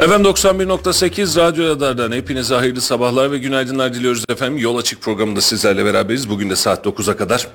[0.00, 4.58] Efendim 91.8 Radyo Radar'dan hepinize hayırlı sabahlar ve günaydınlar diliyoruz efendim.
[4.58, 6.30] Yol Açık programında sizlerle beraberiz.
[6.30, 7.46] Bugün de saat 9'a kadar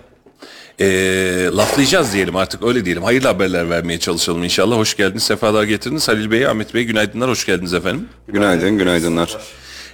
[0.80, 3.04] ee, laflayacağız diyelim artık öyle diyelim.
[3.04, 4.78] Hayırlı haberler vermeye çalışalım inşallah.
[4.78, 6.08] Hoş geldiniz, sefalar getirdiniz.
[6.08, 8.08] Halil Bey, Ahmet Bey günaydınlar, hoş geldiniz efendim.
[8.28, 9.38] Günaydın, günaydınlar.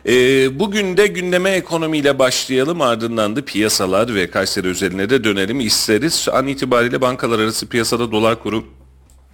[0.06, 6.28] Ee, bugün de gündeme ekonomiyle başlayalım ardından da piyasalar ve Kayseri özeline de dönelim isteriz.
[6.32, 8.64] An itibariyle bankalar arası piyasada dolar kuru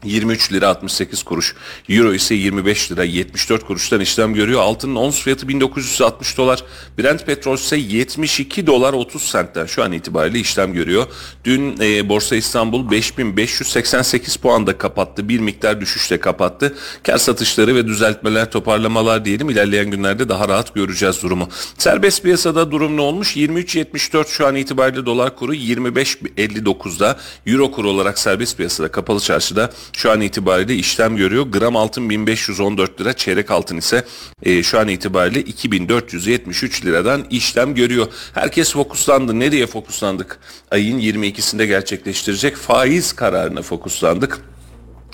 [0.04, 1.56] 23 lira 68 kuruş.
[1.90, 4.62] Euro ise 25 lira 74 kuruştan işlem görüyor.
[4.62, 6.64] Altının ons fiyatı 1960 dolar.
[6.98, 11.08] Brent petrol ise 72 dolar 30 sentten şu an itibariyle işlem görüyor.
[11.46, 15.30] Dün e, Borsa İstanbul 5588 puanda kapattı.
[15.30, 16.76] Bir miktar düşüşle kapattı.
[17.04, 19.50] Kar satışları ve düzeltmeler toparlamalar diyelim.
[19.50, 21.50] İlerleyen günlerde daha rahat göreceğiz durumu.
[21.78, 23.38] Serbest piyasada durum ne olmuş?
[23.38, 27.18] 23.74 şu an itibariyle dolar kuru 25.59'da.
[27.48, 31.46] Euro kuru olarak serbest piyasada kapalı çarşıda şu an itibariyle işlem görüyor.
[31.46, 34.06] Gram altın 1514 lira, çeyrek altın ise
[34.44, 38.08] e, şu an itibariyle 2473 liradan işlem görüyor.
[38.34, 39.40] Herkes fokuslandı.
[39.40, 40.40] Nereye fokuslandık?
[40.72, 44.53] Ayın 22'sinde gerçekleştirecek faiz kararına fokuslandık.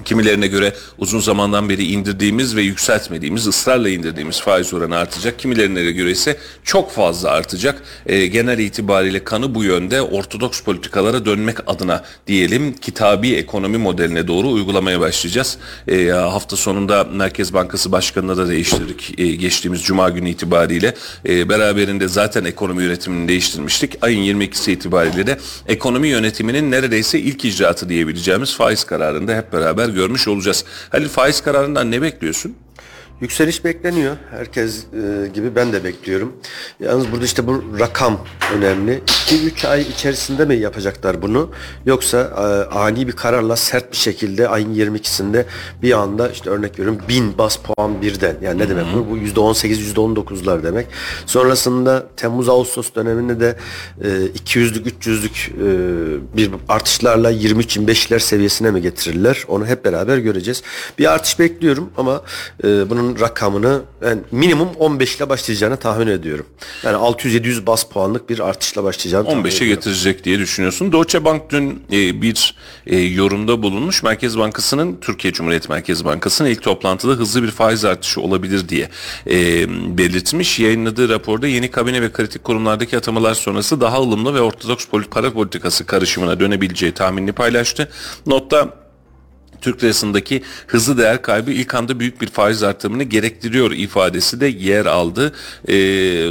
[0.05, 5.39] Kimilerine göre uzun zamandan beri indirdiğimiz ve yükseltmediğimiz, ısrarla indirdiğimiz faiz oranı artacak.
[5.39, 7.81] Kimilerine göre ise çok fazla artacak.
[8.05, 14.49] E, genel itibariyle kanı bu yönde ortodoks politikalara dönmek adına diyelim kitabi ekonomi modeline doğru
[14.49, 15.57] uygulamaya başlayacağız.
[15.87, 19.19] E, hafta sonunda Merkez Bankası Başkanı'na da değiştirdik.
[19.19, 20.93] E, geçtiğimiz Cuma günü itibariyle
[21.25, 23.97] e, beraberinde zaten ekonomi yönetimini değiştirmiştik.
[24.01, 30.27] Ayın 22'si itibariyle de ekonomi yönetiminin neredeyse ilk icraatı diyebileceğimiz faiz kararında hep beraber görmüş
[30.27, 30.65] olacağız.
[30.89, 32.55] Halil faiz kararından ne bekliyorsun?
[33.21, 34.15] Yükseliş bekleniyor.
[34.31, 36.33] Herkes e, gibi ben de bekliyorum.
[36.79, 38.19] Yalnız burada işte bu rakam
[38.55, 39.01] önemli.
[39.05, 41.49] 2-3 ay içerisinde mi yapacaklar bunu?
[41.85, 45.45] Yoksa e, ani bir kararla sert bir şekilde ayın 22'sinde
[45.81, 48.35] bir anda işte örnek veriyorum 1000 bas puan birden.
[48.41, 49.09] Yani ne demek bu?
[49.09, 50.87] Bu %18 %19'lar demek.
[51.25, 53.55] Sonrasında Temmuz Ağustos döneminde de
[54.01, 59.43] e, 200'lük 300'lük e, bir artışlarla 23-25'ler seviyesine mi getirirler?
[59.47, 60.63] Onu hep beraber göreceğiz.
[60.99, 62.21] Bir artış bekliyorum ama
[62.63, 66.45] e, bunun rakamını ben minimum 15 ile başlayacağını tahmin ediyorum.
[66.83, 69.75] Yani 600-700 bas puanlık bir artışla başlayacağını tahmin 15'e ediyorum.
[69.75, 70.91] getirecek diye düşünüyorsun.
[70.91, 72.55] Deutsche Bank dün e, bir
[72.87, 74.03] e, yorumda bulunmuş.
[74.03, 78.89] Merkez Bankası'nın Türkiye Cumhuriyet Merkez Bankası'nın ilk toplantıda hızlı bir faiz artışı olabilir diye
[79.27, 80.59] e, belirtmiş.
[80.59, 85.85] Yayınladığı raporda yeni kabine ve kritik kurumlardaki atamalar sonrası daha ılımlı ve ortodoks para politikası
[85.85, 87.89] karışımına dönebileceği tahminini paylaştı.
[88.25, 88.88] Notta
[89.61, 94.85] Türk lirasındaki hızlı değer kaybı ilk anda büyük bir faiz artımını gerektiriyor ifadesi de yer
[94.85, 95.33] aldı.
[95.67, 95.73] E,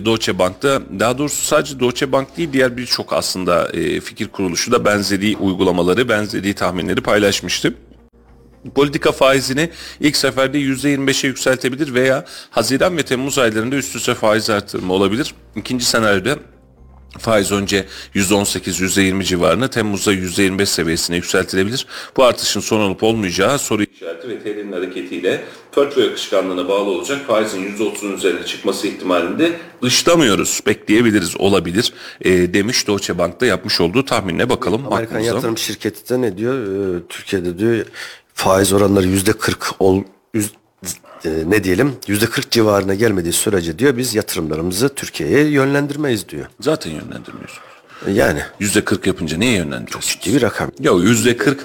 [0.04, 4.84] Deutsche Bank'ta daha doğrusu sadece Deutsche Bank değil diğer birçok aslında e, fikir kuruluşu da
[4.84, 7.74] benzeri uygulamaları, benzeri tahminleri paylaşmıştı
[8.74, 14.94] politika faizini ilk seferde %25'e yükseltebilir veya Haziran ve Temmuz aylarında üst üste faiz artırma
[14.94, 15.34] olabilir.
[15.56, 16.36] İkinci senaryoda
[17.18, 21.86] Faiz önce %18-%20 civarına Temmuz'da %25 seviyesine yükseltilebilir.
[22.16, 27.76] Bu artışın son olup olmayacağı soru işareti ve TL'nin hareketiyle portföy akışkanlığına bağlı olacak faizin
[27.76, 29.52] %30'un üzerine çıkması ihtimalini de
[29.82, 34.86] dışlamıyoruz, bekleyebiliriz, olabilir e, demiş Deutsche Bank'ta yapmış olduğu tahminine bakalım.
[34.86, 35.34] Amerikan aklımıza.
[35.34, 36.54] yatırım şirketi de ne diyor?
[36.54, 37.84] Ee, Türkiye'de diyor
[38.34, 40.02] faiz oranları yüzde 40 ol,
[40.34, 40.50] yüz,
[41.24, 46.46] e, ne diyelim yüzde 40 civarına gelmediği sürece diyor biz yatırımlarımızı Türkiye'ye yönlendirmeyiz diyor.
[46.60, 47.68] Zaten yönlendirmiyorsunuz.
[48.06, 50.18] Yani %40 yapınca niye yönlendiriyorsunuz?
[50.22, 50.70] ciddi bir rakam.
[50.80, 51.56] Ya %40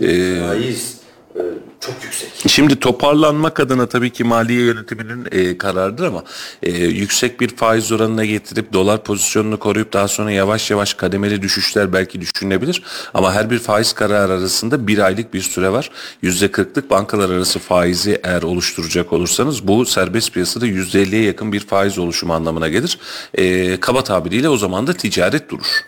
[0.00, 0.96] e, faiz
[1.36, 1.40] e,
[1.80, 2.28] çok yüksek.
[2.46, 6.24] Şimdi toparlanmak adına tabii ki maliye yönetiminin e, kararıdır ama
[6.62, 11.92] e, yüksek bir faiz oranına getirip dolar pozisyonunu koruyup daha sonra yavaş yavaş kademeli düşüşler
[11.92, 12.82] belki düşünülebilir.
[13.14, 15.90] Ama her bir faiz kararı arasında bir aylık bir süre var.
[16.22, 22.34] %40'lık bankalar arası faizi eğer oluşturacak olursanız bu serbest piyasada %50'ye yakın bir faiz oluşumu
[22.34, 22.98] anlamına gelir.
[23.34, 25.84] E, kaba tabiriyle o zaman da ticaret durur.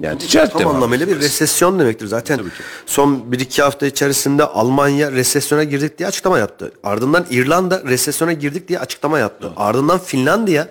[0.00, 2.06] Yani ticaret Tam anlamıyla bir resesyon demektir.
[2.06, 2.40] Zaten
[2.86, 6.72] son 1-2 hafta içerisinde Almanya resesyona girdik diye açıklama yaptı.
[6.82, 9.52] Ardından İrlanda resesyona girdik diye açıklama yaptı.
[9.56, 10.68] Ardından Finlandiya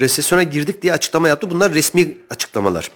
[0.00, 1.50] resesyona girdik diye açıklama yaptı.
[1.50, 2.90] Bunlar resmi açıklamalar.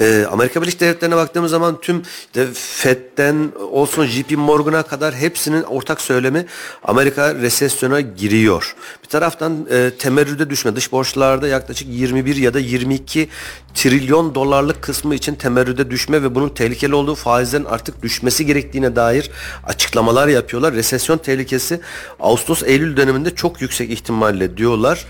[0.00, 6.00] Ee, Amerika Birleşik Devletleri'ne baktığımız zaman tüm işte FED'den olsun JP Morgan'a kadar hepsinin ortak
[6.00, 6.46] söylemi
[6.84, 8.76] Amerika resesyona giriyor.
[9.02, 13.28] Bir taraftan e, temerrüde düşme dış borçlarda yaklaşık 21 ya da 22
[13.74, 19.30] trilyon dolarlık kısmı için temerrüde düşme ve bunun tehlikeli olduğu faizlerin artık düşmesi gerektiğine dair
[19.66, 20.74] açıklamalar yapıyorlar.
[20.74, 21.80] Resesyon tehlikesi
[22.20, 25.06] Ağustos-Eylül döneminde çok yüksek ihtimalle diyorlar.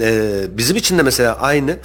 [0.00, 1.76] Ee, bizim için de mesela aynı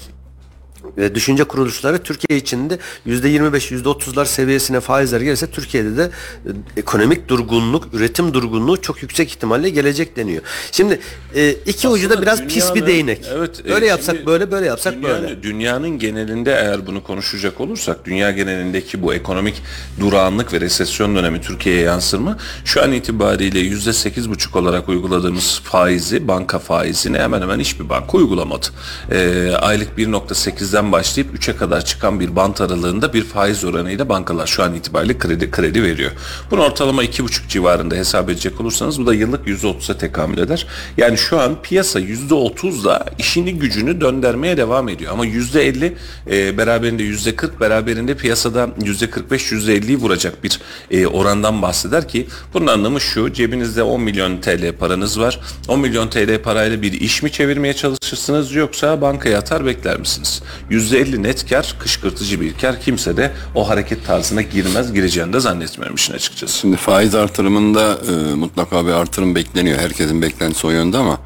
[0.97, 6.03] e, düşünce kuruluşları Türkiye içinde %25 %30'lar seviyesine faizler gelirse Türkiye'de de
[6.45, 6.49] e,
[6.79, 10.41] ekonomik durgunluk, üretim durgunluğu çok yüksek ihtimalle gelecek deniyor.
[10.71, 10.99] Şimdi
[11.35, 13.25] e, iki ucu da biraz pis bir dünyanın- değnek.
[13.37, 15.43] Evet, e, böyle yapsak şimdi böyle, böyle yapsak dünyanın, böyle.
[15.43, 19.61] Dünyanın genelinde eğer bunu konuşacak olursak dünya genelindeki bu ekonomik
[19.99, 22.37] durağanlık ve resesyon dönemi Türkiye'ye yansır mı?
[22.65, 28.17] Şu an itibariyle yüzde sekiz buçuk olarak uyguladığımız faizi, banka faizini hemen hemen hiçbir banka
[28.17, 28.65] uygulamadı.
[29.11, 34.63] E, aylık 1.8'den başlayıp 3'e kadar çıkan bir bant aralığında bir faiz oranıyla bankalar şu
[34.63, 36.11] an itibariyle kredi kredi veriyor.
[36.51, 40.67] Bunu ortalama 2.5 civarında hesap edecek olursanız bu da yıllık %30'a tekamül eder.
[40.97, 45.11] Yani şu an piyasa %30'la işini gücünü döndürmeye devam ediyor.
[45.13, 45.93] Ama %50
[46.31, 50.59] e, beraberinde %40 beraberinde piyasada %45-%50'yi vuracak bir
[50.91, 55.39] e, orandan bahseder ki bunun anlamı şu cebinizde 10 milyon TL paranız var.
[55.67, 60.41] 10 milyon TL parayla bir iş mi çevirmeye çalışırsınız yoksa bankaya atar bekler misiniz?
[60.75, 65.95] %50 net kar kışkırtıcı bir kar kimse de o hareket tarzına girmez gireceğini de zannetmiyorum
[65.95, 66.57] işin açıkçası.
[66.57, 69.79] Şimdi faiz artırımında e, mutlaka bir artırım bekleniyor.
[69.79, 71.19] Herkesin beklentisi o yönde ama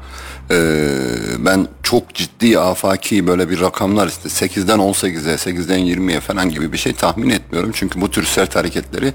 [0.50, 0.56] e,
[1.38, 6.78] ben çok ciddi afaki böyle bir rakamlar işte 8'den 18'e 8'den 20'ye falan gibi bir
[6.78, 7.70] şey tahmin etmiyorum.
[7.74, 9.14] Çünkü bu tür sert hareketleri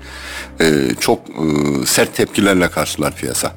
[0.59, 3.51] e, çok e, sert tepkilerle karşılar piyasa.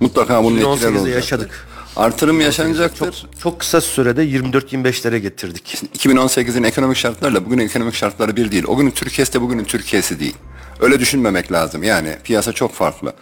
[0.00, 1.14] Mutlaka bunun etkileri 2018'de olacak.
[1.14, 1.66] yaşadık.
[1.96, 3.12] Artırım yaşanacaktır.
[3.12, 5.82] Çok, çok kısa sürede 24-25'lere getirdik.
[5.98, 8.64] 2018'in ekonomik şartlarla bugünün ekonomik şartları bir değil.
[8.66, 10.34] O günün Türkiye'si de bugünün Türkiye'si değil.
[10.80, 11.82] Öyle düşünmemek lazım.
[11.82, 13.12] Yani piyasa çok farklı.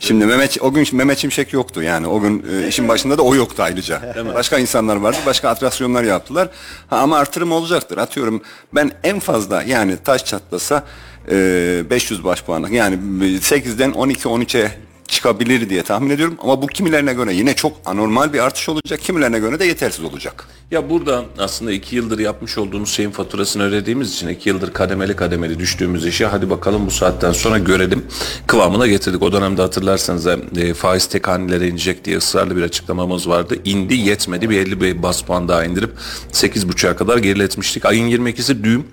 [0.00, 1.82] Şimdi Mehmet o gün Mehmet Şimşek yoktu.
[1.82, 4.14] Yani o gün e, işin başında da o yoktu ayrıca.
[4.34, 5.18] Başka insanlar vardı.
[5.26, 6.48] Başka atraksiyonlar yaptılar.
[6.90, 7.98] Ha, ama artırım olacaktır.
[7.98, 8.42] Atıyorum
[8.74, 10.84] ben en fazla yani taş çatlasa
[11.30, 14.70] e, 500 baş puanlık yani 8'den 12 13'e
[15.14, 16.36] çıkabilir diye tahmin ediyorum.
[16.42, 19.00] Ama bu kimilerine göre yine çok anormal bir artış olacak.
[19.00, 20.48] Kimilerine göre de yetersiz olacak.
[20.70, 25.58] Ya burada aslında iki yıldır yapmış olduğumuz şeyin faturasını ödediğimiz için iki yıldır kademeli kademeli
[25.58, 28.06] düştüğümüz işi hadi bakalım bu saatten sonra görelim
[28.46, 29.22] kıvamına getirdik.
[29.22, 33.56] O dönemde hatırlarsanız e, faiz tek hanelere inecek diye ısrarlı bir açıklamamız vardı.
[33.64, 35.90] İndi yetmedi bir 50 bir bas puan daha indirip
[36.32, 37.84] 8.5'a kadar geriletmiştik.
[37.84, 38.84] Ayın 22'si düğüm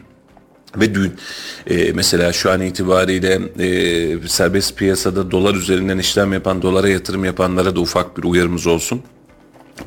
[0.77, 1.13] ve dün
[1.68, 7.75] e, mesela şu an itibariyle e, serbest piyasada dolar üzerinden işlem yapan, dolara yatırım yapanlara
[7.75, 9.01] da ufak bir uyarımız olsun.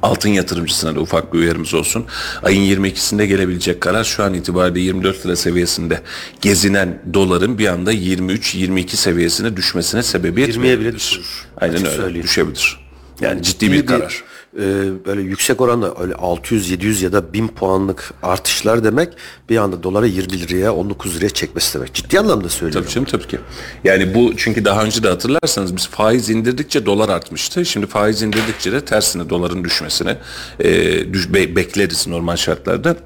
[0.03, 2.05] Altın yatırımcısına da ufak bir uyarımız olsun.
[2.43, 6.01] Ayın 22'sinde gelebilecek karar şu an itibariyle 24 lira seviyesinde
[6.41, 11.47] gezinen doların bir anda 23-22 seviyesine düşmesine sebebiyet 20'ye bile düşürür.
[11.57, 12.27] Aynen Açık öyle söyleyeyim.
[12.27, 12.81] düşebilir.
[13.21, 14.25] Yani ciddi bir karar.
[14.59, 14.63] E,
[15.07, 19.09] böyle yüksek oranda öyle 600 700 ya da 1000 puanlık artışlar demek
[19.51, 21.95] bir anda dolara 20 liraya 19 liraya çekmesi demek.
[21.95, 22.83] Ciddi anlamda söylüyorum.
[22.85, 23.39] Tabii canım tabii ki.
[23.85, 27.65] Yani bu çünkü daha önce de hatırlarsanız biz faiz indirdikçe dolar artmıştı.
[27.65, 30.19] Şimdi faiz indirdikçe de tersine doların düşmesine
[30.61, 30.73] e,
[31.13, 32.97] düş, be- bekleriz normal şartlarda.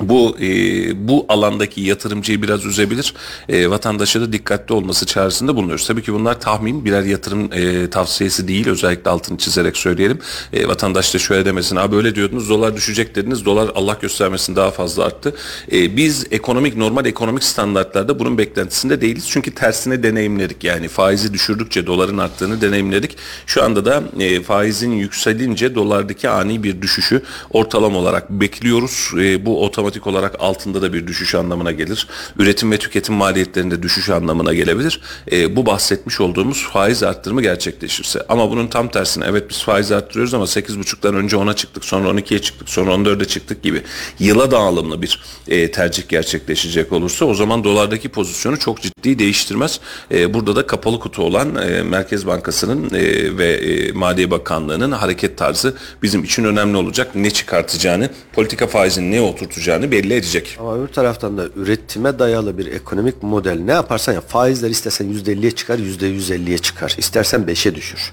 [0.00, 3.14] Bu e, bu alandaki yatırımcıyı biraz üzebilir.
[3.48, 5.86] E, vatandaşa da dikkatli olması çağrısında bulunuyoruz.
[5.86, 8.68] Tabii ki bunlar tahmin birer yatırım e, tavsiyesi değil.
[8.68, 10.18] Özellikle altını çizerek söyleyelim.
[10.52, 11.76] E, vatandaş da şöyle demesin.
[11.76, 13.44] Abi öyle diyordunuz dolar düşecek dediniz.
[13.44, 15.34] Dolar Allah göstermesin daha fazla arttı.
[15.72, 19.28] E, biz ekonomik normal ekonomik standartlarda bunun beklentisinde değiliz.
[19.28, 20.64] Çünkü tersine deneyimledik.
[20.64, 23.16] Yani faizi düşürdükçe doların arttığını deneyimledik.
[23.46, 29.10] Şu anda da e, faizin yükselince dolardaki ani bir düşüşü ortalama olarak bekliyoruz.
[29.18, 32.08] E, bu otomatik otomatik olarak altında da bir düşüş anlamına gelir.
[32.38, 35.00] Üretim ve tüketim maliyetlerinde düşüş anlamına gelebilir.
[35.32, 38.22] E, bu bahsetmiş olduğumuz faiz arttırımı gerçekleşirse.
[38.28, 42.38] Ama bunun tam tersine evet biz faiz arttırıyoruz ama 8,5'tan önce 10'a çıktık sonra 12'ye
[42.38, 43.82] çıktık sonra 14'e çıktık gibi
[44.18, 49.80] yıla dağılımlı bir e, tercih gerçekleşecek olursa o zaman dolardaki pozisyonu çok ciddi değiştirmez.
[50.10, 55.38] E, burada da kapalı kutu olan e, Merkez Bankası'nın e, ve e, Maliye Bakanlığı'nın hareket
[55.38, 57.14] tarzı bizim için önemli olacak.
[57.14, 60.56] Ne çıkartacağını, politika faizini ne oturtacağını belli edecek.
[60.60, 64.28] Ama öbür taraftan da üretime dayalı bir ekonomik model ne yaparsan yap.
[64.28, 66.94] Faizler istesen %50'ye çıkar, %150'ye çıkar.
[66.98, 68.12] İstersen 5'e düşür.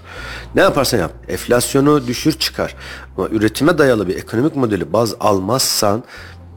[0.56, 1.12] Ne yaparsan yap.
[1.28, 2.76] Enflasyonu düşür çıkar.
[3.18, 6.04] Ama üretime dayalı bir ekonomik modeli baz almazsan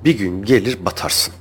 [0.04, 1.34] bir gün gelir batarsın.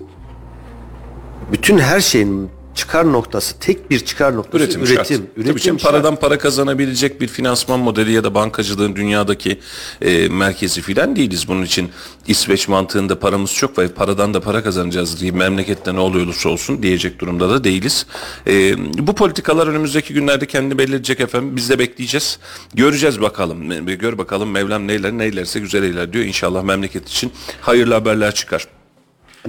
[1.51, 4.95] Bütün her şeyin çıkar noktası, tek bir çıkar noktası Üretim, üretim.
[4.95, 5.11] şart.
[5.11, 5.81] Üretim, Tabii şart.
[5.83, 9.59] paradan para kazanabilecek bir finansman modeli ya da bankacılığın dünyadaki
[10.01, 11.47] e, merkezi filan değiliz.
[11.47, 11.89] Bunun için
[12.27, 17.19] İsveç mantığında paramız çok ve paradan da para kazanacağız diye memlekette ne oluyorsa olsun diyecek
[17.19, 18.05] durumda da değiliz.
[18.47, 18.73] E,
[19.07, 21.55] bu politikalar önümüzdeki günlerde kendini belli edecek efendim.
[21.55, 22.39] Biz de bekleyeceğiz.
[22.73, 23.71] Göreceğiz bakalım.
[23.71, 26.25] Me- Gör bakalım Mevlam neyler neylerse güzel eyler diyor.
[26.25, 28.67] İnşallah memleket için hayırlı haberler çıkar.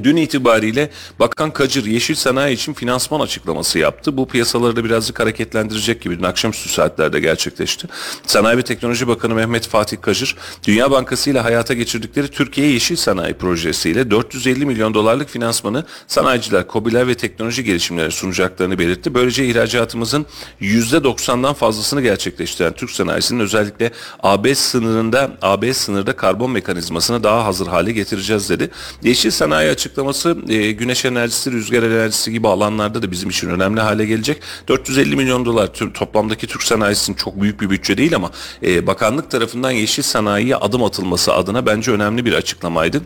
[0.02, 4.16] Dün itibariyle Bakan Kacır yeşil sanayi için finansman açıklaması yaptı.
[4.16, 7.88] Bu piyasaları da birazcık hareketlendirecek gibi dün akşamüstü saatlerde gerçekleşti.
[8.26, 13.34] Sanayi ve Teknoloji Bakanı Mehmet Fatih Kacır, Dünya Bankası ile hayata geçirdikleri Türkiye Yeşil Sanayi
[13.34, 19.14] projesiyle 450 milyon dolarlık finansmanı sanayiciler, KOBİ'ler ve teknoloji girişimleri sunacaklarını belirtti.
[19.14, 20.26] Böylece ihracatımızın
[20.60, 23.90] %90'dan fazlasını gerçekleştiren Türk sanayisinin özellikle
[24.22, 28.70] AB sınırında AB sınırda karbon mekanizmasını daha hazır hale getireceğiz dedi.
[29.02, 34.06] Yeşil sanayi açıklaması e, güneş enerjisi, rüzgar enerjisi gibi alanlarda da bizim için önemli hale
[34.06, 34.42] gelecek.
[34.68, 38.30] 450 milyon dolar tüm, toplamdaki Türk sanayisinin çok büyük bir bütçe değil ama
[38.62, 43.00] e, bakanlık tarafından yeşil sanayiye adım atılması adına bence önemli bir açıklamaydı.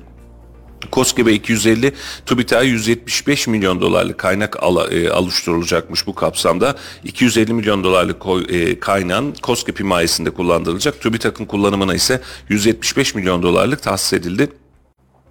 [0.90, 1.92] KOSGEB'e 250,
[2.26, 6.74] TÜBİTAK'a 175 milyon dolarlık kaynak ala, e, oluşturulacakmış bu kapsamda.
[7.04, 8.16] 250 milyon dolarlık
[8.48, 11.00] e, kaynağın KOSGEB himayesinde kullandırılacak.
[11.00, 14.48] TÜBİTAK'ın kullanımına ise 175 milyon dolarlık tahsis edildi.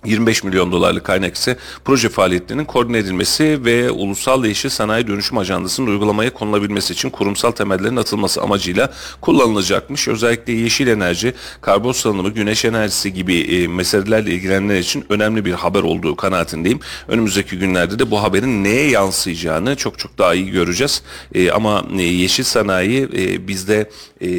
[0.06, 5.88] 25 milyon dolarlık kaynak ise proje faaliyetlerinin koordine edilmesi ve ulusal yeşil sanayi dönüşüm ajandasının
[5.88, 10.08] uygulamaya konulabilmesi için kurumsal temellerin atılması amacıyla kullanılacakmış.
[10.08, 15.84] Özellikle yeşil enerji, karbon salınımı, güneş enerjisi gibi e, meselelerle ilgilenenler için önemli bir haber
[15.84, 16.80] olduğu kanaatindeyim.
[17.08, 21.02] Önümüzdeki günlerde de bu haberin neye yansıyacağını çok çok daha iyi göreceğiz.
[21.36, 23.90] E, ama e, yeşil sanayi e, bizde
[24.22, 24.30] e,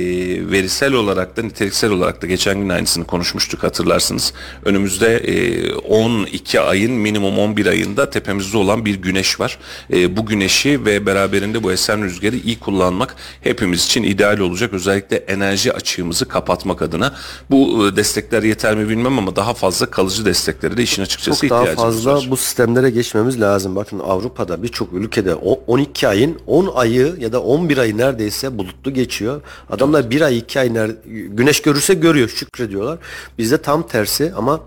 [0.51, 4.33] verisel olarak da niteliksel olarak da geçen gün aynısını konuşmuştuk hatırlarsınız.
[4.65, 5.56] Önümüzde e,
[5.89, 9.59] 12 ayın minimum 11 ayında tepemizde olan bir güneş var.
[9.93, 14.73] E, bu güneşi ve beraberinde bu esen rüzgarı iyi kullanmak hepimiz için ideal olacak.
[14.73, 17.15] Özellikle enerji açığımızı kapatmak adına.
[17.51, 21.51] Bu e, destekler yeter mi bilmem ama daha fazla kalıcı destekleri de işin açıkçası Çok
[21.51, 22.27] daha ihtiyacımız fazla var.
[22.31, 23.77] bu sistemlere geçmemiz lazım.
[23.77, 28.95] Bakın Avrupa'da birçok ülkede o 12 ayın 10 ayı ya da 11 ayı neredeyse bulutlu
[28.95, 29.41] geçiyor.
[29.71, 30.97] Adamlar bir ay iki ay ner-
[31.37, 32.99] güneş görürse görüyor şükrediyorlar.
[33.39, 34.61] Bizde tam tersi ama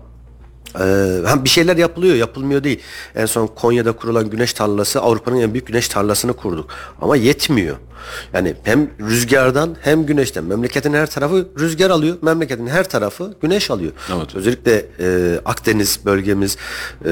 [0.80, 2.80] ee, hem bir şeyler yapılıyor, yapılmıyor değil.
[3.14, 6.70] En son Konya'da kurulan güneş tarlası Avrupa'nın en büyük güneş tarlasını kurduk.
[7.00, 7.76] Ama yetmiyor.
[8.32, 10.44] Yani hem rüzgardan hem güneşten.
[10.44, 13.92] Memleketin her tarafı rüzgar alıyor, memleketin her tarafı güneş alıyor.
[14.16, 14.34] Evet.
[14.34, 16.56] Özellikle e, Akdeniz bölgemiz,
[17.04, 17.10] e,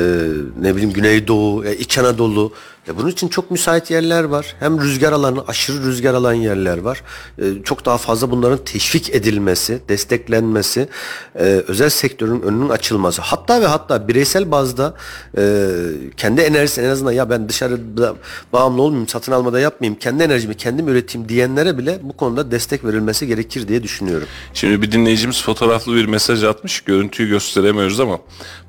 [0.61, 2.53] ne bileyim Güneydoğu, e, İç Anadolu.
[2.89, 4.55] E, bunun için çok müsait yerler var.
[4.61, 7.03] Hem rüzgar alanı, aşırı rüzgar alan yerler var.
[7.39, 10.89] E, çok daha fazla bunların teşvik edilmesi, desteklenmesi,
[11.35, 13.23] e, özel sektörün önünün açılması.
[13.23, 14.95] Hatta ve hatta bireysel bazda
[15.39, 15.69] e,
[16.17, 18.15] kendi enerjisi en azından ya ben dışarıda
[18.53, 23.27] bağımlı olmayayım, satın almada yapmayayım, kendi enerjimi kendim üreteyim diyenlere bile bu konuda destek verilmesi
[23.27, 24.29] gerekir diye düşünüyorum.
[24.55, 26.81] Şimdi bir dinleyicimiz fotoğraflı bir mesaj atmış.
[26.81, 28.19] Görüntüyü gösteremiyoruz ama.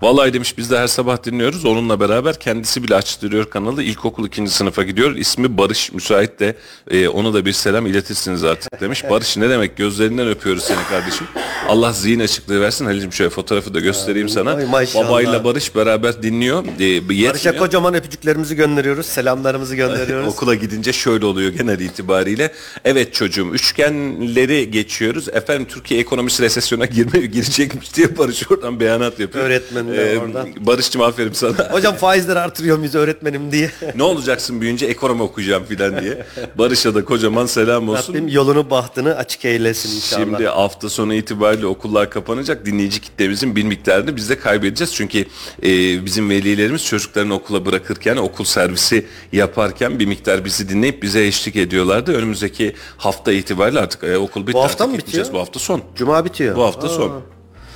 [0.02, 1.66] Vallahi demiş biz de her sabah dinliyoruz.
[1.66, 3.84] Onunla beraber kendisi bile açtırıyor kanalı.
[4.10, 5.16] İlkokul ikinci sınıfa gidiyor.
[5.16, 6.56] İsmi Barış Müsait de
[6.92, 9.04] e, ona da bir selam iletirsiniz artık demiş.
[9.10, 9.78] Barış ne demek?
[9.78, 11.28] Gözlerinden öpüyoruz seni kardeşim.
[11.68, 12.86] Allah zihin açıklığı versin.
[12.86, 14.56] Halil'cim şöyle fotoğrafı da göstereyim sana.
[14.72, 15.08] maşallah.
[15.08, 16.64] Babayla Barış beraber dinliyor.
[16.80, 17.34] E, yetmiyor.
[17.34, 20.28] Barış'a kocaman öpücüklerimizi gönderiyoruz, selamlarımızı gönderiyoruz.
[20.34, 22.52] Okula gidince şöyle oluyor genel itibariyle.
[22.86, 25.28] Evet çocuğum üçgenleri geçiyoruz.
[25.30, 29.46] Efendim Türkiye ekonomisi resesyona girme, girecekmiş diye Barış oradan beyanat yapıyor.
[29.46, 30.50] Öğretmen de oradan.
[30.60, 31.72] Barış'cığım aferin sana.
[31.72, 33.72] Hocam faizleri artırıyor muyuz öğretmenim diye.
[33.96, 36.26] ne olacaksın büyüyünce ekonomi okuyacağım filan diye.
[36.58, 38.14] Barış'a da kocaman selam olsun.
[38.14, 40.22] Rabbim yolunu bahtını açık eylesin inşallah.
[40.22, 42.66] Şimdi hafta sonu itibariyle okullar kapanacak.
[42.66, 44.94] Dinleyici kitlemizin bir miktarını biz de kaybedeceğiz.
[44.96, 45.26] Çünkü
[45.64, 51.56] e, bizim velilerimiz çocuklarını okula bırakırken, okul servisi yaparken bir miktar bizi dinleyip bize eşlik
[51.56, 52.14] ediyorlardı.
[52.14, 54.58] Önümüzdeki hafta itibariyle artık e, okul bitti.
[54.58, 55.28] hafta artık mı bitiyor?
[55.34, 55.82] Bu hafta son.
[55.96, 56.56] Cuma bitiyor.
[56.56, 56.90] Bu hafta Aa.
[56.90, 57.22] son.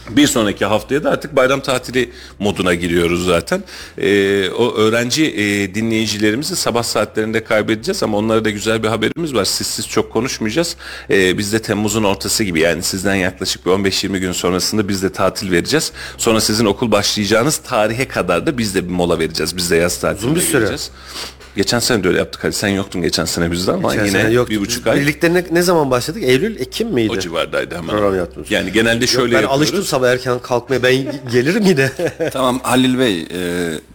[0.10, 3.64] Bir sonraki haftaya da artık bayram tatili moduna giriyoruz zaten.
[3.98, 9.46] Ee, o öğrenci e, dinleyicilerimizi sabah saatlerinde kaybedeceğiz ama onlara da güzel bir haberimiz var.
[9.46, 10.76] Siz siz çok konuşmayacağız.
[11.10, 15.12] Ee, biz de Temmuz'un ortası gibi yani sizden yaklaşık bir 15-20 gün sonrasında biz de
[15.12, 15.92] tatil vereceğiz.
[16.18, 19.58] Sonra sizin okul başlayacağınız tarihe kadar da biz de bir mola vereceğiz.
[19.58, 20.58] Biz de yaz tatiline Uzun bir süre.
[20.58, 20.92] gireceğiz.
[21.56, 22.44] Geçen sene de öyle yaptık.
[22.44, 24.54] Hadi sen yoktun geçen sene bizde ama Geçen yine sene yoktu.
[24.54, 26.24] bir buçuk ay Birlikte ne, ne zaman başladık?
[26.24, 27.12] Eylül, Ekim miydi?
[27.12, 27.90] o civardaydı hemen.
[27.90, 28.52] Program yaptınız.
[28.52, 29.58] Yani genelde Yok, şöyle ben yapıyoruz.
[29.58, 30.84] alıştım sabah erken kalkmaya.
[30.84, 30.96] Ben
[31.32, 31.92] gelirim yine.
[32.34, 33.28] Tamam Halil Bey e,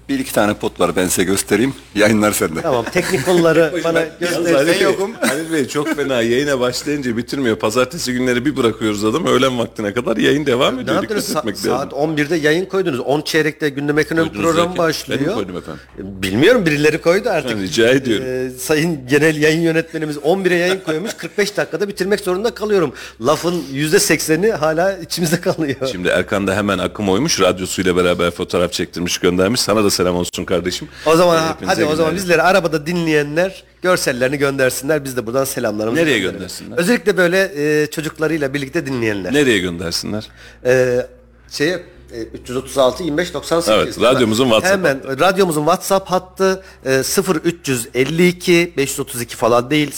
[0.09, 1.75] bir iki tane pot var ben size göstereyim.
[1.95, 2.62] Yayınlar sende.
[2.62, 4.67] tamam teknik konuları bana göster.
[4.67, 5.11] Ben yokum.
[5.21, 7.57] Halil Bey çok fena yayına başlayınca bitirmiyor.
[7.57, 10.97] Pazartesi günleri bir bırakıyoruz adam öğlen vaktine kadar yayın devam Ne ediyor.
[10.97, 11.29] yaptınız?
[11.29, 11.71] Dikkat Sa- lazım.
[11.71, 13.00] saat 11'de yayın koydunuz.
[13.00, 15.21] 10 çeyrekte gündem ekonomi programı başlıyor.
[15.21, 15.81] ben mi koydum efendim?
[15.99, 17.48] Bilmiyorum birileri koydu artık.
[17.50, 18.26] Ben rica ediyorum.
[18.28, 21.14] Ee, sayın genel yayın yönetmenimiz 11'e yayın koymuş.
[21.19, 22.93] 45 dakikada bitirmek zorunda kalıyorum.
[23.26, 25.76] Lafın %80'i hala içimizde kalıyor.
[25.93, 27.40] Şimdi Erkan da hemen akım oymuş.
[27.40, 29.61] Radyosuyla beraber fotoğraf çektirmiş göndermiş.
[29.61, 30.88] Sana da selam olsun kardeşim.
[31.07, 35.05] O zaman Ee, hadi o zaman bizleri arabada dinleyenler görsellerini göndersinler.
[35.05, 36.78] Biz de buradan selamlarımızı Nereye göndersinler?
[36.78, 37.50] Özellikle böyle
[37.83, 39.33] e, çocuklarıyla birlikte dinleyenler.
[39.35, 40.28] Nereye göndersinler?
[40.64, 41.07] Ee,
[41.50, 43.69] şeye 336 25 98.
[43.69, 49.91] Evet, radyomuzun WhatsApp Hemen radyomuzun WhatsApp hattı e, 0352 532 falan değil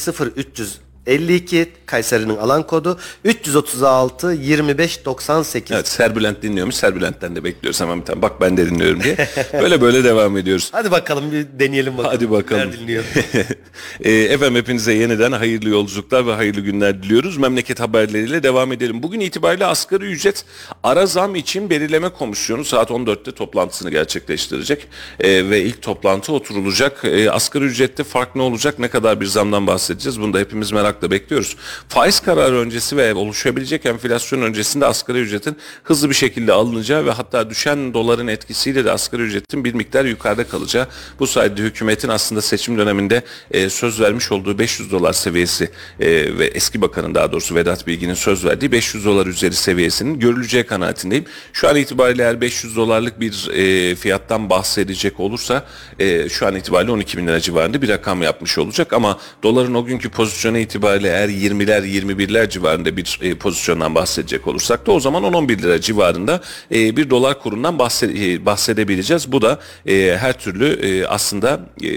[1.06, 5.72] 0352 Kayseri'nin alan kodu 336 25 98.
[5.72, 6.74] Evet Serbülent dinliyormuş.
[6.74, 8.22] Serbülent'ten de bekliyoruz hemen bir tane.
[8.22, 9.16] Bak ben de dinliyorum diye.
[9.52, 10.68] Böyle böyle devam ediyoruz.
[10.72, 12.14] Hadi bakalım bir deneyelim bakalım.
[12.14, 12.62] Hadi bakalım.
[12.68, 13.04] Neler dinliyor?
[14.00, 17.36] e, efendim hepinize yeniden hayırlı yolculuklar ve hayırlı günler diliyoruz.
[17.36, 19.02] Memleket haberleriyle devam edelim.
[19.02, 20.44] Bugün itibariyle asgari ücret
[20.82, 24.88] ara zam için belirleme komisyonu saat 14'te toplantısını gerçekleştirecek.
[25.20, 27.04] E, ve ilk toplantı oturulacak.
[27.04, 28.78] E, asgari ücrette fark ne olacak?
[28.78, 30.20] Ne kadar bir zamdan bahsedeceğiz?
[30.20, 31.56] Bunu da hepimiz merakla bekliyoruz.
[31.88, 37.50] Faiz kararı öncesi ve oluşabilecek enflasyon öncesinde asgari ücretin hızlı bir şekilde alınacağı ve hatta
[37.50, 40.86] düşen doların etkisiyle de asgari ücretin bir miktar yukarıda kalacağı.
[41.18, 45.70] Bu sayede hükümetin aslında seçim döneminde e, söz vermiş olduğu 500 dolar seviyesi
[46.00, 50.64] e, ve eski bakanın daha doğrusu Vedat Bilgin'in söz verdiği 500 dolar üzeri seviyesinin görüleceği
[50.64, 51.24] kanaatindeyim.
[51.52, 55.66] Şu an itibariyle eğer 500 dolarlık bir e, fiyattan bahsedecek olursa
[55.98, 59.84] e, şu an itibariyle 12 bin lira civarında bir rakam yapmış olacak ama doların o
[59.84, 65.22] günkü pozisyonu itibariyle eğer 20'ler 21'ler civarında bir e, pozisyondan bahsedecek olursak da o zaman
[65.24, 66.40] 10-11 lira civarında
[66.74, 69.32] e, bir dolar kurundan bahse- e, bahsedebileceğiz.
[69.32, 71.90] Bu da e, her türlü e, aslında e,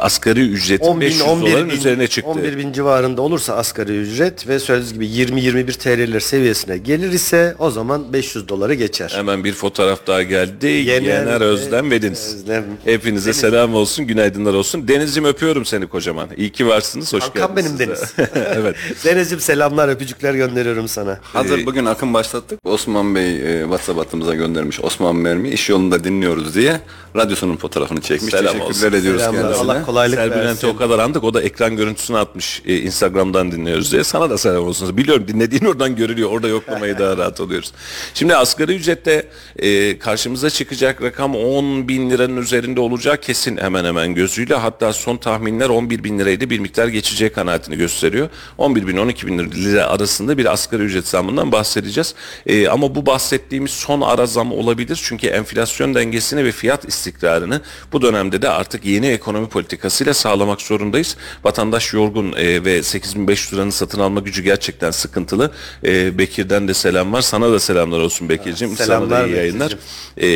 [0.00, 2.30] asgari ücretin 10 bin, 500 11 doların bin, üzerine çıktı.
[2.30, 7.70] 11 bin civarında olursa asgari ücret ve söylediğiniz gibi 20-21 TL'ler seviyesine gelir ise o
[7.70, 9.12] zaman 500 doları geçer.
[9.16, 10.66] Hemen bir fotoğraf daha geldi.
[10.66, 12.34] Yener Yener, Özlem ve Deniz.
[12.34, 12.64] Özlem.
[12.84, 14.88] Hepinize selam olsun, günaydınlar olsun.
[14.88, 16.28] Deniz'cim öpüyorum seni kocaman.
[16.36, 17.78] İyi ki varsınız, hoş Kankam geldiniz.
[17.78, 18.00] benim Deniz.
[18.18, 18.30] de.
[18.54, 18.76] evet.
[19.04, 21.18] Deniz'im selamlar öpücükler gönderiyorum sana.
[21.22, 22.58] Hazır bugün akım başlattık.
[22.64, 24.80] Osman Bey e, WhatsApp hattımıza göndermiş.
[24.80, 26.80] Osman Mermi iş yolunda dinliyoruz diye
[27.16, 28.30] radyosunun fotoğrafını çekmiş.
[28.30, 28.98] Selam Teşekkürler olsun.
[28.98, 29.42] ediyoruz Selamlar.
[29.42, 29.64] kendisine.
[29.64, 30.68] Allah kolaylık Serbülent'i versin.
[30.68, 31.24] o kadar andık.
[31.24, 32.62] O da ekran görüntüsünü atmış.
[32.66, 34.04] e, Instagram'dan dinliyoruz diye.
[34.04, 34.96] Sana da selam olsun.
[34.96, 36.30] Biliyorum dinlediğin oradan görülüyor.
[36.30, 37.72] Orada yoklamayı daha rahat oluyoruz.
[38.14, 39.26] Şimdi asgari ücrette
[39.58, 44.54] e, karşımıza çıkacak rakam 10 bin liranın üzerinde olacağı kesin hemen hemen gözüyle.
[44.54, 46.50] Hatta son tahminler 11 bin liraydı.
[46.50, 48.28] Bir miktar geçeceği kanaatini gösteriyor.
[48.58, 52.14] 11 bin 12 bin lira arasında bir asgari ücret zamından bahsedeceğiz.
[52.46, 55.00] E, ama bu bahsettiğimiz son ara zam olabilir.
[55.04, 57.60] Çünkü enflasyon dengesini ve fiyat istikrarını
[57.92, 61.16] bu dönemde de artık yeni ekonomi politikasıyla sağlamak zorundayız.
[61.44, 65.50] Vatandaş yorgun e, ve 8500 liranın satın alma gücü gerçekten sıkıntılı.
[65.84, 67.22] E, Bekir'den de selam var.
[67.22, 68.76] Sana da selamlar olsun Bekir'cim.
[68.76, 69.76] Sana selamlar da iyi yayınlar.
[70.16, 70.28] E,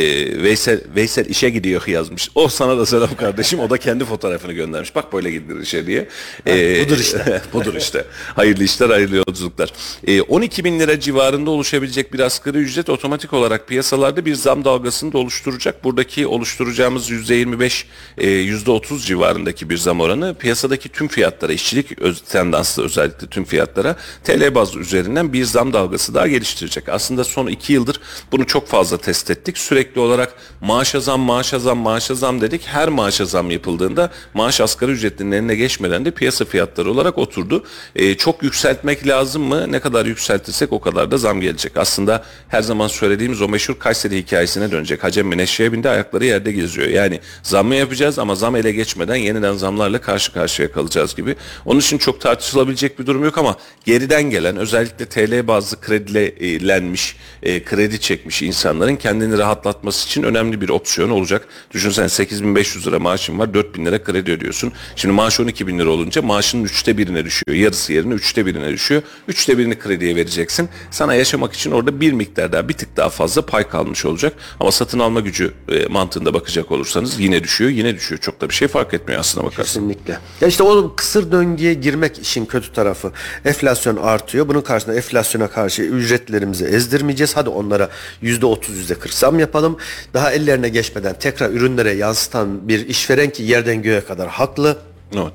[0.43, 2.31] Veysel, Veysel işe gidiyor yazmış.
[2.35, 3.61] O sana da selam kardeşim.
[3.61, 4.95] O da kendi fotoğrafını göndermiş.
[4.95, 6.09] Bak böyle gidilir işe diye.
[6.47, 7.43] E, budur işte.
[7.53, 8.05] budur işte.
[8.35, 9.73] Hayırlı işler, hayırlı yolculuklar.
[10.07, 15.13] E, 12 bin lira civarında oluşabilecek bir asgari ücret otomatik olarak piyasalarda bir zam dalgasını
[15.13, 15.85] da oluşturacak.
[15.85, 17.85] Buradaki oluşturacağımız %25,
[18.19, 23.97] e, %30 civarındaki bir zam oranı piyasadaki tüm fiyatlara, işçilik öz, tendanslı özellikle tüm fiyatlara
[24.25, 26.89] TL bazlı üzerinden bir zam dalgası daha geliştirecek.
[26.89, 28.01] Aslında son iki yıldır
[28.33, 29.59] bunu çok fazla test ettik.
[29.59, 32.63] Sürekli olarak maaşa zam, maaşa zam, maaşa zam dedik.
[32.67, 37.65] Her maaşa zam yapıldığında maaş asgari ücretlinin eline geçmeden de piyasa fiyatları olarak oturdu.
[37.97, 39.73] E, çok yükseltmek lazım mı?
[39.73, 41.77] Ne kadar yükseltirsek o kadar da zam gelecek.
[41.77, 45.05] Aslında her zaman söylediğimiz o meşhur Kayseri hikayesine dönecek.
[45.05, 46.89] Hacem Mineşe'ye bindi ayakları yerde geziyor.
[46.89, 51.37] Yani zam mı yapacağız ama zam ele geçmeden gelmeden yeniden zamlarla karşı karşıya kalacağız gibi.
[51.65, 57.65] Onun için çok tartışılabilecek bir durum yok ama geriden gelen özellikle TL bazlı kredilenmiş, e,
[57.65, 61.49] kredi çekmiş insanların kendini rahatlatması için önemli bir opsiyon olacak.
[61.71, 64.73] Düşünsene 8500 lira maaşın var 4000 lira kredi ödüyorsun.
[64.97, 67.57] Şimdi maaş 12 bin lira olunca maaşının üçte birine düşüyor.
[67.57, 69.03] Yarısı yerine üçte birine düşüyor.
[69.29, 70.69] Üçte birini krediye vereceksin.
[70.91, 74.33] Sana yaşamak için orada bir miktar daha bir tık daha fazla pay kalmış olacak.
[74.61, 78.21] Ama satın alma gücü e, mantığında bakacak olursanız yine düşüyor yine düşüyor.
[78.21, 79.65] Çok da bir şey fark etmiyor aslına bakarsan.
[79.65, 80.19] Kesinlikle.
[80.41, 83.13] Ya işte o kısır döngüye girmek işin kötü tarafı.
[83.45, 84.49] Enflasyon artıyor.
[84.49, 87.37] Bunun karşısında enflasyona karşı ücretlerimizi ezdirmeyeceğiz.
[87.37, 87.89] Hadi onlara
[88.23, 89.77] yüzde otuz, yüzde kırk zam yapalım.
[90.15, 94.77] Daha ellerine geçmeden tekrar ürünlere yansıtan bir işveren ki yerden göğe kadar haklı.
[95.15, 95.33] Evet.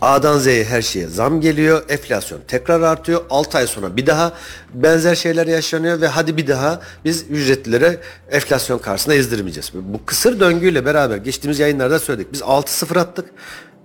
[0.00, 1.82] A'dan Z'ye her şeye zam geliyor.
[1.88, 3.24] Enflasyon tekrar artıyor.
[3.30, 4.32] 6 ay sonra bir daha
[4.74, 9.70] benzer şeyler yaşanıyor ve hadi bir daha biz ücretlilere enflasyon karşısında ezdirmeyeceğiz.
[9.74, 12.32] Bu kısır döngüyle beraber geçtiğimiz yayınlarda söyledik.
[12.32, 13.30] Biz 6-0 attık.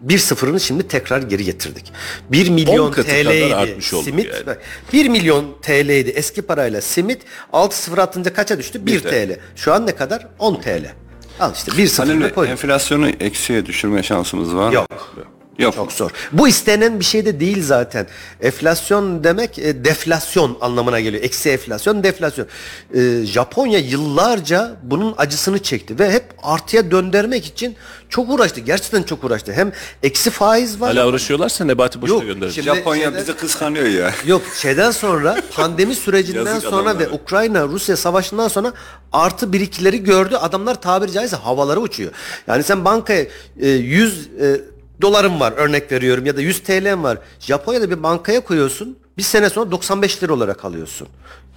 [0.07, 1.93] 1-0'ını şimdi tekrar geri getirdik.
[2.31, 4.25] 1 milyon TL'ydi simit.
[4.33, 4.45] yani.
[4.45, 4.61] Bak,
[4.93, 7.21] 1 milyon TL'ydi eski parayla simit.
[7.53, 8.85] 6-0 atınca kaça düştü?
[8.85, 9.39] 1 Bir TL.
[9.55, 10.27] Şu an ne kadar?
[10.39, 10.93] 10 TL.
[11.39, 12.51] Al işte 1-0 Halil Bey, koyduk.
[12.51, 14.73] enflasyonu eksiye düşürme şansımız var mı?
[14.73, 15.13] Yok.
[15.59, 15.75] Yok.
[15.75, 16.11] Çok zor.
[16.31, 18.07] Bu istenen bir şey de değil zaten.
[18.41, 21.23] Enflasyon demek e, deflasyon anlamına geliyor.
[21.23, 22.47] Eksi enflasyon, deflasyon.
[22.95, 27.75] E, Japonya yıllarca bunun acısını çekti ve hep artıya döndürmek için
[28.09, 28.59] çok uğraştı.
[28.59, 29.53] Gerçekten çok uğraştı.
[29.53, 29.71] Hem
[30.03, 30.95] eksi faiz var.
[30.95, 32.63] Hala uğraşıyorlarsa Nebati boşuna Yok, gönderecek.
[32.63, 34.11] şimdi- Japonya şeyden- bizi kıskanıyor ya.
[34.25, 37.09] Yok şeyden sonra pandemi sürecinden Yazık sonra ve adamlara.
[37.09, 38.73] Ukrayna Rusya savaşından sonra
[39.11, 40.35] artı birikileri gördü.
[40.35, 42.11] Adamlar tabiri caizse havaları uçuyor.
[42.47, 43.25] Yani sen bankaya
[43.59, 44.61] e, 100 e,
[45.01, 47.17] dolarım var örnek veriyorum ya da 100 TL'm var.
[47.39, 48.97] Japonya'da bir bankaya koyuyorsun.
[49.17, 51.07] Bir sene sonra 95 lira olarak alıyorsun.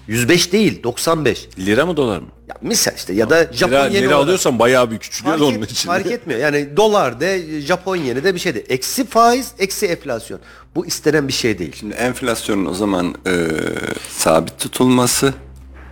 [0.09, 1.49] 105 değil 95.
[1.59, 2.27] Lira mı dolar mı?
[2.49, 5.49] Ya misal işte ya da Japon Lira, yeni lira olarak- alıyorsan bayağı bir küçülüyor Fark,
[5.55, 5.89] onun et- için.
[5.89, 6.41] fark etmiyor.
[6.41, 8.61] Yani dolar de Japon yeni de bir şey de.
[8.61, 10.41] Eksi faiz, eksi enflasyon.
[10.75, 11.73] Bu istenen bir şey değil.
[11.79, 13.47] Şimdi enflasyonun o zaman e,
[14.11, 15.35] sabit tutulması,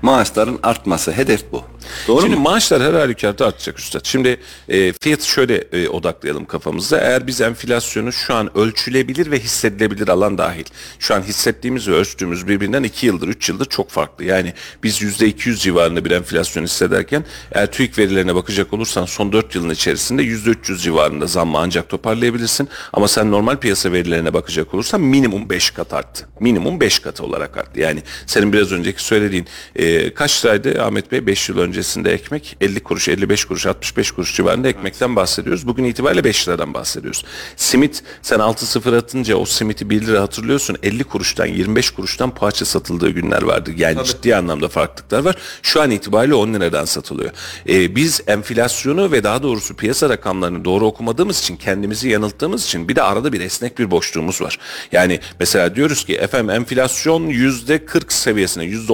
[0.04, 1.12] maaşların artması.
[1.12, 1.64] Hedef bu.
[2.08, 2.42] Doğru Şimdi mu?
[2.42, 4.00] maaşlar her halükarda artacak üstad.
[4.04, 7.00] Şimdi e, fiyatı şöyle e, odaklayalım kafamızda.
[7.00, 10.64] Eğer biz enflasyonu şu an ölçülebilir ve hissedilebilir alan dahil.
[10.98, 14.24] Şu an hissettiğimiz ve ölçtüğümüz birbirinden 2 yıldır 3 yıldır çok farklı.
[14.24, 19.70] Yani biz %200 civarında bir enflasyon hissederken eğer TÜİK verilerine bakacak olursan son 4 yılın
[19.70, 22.68] içerisinde %300 civarında zammı ancak toparlayabilirsin.
[22.92, 26.28] Ama sen normal piyasa verilerine bakacak olursan minimum 5 kat arttı.
[26.40, 27.80] Minimum 5 katı olarak arttı.
[27.80, 32.80] Yani senin biraz önceki söylediğin e, kaç liraydı Ahmet Bey 5 yıl öncesinde ekmek 50
[32.80, 35.66] kuruş 55 kuruş 65 kuruş civarında ekmekten bahsediyoruz.
[35.66, 37.24] Bugün itibariyle 5 liradan bahsediyoruz.
[37.56, 43.10] Simit sen 6-0 atınca o simiti 1 lira hatırlıyorsun 50 kuruştan 25 kuruştan poğaça satıldığı
[43.10, 43.70] günler vardı.
[43.76, 45.36] Yani ciddi anlamda farklılıklar var.
[45.62, 47.30] Şu an itibariyle 10 liradan satılıyor.
[47.68, 52.96] E, biz enflasyonu ve daha doğrusu piyasa rakamlarını doğru okumadığımız için kendimizi yanılttığımız için bir
[52.96, 54.58] de arada bir esnek bir boşluğumuz var.
[54.92, 58.92] Yani mesela diyoruz ki efendim enflasyon yüzde 40 seviyesine yüzde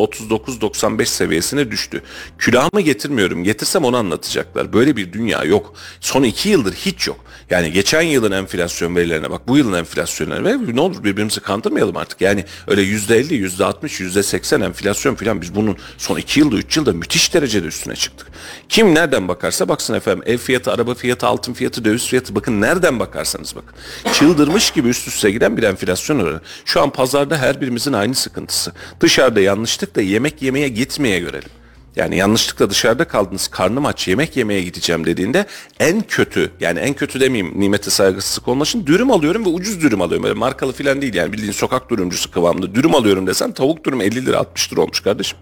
[0.99, 2.03] 39-95 seviyesine düştü.
[2.39, 3.45] Külahımı getirmiyorum.
[3.45, 4.73] Getirsem onu anlatacaklar.
[4.73, 5.75] Böyle bir dünya yok.
[6.01, 7.25] Son iki yıldır hiç yok.
[7.51, 9.49] Yani geçen yılın enflasyon verilerine bak.
[9.49, 12.21] Bu yılın enflasyonlarına ve ne olur birbirimizi kandırmayalım artık.
[12.21, 16.57] Yani öyle yüzde 50, yüzde 60, yüzde 80 enflasyon filan biz bunun son iki yılda,
[16.57, 18.27] üç yılda müthiş derecede üstüne çıktık.
[18.69, 22.99] Kim nereden bakarsa baksın efendim ev fiyatı, araba fiyatı, altın fiyatı, döviz fiyatı bakın nereden
[22.99, 23.75] bakarsanız bakın.
[24.13, 26.41] Çıldırmış gibi üst üste giden bir enflasyon oranı.
[26.65, 28.73] Şu an pazarda her birimizin aynı sıkıntısı.
[29.01, 31.51] Dışarıda yanlışlıkla yemek yemeye gitmeye görelim.
[31.97, 35.47] Yani yanlışlıkla dışarıda kaldınız karnım aç yemek yemeye gideceğim dediğinde
[35.81, 40.25] en kötü yani en kötü demeyeyim nimete saygısızlık olmasın dürüm alıyorum ve ucuz dürüm alıyorum.
[40.25, 44.27] Öyle markalı falan değil yani bildiğin sokak dürümcüsü kıvamında dürüm alıyorum desen tavuk dürüm 50
[44.27, 45.39] lira 60 lira olmuş kardeşim.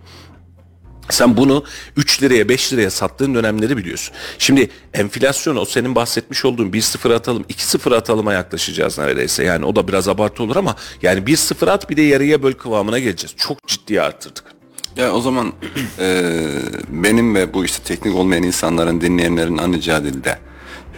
[1.11, 1.65] Sen bunu
[1.97, 4.15] 3 liraya 5 liraya sattığın dönemleri biliyorsun.
[4.39, 9.45] Şimdi enflasyon o senin bahsetmiş olduğun 1-0 atalım 2-0 atalıma yaklaşacağız neredeyse.
[9.45, 12.99] Yani o da biraz abartı olur ama yani 1-0 at bir de yarıya böl kıvamına
[12.99, 13.35] geleceğiz.
[13.37, 14.58] Çok ciddi arttırdık.
[14.99, 15.53] Ya o zaman
[15.99, 16.33] e,
[16.89, 20.39] benim ve bu işte teknik olmayan insanların dinleyenlerin anlayacağı dilde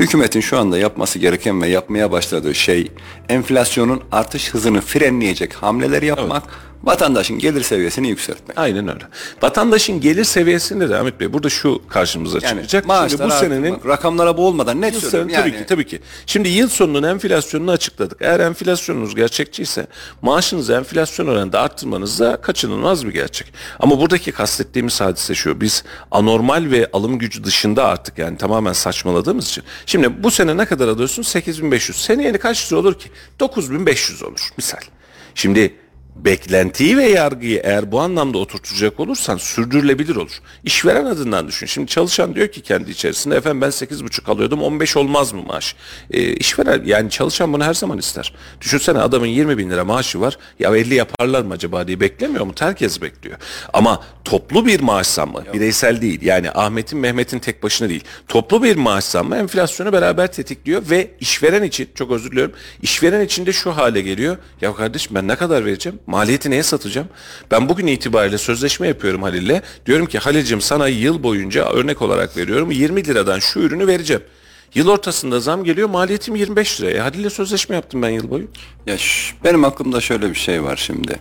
[0.01, 2.93] hükümetin şu anda yapması gereken ve yapmaya başladığı şey
[3.29, 6.43] enflasyonun artış hızını frenleyecek hamleler yapmak,
[6.83, 8.59] vatandaşın gelir seviyesini yükseltmek.
[8.59, 9.05] Aynen öyle.
[9.43, 12.85] Vatandaşın gelir seviyesinde de Ahmet Bey burada şu karşımıza Yani çıkacak.
[13.11, 15.31] Şimdi bu senenin rakamlara boğulmadan net Bu söylüyorum.
[15.31, 16.01] sene tabii Yani ki tabii ki.
[16.27, 18.19] Şimdi yıl sonunun enflasyonunu açıkladık.
[18.23, 19.87] Eğer enflasyonunuz gerçekçiyse
[20.23, 23.53] maaşınızı enflasyon oranında arttırmanız da kaçınılmaz bir gerçek.
[23.81, 25.61] Ama buradaki kastettiğimiz hadise şu.
[25.61, 29.65] Biz anormal ve alım gücü dışında artık yani tamamen saçmaladığımız için.
[29.87, 31.23] Şimdi bu sene ne kadar alıyorsun?
[31.23, 31.97] 8500.
[32.05, 33.11] Seneye kaç lira olur ki?
[33.41, 34.79] 9500 olur misal.
[35.35, 35.75] Şimdi
[36.17, 40.41] beklentiyi ve yargıyı eğer bu anlamda oturtacak olursan sürdürülebilir olur.
[40.65, 41.67] İşveren adından düşün.
[41.67, 45.77] Şimdi çalışan diyor ki kendi içerisinde efendim ben 8,5 alıyordum 15 olmaz mı maaş?
[46.11, 48.35] E, işveren yani çalışan bunu her zaman ister.
[48.61, 50.39] Düşünsene adamın 20 bin lira maaşı var.
[50.59, 52.53] Ya 50 yaparlar mı acaba diye beklemiyor mu?
[52.61, 53.39] Herkes bekliyor.
[53.73, 56.23] Ama toplu bir maaş zammı bireysel değil.
[56.23, 58.05] Yani Ahmet'in Mehmet'in tek başına değil.
[58.29, 62.55] Toplu bir maaş zammı enflasyonu beraber tetikliyor ve işveren için çok özür diliyorum.
[62.83, 64.37] İşveren için de şu hale geliyor.
[64.61, 65.99] Ya kardeşim ben ne kadar vereceğim?
[66.07, 67.09] Maliyeti neye satacağım?
[67.51, 69.61] Ben bugün itibariyle sözleşme yapıyorum Halil'le.
[69.87, 74.23] Diyorum ki Halil'cim sana yıl boyunca örnek olarak veriyorum 20 liradan şu ürünü vereceğim.
[74.75, 77.05] Yıl ortasında zam geliyor maliyetim 25 liraya.
[77.05, 78.49] Halil'le sözleşme yaptım ben yıl boyu.
[78.87, 78.97] Ya
[79.45, 81.17] benim aklımda şöyle bir şey var şimdi.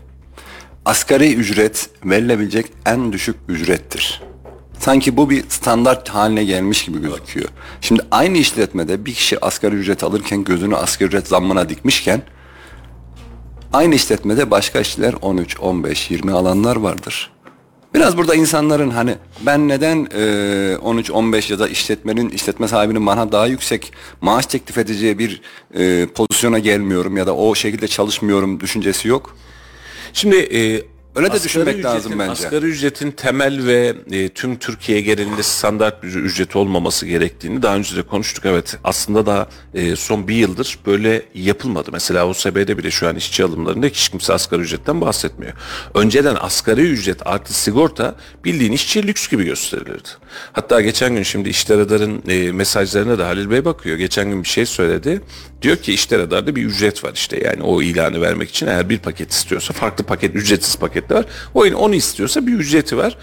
[0.85, 4.21] Asgari ücret verilebilecek en düşük ücrettir.
[4.79, 7.49] Sanki bu bir standart haline gelmiş gibi gözüküyor.
[7.81, 12.21] Şimdi aynı işletmede bir kişi asgari ücret alırken gözünü asgari ücret zammına dikmişken
[13.73, 17.31] aynı işletmede başka işçiler 13, 15, 20 alanlar vardır.
[17.93, 23.31] Biraz burada insanların hani ben neden e, 13, 15 ya da işletmenin işletme sahibinin bana
[23.31, 25.41] daha yüksek maaş teklif edeceği bir
[25.73, 29.35] e, pozisyona gelmiyorum ya da o şekilde çalışmıyorum düşüncesi yok.
[30.13, 30.81] Şimdi e,
[31.15, 32.31] Öyle de asgari düşünmek lazım ücretin- bence.
[32.31, 37.95] Asgari ücretin temel ve e, tüm Türkiye genelinde standart bir ücreti olmaması gerektiğini daha önce
[37.95, 38.45] de konuştuk.
[38.45, 41.89] Evet aslında da e, son bir yıldır böyle yapılmadı.
[41.93, 45.53] Mesela OSB'de bile şu an işçi alımlarında hiç kimse asgari ücretten bahsetmiyor.
[45.93, 50.09] Önceden asgari ücret artı sigorta bildiğin işçi lüks gibi gösterilirdi.
[50.53, 53.97] Hatta geçen gün şimdi İşler Radar'ın e, mesajlarına da Halil Bey bakıyor.
[53.97, 55.21] Geçen gün bir şey söyledi.
[55.61, 58.99] Diyor ki İşler Radar'da bir ücret var işte yani o ilanı vermek için eğer bir
[58.99, 61.25] paket istiyorsa farklı paket ücretsiz paketler var.
[61.53, 63.17] O onu istiyorsa bir ücreti var.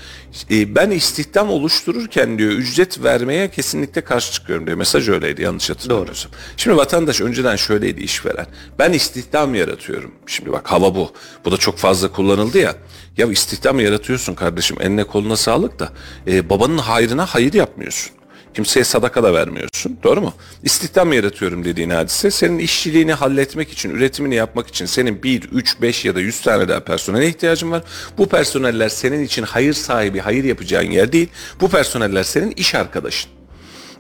[0.50, 4.78] E, ben istihdam oluştururken diyor ücret vermeye kesinlikle karşı çıkıyorum diyor.
[4.78, 6.32] Mesaj öyleydi yanlış hatırlamıyorsam.
[6.56, 8.46] Şimdi vatandaş önceden şöyleydi işveren.
[8.78, 10.12] Ben istihdam yaratıyorum.
[10.26, 11.12] Şimdi bak hava bu.
[11.44, 12.74] Bu da çok fazla kullanıldı ya.
[13.16, 15.92] Ya istihdam yaratıyorsun kardeşim eline koluna sağlık da
[16.26, 18.15] e, babanın hayrına hayır yapmıyorsun.
[18.56, 19.98] Kimseye sadaka da vermiyorsun.
[20.02, 20.34] Doğru mu?
[20.62, 26.04] İstihdam yaratıyorum dediğin hadise senin işçiliğini halletmek için, üretimini yapmak için senin 1, 3, 5
[26.04, 27.82] ya da 100 tane daha personele ihtiyacın var.
[28.18, 31.28] Bu personeller senin için hayır sahibi, hayır yapacağın yer değil.
[31.60, 33.35] Bu personeller senin iş arkadaşın.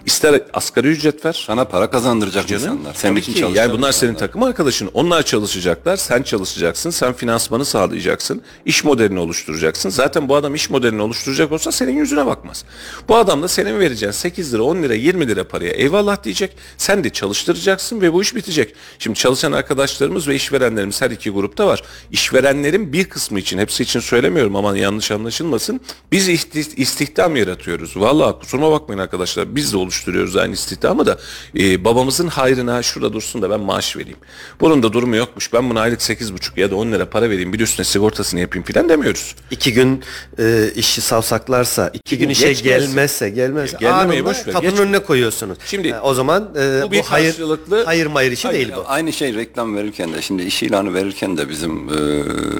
[0.06, 1.42] İster asgari ücret ver.
[1.46, 2.94] Sana para kazandıracak insanlar.
[2.94, 4.26] Senin Tabii için çalışacak Yani bunlar senin insanlar.
[4.28, 4.90] takım arkadaşın.
[4.94, 5.96] Onlar çalışacaklar.
[5.96, 6.90] Sen çalışacaksın.
[6.90, 8.42] Sen finansmanı sağlayacaksın.
[8.64, 9.90] iş modelini oluşturacaksın.
[9.90, 12.64] Zaten bu adam iş modelini oluşturacak olsa senin yüzüne bakmaz.
[13.08, 16.56] Bu adam da senin vereceğin 8 lira, 10 lira, 20 lira paraya eyvallah diyecek.
[16.78, 18.74] Sen de çalıştıracaksın ve bu iş bitecek.
[18.98, 21.82] Şimdi çalışan arkadaşlarımız ve işverenlerimiz her iki grupta var.
[22.10, 25.80] İşverenlerin bir kısmı için, hepsi için söylemiyorum ama yanlış anlaşılmasın.
[26.12, 26.28] Biz
[26.76, 27.96] istihdam yaratıyoruz.
[27.96, 29.56] Vallahi kusuruma bakmayın arkadaşlar.
[29.56, 31.18] Biz de oluşturuyoruz aynı istihdamı da.
[31.58, 34.18] Ee, babamızın hayrına şurada dursun da ben maaş vereyim.
[34.60, 35.52] Bunun da durumu yokmuş.
[35.52, 37.52] Ben buna aylık 8,5 ya da 10 lira para vereyim.
[37.52, 39.34] Bir üstüne sigortasını yapayım filan demiyoruz.
[39.50, 40.02] İki gün
[40.38, 42.64] e, işi savsaklarsa, iki gün gün işe geçmez.
[42.88, 45.58] gelmezse, gelmezse Gelmemeyi anında boş ver, kapının geç- önüne koyuyorsunuz.
[45.66, 48.84] Şimdi Ha, o zaman e, bu bu, hayır karşılıklı- hayır mayır işi değil bu.
[48.86, 51.92] Aynı şey reklam verirken de şimdi iş ilanı verirken de bizim e,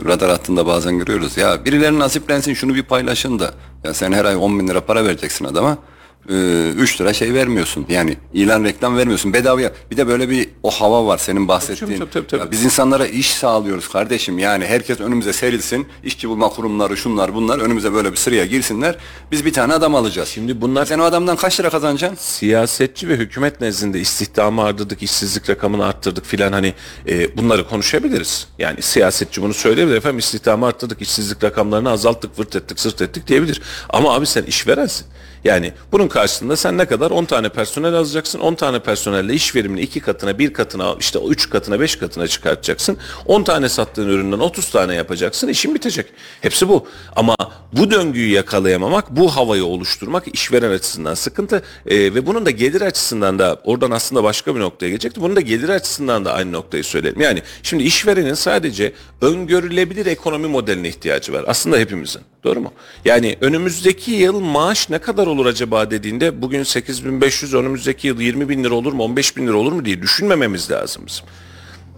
[0.08, 1.36] radar hattında bazen görüyoruz.
[1.36, 3.54] Ya birilerinin nasiplensin şunu bir paylaşın da.
[3.84, 5.78] Ya sen her ay 10 bin lira para vereceksin adama.
[6.28, 7.86] 3 lira şey vermiyorsun.
[7.88, 9.32] Yani ilan reklam vermiyorsun.
[9.32, 9.72] Bedavaya.
[9.90, 11.98] Bir de böyle bir o hava var senin bahsettiğin.
[11.98, 12.40] tabii, tabii, tabii.
[12.40, 14.38] Ya biz insanlara iş sağlıyoruz kardeşim.
[14.38, 15.86] Yani herkes önümüze serilsin.
[16.04, 18.96] İşçi bulma kurumları şunlar bunlar önümüze böyle bir sıraya girsinler.
[19.32, 20.28] Biz bir tane adam alacağız.
[20.28, 22.16] Şimdi bunlar sen o adamdan kaç lira kazanacaksın?
[22.20, 26.74] siyasetçi ve hükümet nezdinde istihdamı arttırdık, işsizlik rakamını arttırdık filan hani
[27.08, 28.48] e, bunları konuşabiliriz.
[28.58, 33.62] Yani siyasetçi bunu söyleyebilir efendim istihdamı arttırdık, işsizlik rakamlarını azalttık, vırt ettik, sırt ettik diyebilir.
[33.88, 35.06] Ama abi sen işverensin.
[35.44, 38.40] Yani bunun karşılığında sen ne kadar 10 tane personel alacaksın.
[38.40, 42.98] 10 tane personelle iş verimini 2 katına, 1 katına, işte 3 katına, 5 katına çıkartacaksın.
[43.26, 45.48] 10 tane sattığın üründen 30 tane yapacaksın.
[45.48, 46.06] işin bitecek.
[46.40, 46.86] Hepsi bu.
[47.16, 47.36] Ama
[47.72, 51.62] bu döngüyü yakalayamamak, bu havayı oluşturmak işveren açısından sıkıntı.
[51.86, 55.20] Ee, ve bunun da gelir açısından da oradan aslında başka bir noktaya gelecekti.
[55.20, 57.20] Bunun da gelir açısından da aynı noktayı söyleyelim.
[57.20, 61.44] Yani şimdi işverenin sadece öngörülebilir ekonomi modeline ihtiyacı var.
[61.46, 62.22] Aslında hepimizin.
[62.44, 62.72] Doğru mu?
[63.04, 68.64] Yani önümüzdeki yıl maaş ne kadar olur acaba dediğinde bugün 8500 önümüzdeki yıl 20 bin
[68.64, 71.24] lira olur mu 15 bin lira olur mu diye düşünmememiz lazım bizim.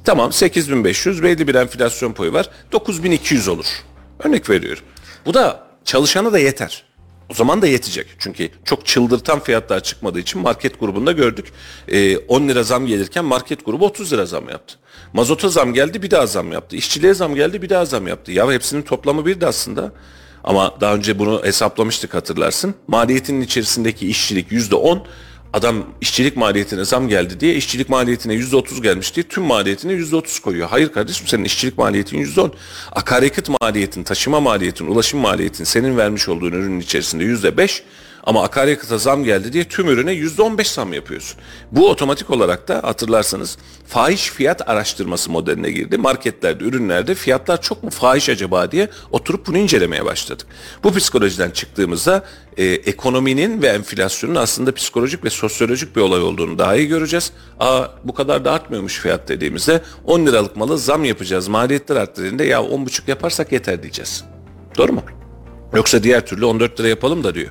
[0.05, 3.67] Tamam 8500 belli bir enflasyon payı var 9200 olur.
[4.25, 4.83] Örnek veriyorum.
[5.27, 6.85] Bu da çalışana da yeter.
[7.31, 8.07] O zaman da yetecek.
[8.19, 11.53] Çünkü çok çıldırtan fiyatlar çıkmadığı için market grubunda gördük.
[11.89, 14.75] Ee, 10 lira zam gelirken market grubu 30 lira zam yaptı.
[15.13, 16.77] Mazota zam geldi bir daha zam yaptı.
[16.77, 18.33] İşçiliğe zam geldi bir daha zam yaptı.
[18.33, 19.93] Ya hepsinin toplamı bir de aslında.
[20.45, 22.75] Ama daha önce bunu hesaplamıştık hatırlarsın.
[22.89, 25.07] Maliyetinin içerisindeki işçilik yüzde on,
[25.53, 30.69] Adam işçilik maliyetine zam geldi diye işçilik maliyetine %30 gelmiş diye tüm maliyetine %30 koyuyor.
[30.69, 32.51] Hayır kardeşim senin işçilik maliyetin %10.
[32.93, 37.83] Akaryakıt maliyetin, taşıma maliyetin, ulaşım maliyetin senin vermiş olduğun ürünün içerisinde %5
[38.29, 41.41] ama akaryakıta zam geldi diye tüm ürüne %15 zam yapıyorsun.
[41.73, 45.99] Bu otomatik olarak da hatırlarsanız fahiş fiyat araştırması modeline girdi.
[45.99, 50.47] Marketlerde, ürünlerde fiyatlar çok mu fahiş acaba diye oturup bunu incelemeye başladık.
[50.85, 52.25] Bu psikolojiden çıktığımızda
[52.57, 57.33] e, ekonominin ve enflasyonun aslında psikolojik ve sosyolojik bir olay olduğunu daha iyi göreceğiz.
[57.61, 61.49] Aa bu kadar da artmıyormuş fiyat dediğimizde 10 liralık malı zam yapacağız.
[61.49, 64.25] Maliyetler arttı ya 10,5 yaparsak yeter diyeceğiz.
[64.77, 65.03] Doğru mu?
[65.75, 67.51] Yoksa diğer türlü 14 lira yapalım da diyor.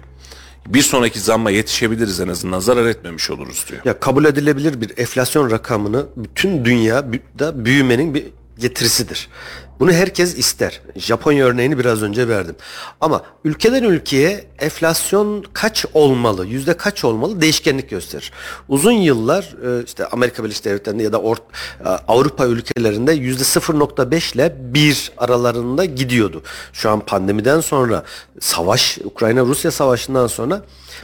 [0.73, 3.81] Bir sonraki zamma yetişebiliriz en azından zarar etmemiş oluruz diyor.
[3.85, 8.25] Ya kabul edilebilir bir enflasyon rakamını bütün dünya bü- da büyümenin bir
[8.59, 9.29] getirisidir.
[9.79, 10.81] Bunu herkes ister.
[10.95, 12.55] Japonya örneğini biraz önce verdim.
[13.01, 18.31] Ama ülkeden ülkeye enflasyon kaç olmalı, yüzde kaç olmalı değişkenlik gösterir.
[18.69, 21.37] Uzun yıllar e, işte Amerika Birleşik Devletleri'nde ya da Or-
[21.85, 26.41] e, Avrupa ülkelerinde yüzde 0.5 ile 1 aralarında gidiyordu.
[26.73, 28.03] Şu an pandemiden sonra
[28.39, 30.61] savaş, Ukrayna-Rusya savaşından sonra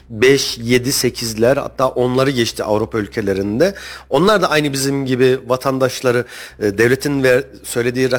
[0.10, 3.76] 5, 7, 8'ler hatta onları geçti Avrupa ülkelerinde.
[4.10, 6.26] Onlar da aynı bizim gibi vatandaşları
[6.60, 8.12] e, devletin ve söylediği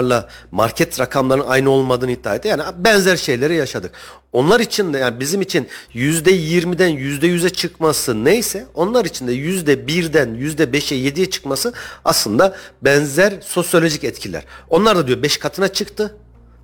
[0.00, 2.48] rakamlarla market rakamlarının aynı olmadığını iddia etti.
[2.48, 3.92] Yani benzer şeyleri yaşadık.
[4.32, 9.32] Onlar için de yani bizim için yüzde 20'den yüzde 100'e çıkması neyse onlar için de
[9.32, 11.72] yüzde 1'den yüzde 5'e 7'ye çıkması
[12.04, 14.44] aslında benzer sosyolojik etkiler.
[14.68, 16.16] Onlar da diyor 5 katına çıktı.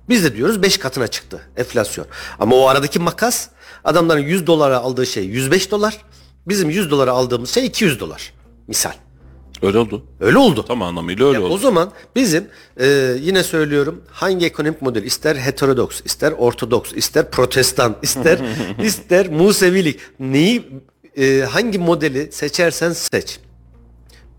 [0.09, 2.07] Biz de diyoruz 5 katına çıktı enflasyon.
[2.39, 3.49] Ama o aradaki makas
[3.83, 5.97] adamların 100 dolara aldığı şey 105 dolar.
[6.47, 8.33] Bizim 100 dolara aldığımız şey 200 dolar.
[8.67, 9.06] Misal.
[9.61, 10.03] Öyle oldu.
[10.19, 10.65] Öyle oldu.
[10.67, 11.53] Tam anlamıyla öyle Ya oldu.
[11.53, 12.47] O zaman bizim
[12.79, 18.39] e, yine söylüyorum hangi ekonomik model ister heterodoks, ister ortodoks, ister protestan, ister
[18.83, 20.69] ister Musevilik neyi
[21.17, 23.39] e, hangi modeli seçersen seç.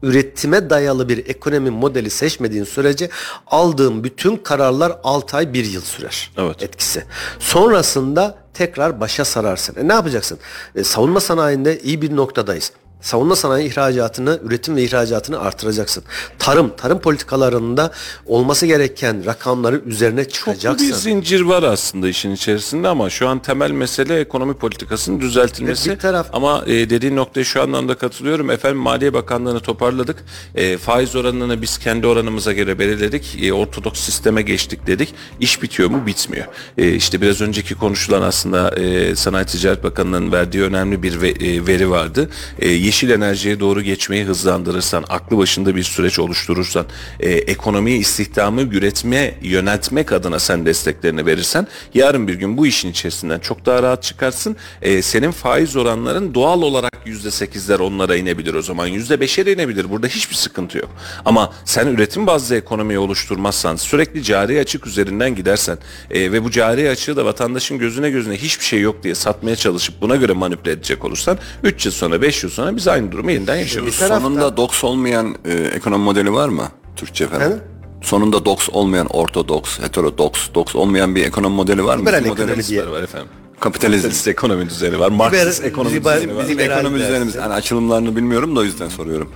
[0.03, 3.11] Üretime dayalı bir ekonomi modeli seçmediğin sürece
[3.47, 6.31] aldığın bütün kararlar 6 ay 1 yıl sürer.
[6.37, 6.63] Evet.
[6.63, 7.05] Etkisi.
[7.39, 9.77] Sonrasında tekrar başa sararsın.
[9.79, 10.39] E ne yapacaksın?
[10.75, 12.73] E, savunma sanayinde iyi bir noktadayız.
[13.01, 16.03] Savunma sanayi ihracatını, üretim ve ihracatını artıracaksın.
[16.39, 17.93] Tarım, tarım politikalarında
[18.27, 20.89] olması gereken rakamları üzerine çıkacaksın.
[20.89, 25.91] bir zincir var aslında işin içerisinde ama şu an temel mesele ekonomi politikasının düzeltilmesi.
[25.91, 28.51] Bir taraf- Ama e, dediğin noktaya şu anlamda katılıyorum.
[28.51, 30.25] Efendim Maliye Bakanlığı'nı toparladık.
[30.55, 33.39] E, faiz oranını biz kendi oranımıza göre belirledik.
[33.43, 35.15] E, ortodoks sisteme geçtik dedik.
[35.41, 36.07] İş bitiyor mu?
[36.07, 36.47] Bitmiyor.
[36.79, 41.67] E, işte biraz önceki konuşulan aslında e, Sanayi Ticaret Bakanlığı'nın verdiği önemli bir ve- e,
[41.67, 42.31] veri vardı.
[42.59, 46.87] E, yeşil enerjiye doğru geçmeyi hızlandırırsan, aklı başında bir süreç oluşturursan,
[47.21, 53.39] e, ekonomiyi, istihdamı üretmeye yöneltmek adına sen desteklerini verirsen, yarın bir gün bu işin içerisinden
[53.39, 54.57] çok daha rahat çıkarsın.
[54.83, 58.87] E, senin faiz oranların doğal olarak yüzde sekizler onlara inebilir o zaman.
[58.87, 59.91] Yüzde beşe inebilir.
[59.91, 60.91] Burada hiçbir sıkıntı yok.
[61.25, 65.79] Ama sen üretim bazlı ekonomiyi oluşturmazsan, sürekli cari açık üzerinden gidersen
[66.11, 70.01] e, ve bu cari açığı da vatandaşın gözüne gözüne hiçbir şey yok diye satmaya çalışıp
[70.01, 73.57] buna göre manipüle edecek olursan 3 yıl sonra 5 yıl sonra biz aynı durumu yeniden
[73.57, 73.87] yaşarız.
[73.87, 77.47] Bir taraftan- Sonunda doks olmayan e, ekonomi modeli var mı Türkçe efendim?
[77.47, 77.65] Efendim?
[78.03, 82.03] Sonunda doks olmayan ortodoks, heterodoks, doks olmayan bir ekonomi modeli var mı?
[82.03, 82.91] Liberal Bizim ekonomi modelimiz diye.
[82.91, 83.29] var efendim.
[83.61, 84.03] Kapitalizm.
[84.03, 85.11] Kapitalist ekonomi düzeni var.
[85.11, 86.43] Marksist ekonomi liber- düzeni var.
[86.45, 87.09] Bizim Liberal ekonomi dersi.
[87.11, 89.33] düzenimiz, yani açılımlarını bilmiyorum da o yüzden soruyorum.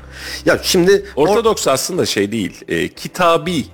[0.46, 2.60] Ya şimdi or- Ortodoks aslında şey değil.
[2.68, 3.64] E, kitabi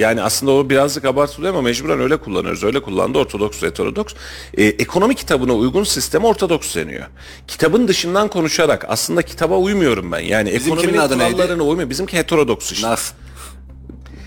[0.00, 2.64] yani aslında o birazcık abartılıyor ama mecburen öyle kullanıyoruz.
[2.64, 4.14] Öyle kullandı ortodoks ve heterodoks.
[4.54, 7.06] E, ekonomi kitabına uygun sisteme ortodoks deniyor.
[7.48, 10.20] Kitabın dışından konuşarak aslında kitaba uymuyorum ben.
[10.20, 11.32] Yani Bizimkinin ekonominin adı neydi?
[11.36, 11.90] kurallarına uymuyor.
[11.90, 12.86] Bizimki heterodoks işte.
[12.88, 13.12] Nas.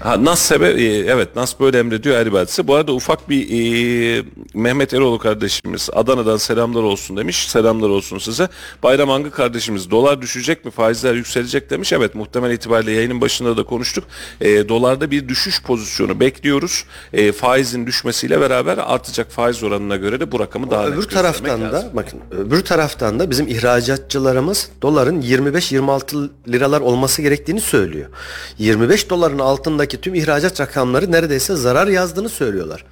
[0.04, 2.68] Ha, Nas sebe e, evet Nas böyle emrediyor ibadetse.
[2.68, 7.48] Bu arada ufak bir e, Mehmet Eroğlu kardeşimiz Adana'dan selamlar olsun demiş.
[7.48, 8.48] Selamlar olsun size.
[8.84, 11.94] Bayram Angı kardeşimiz dolar düşecek mi faizler yükselecek demiş.
[11.94, 14.04] Evet muhtemel itibariyle yayının başında da konuştuk.
[14.42, 16.86] E, dolarda bir düşüş pozisyonu bekliyoruz.
[17.14, 21.34] E, faizin düşmesiyle beraber artacak faiz oranına göre de bu rakamı daha net öbür göstermek
[21.34, 21.90] taraftan da lazım.
[21.94, 28.10] bakın öbür taraftan da bizim ihracatçılarımız doların 25-26 liralar olması gerektiğini söylüyor.
[28.58, 32.86] 25 doların altındaki tüm ihracat rakamları neredeyse zarar yazdığını söylüyorlar.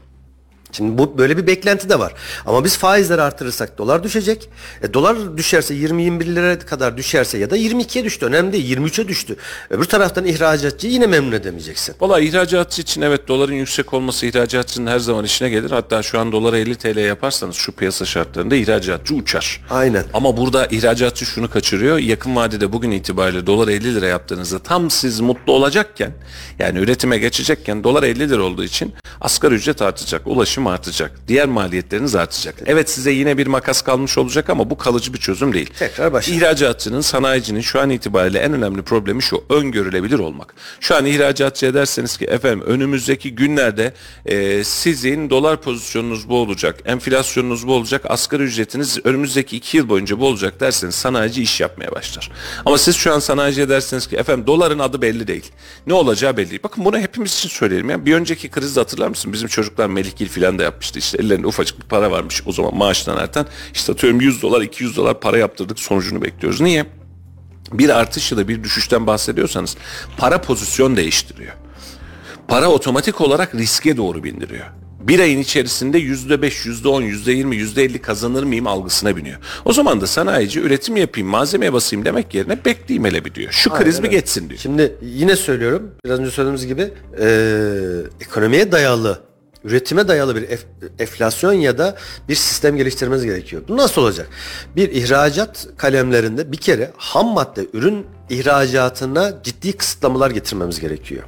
[0.71, 2.13] Şimdi bu böyle bir beklenti de var.
[2.45, 4.49] Ama biz faizleri artırırsak dolar düşecek.
[4.81, 8.25] E, dolar düşerse 20-21 lira kadar düşerse ya da 22'ye düştü.
[8.25, 8.77] Önemli değil.
[8.77, 9.35] 23'e düştü.
[9.69, 11.95] Öbür taraftan ihracatçıyı yine memnun edemeyeceksin.
[12.01, 15.71] Valla ihracatçı için evet doların yüksek olması ihracatçının her zaman işine gelir.
[15.71, 19.61] Hatta şu an doları 50 TL yaparsanız şu piyasa şartlarında ihracatçı uçar.
[19.69, 20.03] Aynen.
[20.13, 21.97] Ama burada ihracatçı şunu kaçırıyor.
[21.97, 26.11] Yakın vadede bugün itibariyle dolar 50 lira yaptığınızda tam siz mutlu olacakken
[26.59, 30.27] yani üretime geçecekken dolar 50 lira olduğu için asgari ücret artacak.
[30.27, 31.11] Ulaşım paylaşım artacak.
[31.27, 32.55] Diğer maliyetleriniz artacak.
[32.65, 35.69] Evet size yine bir makas kalmış olacak ama bu kalıcı bir çözüm değil.
[35.79, 36.33] Tekrar başla.
[36.33, 39.43] İhracatçının, sanayicinin şu an itibariyle en önemli problemi şu.
[39.49, 40.53] Öngörülebilir olmak.
[40.79, 43.93] Şu an ihracatçıya derseniz ki efendim önümüzdeki günlerde
[44.25, 46.79] e, sizin dolar pozisyonunuz bu olacak.
[46.85, 48.01] Enflasyonunuz bu olacak.
[48.09, 52.31] Asgari ücretiniz önümüzdeki iki yıl boyunca bu olacak derseniz sanayici iş yapmaya başlar.
[52.65, 55.51] Ama siz şu an sanayiciye derseniz ki efendim doların adı belli değil.
[55.87, 56.63] Ne olacağı belli değil.
[56.63, 57.89] Bakın bunu hepimiz için söyleyelim.
[57.89, 58.05] Ya.
[58.05, 59.33] Bir önceki krizde hatırlar mısın?
[59.33, 60.99] Bizim çocuklar Melikgil filan da yapmıştı.
[60.99, 63.45] İşte ellerinde ufacık bir para varmış o zaman maaştan artan.
[63.73, 66.61] İşte atıyorum 100 dolar 200 dolar para yaptırdık sonucunu bekliyoruz.
[66.61, 66.85] Niye?
[67.73, 69.77] Bir artış ya da bir düşüşten bahsediyorsanız
[70.17, 71.53] para pozisyon değiştiriyor.
[72.47, 74.65] Para otomatik olarak riske doğru bindiriyor.
[74.99, 79.37] Bir ayın içerisinde yüzde beş, yüzde on, yüzde yirmi, yüzde elli kazanır mıyım algısına biniyor.
[79.65, 83.51] O zaman da sanayici üretim yapayım, malzemeye basayım demek yerine bekleyeyim hele bir diyor.
[83.51, 84.59] Şu kriz bir geçsin diyor.
[84.59, 86.81] Şimdi yine söylüyorum biraz önce söylediğimiz gibi
[87.19, 89.21] eee, ekonomiye dayalı
[89.63, 90.65] üretime dayalı bir ef-
[90.99, 91.95] enflasyon ya da
[92.29, 93.61] bir sistem geliştirmemiz gerekiyor.
[93.67, 94.27] Bu nasıl olacak?
[94.75, 101.23] Bir ihracat kalemlerinde bir kere ham madde ürün ihracatına ciddi kısıtlamalar getirmemiz gerekiyor.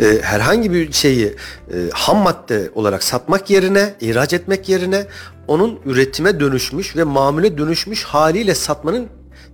[0.00, 1.24] Eee, herhangi bir şeyi
[1.72, 5.06] eee, ham madde olarak satmak yerine, ihraç etmek yerine
[5.48, 9.06] onun üretime dönüşmüş ve mamule dönüşmüş haliyle satmanın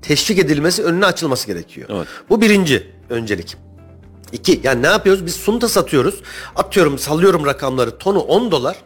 [0.02, 1.88] teşvik edilmesi, önüne açılması gerekiyor.
[1.92, 2.06] Evet.
[2.30, 3.56] Bu birinci öncelik.
[4.32, 5.26] İki, yani ne yapıyoruz?
[5.26, 6.22] Biz sunta satıyoruz.
[6.56, 7.98] Atıyorum, sallıyorum rakamları.
[7.98, 8.76] Tonu 10 dolar.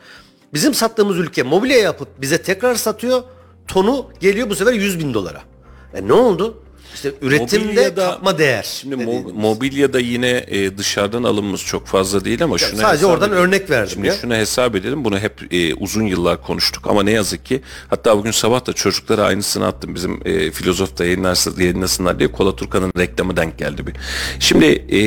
[0.54, 3.22] Bizim sattığımız ülke mobilya yapıp bize tekrar satıyor.
[3.68, 5.42] Tonu geliyor bu sefer 100 bin dolara.
[5.94, 6.62] E ne oldu?
[6.94, 8.62] İşte üretimde Mobilyada- katma değer.
[8.80, 9.32] Şimdi dediğimiz.
[9.34, 13.42] mobilyada yine e, dışarıdan alımımız çok fazla değil ama şunu sadece hesap oradan edelim.
[13.44, 14.14] örnek verdim Şimdi ya.
[14.14, 15.04] şunu hesap edelim.
[15.04, 17.60] Bunu hep e, uzun yıllar konuştuk ama ne yazık ki
[17.90, 19.94] hatta bugün sabah da çocuklara aynısını attım.
[19.94, 23.94] Bizim e, filozof da yayınlasınlar diye Kola Turkan'ın reklamı denk geldi bir.
[24.40, 25.00] Şimdi e,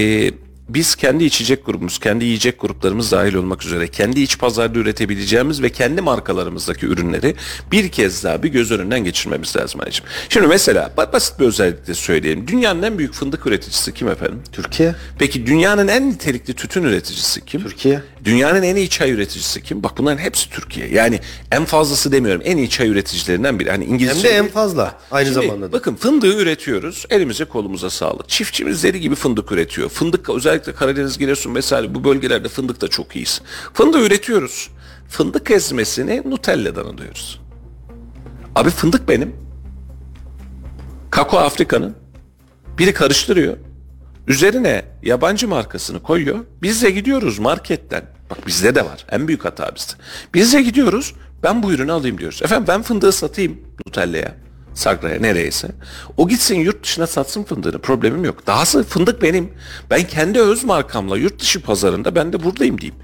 [0.69, 5.69] biz kendi içecek grubumuz, kendi yiyecek gruplarımız dahil olmak üzere kendi iç pazarda üretebileceğimiz ve
[5.69, 7.35] kendi markalarımızdaki ürünleri
[7.71, 10.05] bir kez daha bir göz önünden geçirmemiz lazım Ayşem.
[10.29, 12.47] Şimdi mesela ba- basit bir özellikle söyleyelim.
[12.47, 14.39] Dünyanın en büyük fındık üreticisi kim efendim?
[14.51, 14.95] Türkiye.
[15.19, 17.63] Peki dünyanın en nitelikli tütün üreticisi kim?
[17.63, 18.01] Türkiye.
[18.25, 19.83] Dünyanın en iyi çay üreticisi kim?
[19.83, 20.87] Bak bunların hepsi Türkiye.
[20.87, 21.19] Yani
[21.51, 22.41] en fazlası demiyorum.
[22.45, 23.69] En iyi çay üreticilerinden biri.
[23.71, 25.71] Hani İngilizce Hem de en fazla aynı Şimdi zamanda da.
[25.71, 27.05] Bakın fındığı üretiyoruz.
[27.09, 28.29] Elimize kolumuza sağlık.
[28.29, 29.89] Çiftçimiz deli gibi fındık üretiyor.
[29.89, 33.41] Fındık özellikle Karadeniz, Giresun vesaire bu bölgelerde fındıkta çok iyiyiz.
[33.73, 34.69] Fındığı üretiyoruz.
[35.09, 37.39] Fındık ezmesini Nutella'dan alıyoruz.
[38.55, 39.35] Abi fındık benim.
[41.11, 41.95] Kakao Afrika'nın.
[42.77, 43.57] Biri karıştırıyor.
[44.29, 46.39] Üzerine yabancı markasını koyuyor.
[46.61, 48.03] Biz de gidiyoruz marketten.
[48.29, 49.05] Bak bizde de var.
[49.11, 49.93] En büyük hata bizde.
[50.33, 51.13] Biz de gidiyoruz.
[51.43, 52.41] Ben bu ürünü alayım diyoruz.
[52.43, 54.35] Efendim ben fındığı satayım Nutella'ya.
[54.73, 55.67] Sagra'ya nereyse.
[56.17, 57.79] O gitsin yurt dışına satsın fındığını.
[57.79, 58.47] Problemim yok.
[58.47, 59.53] Dahası fındık benim.
[59.89, 62.99] Ben kendi öz markamla yurt dışı pazarında ben de buradayım diyeyim.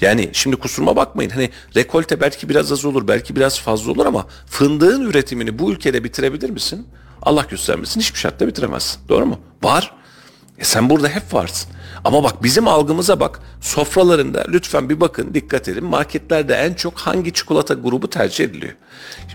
[0.00, 1.30] Yani şimdi kusuruma bakmayın.
[1.30, 6.04] Hani rekolte belki biraz az olur, belki biraz fazla olur ama fındığın üretimini bu ülkede
[6.04, 6.88] bitirebilir misin?
[7.22, 9.00] Allah göstermesin hiçbir şartta bitiremezsin.
[9.08, 9.40] Doğru mu?
[9.62, 9.99] Var.
[10.60, 11.70] E sen burada hep varsın.
[12.04, 13.40] Ama bak bizim algımıza bak.
[13.60, 15.84] Sofralarında lütfen bir bakın dikkat edin.
[15.84, 18.72] Marketlerde en çok hangi çikolata grubu tercih ediliyor?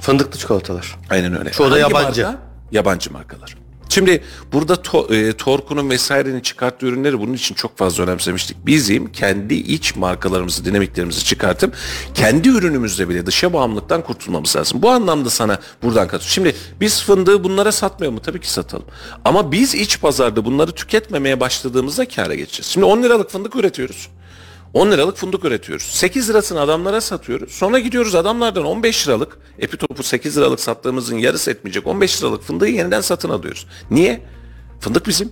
[0.01, 0.95] Fındıklı çikolatalar.
[1.09, 1.51] Aynen öyle.
[1.51, 2.23] Çoğu da yabancı.
[2.23, 2.39] marka?
[2.71, 3.57] Yabancı markalar.
[3.89, 4.23] Şimdi
[4.53, 8.57] burada to- e, Torku'nun vesairenin çıkarttığı ürünleri bunun için çok fazla önemsemiştik.
[8.65, 11.75] Bizim kendi iç markalarımızı, dinamiklerimizi çıkartıp
[12.13, 14.81] kendi ürünümüzle bile dışa bağımlılıktan kurtulmamız lazım.
[14.81, 16.29] Bu anlamda sana buradan katılıyorum.
[16.29, 18.21] Şimdi biz fındığı bunlara satmayalım mı?
[18.21, 18.85] Tabii ki satalım.
[19.25, 22.67] Ama biz iç pazarda bunları tüketmemeye başladığımızda kâra geçeceğiz.
[22.67, 24.09] Şimdi 10 liralık fındık üretiyoruz.
[24.75, 25.83] 10 liralık fındık üretiyoruz.
[25.83, 27.51] 8 lirasını adamlara satıyoruz.
[27.51, 33.01] Sonra gidiyoruz adamlardan 15 liralık epitopu 8 liralık sattığımızın yarısı etmeyecek 15 liralık fındığı yeniden
[33.01, 33.67] satın alıyoruz.
[33.91, 34.21] Niye?
[34.79, 35.31] Fındık bizim.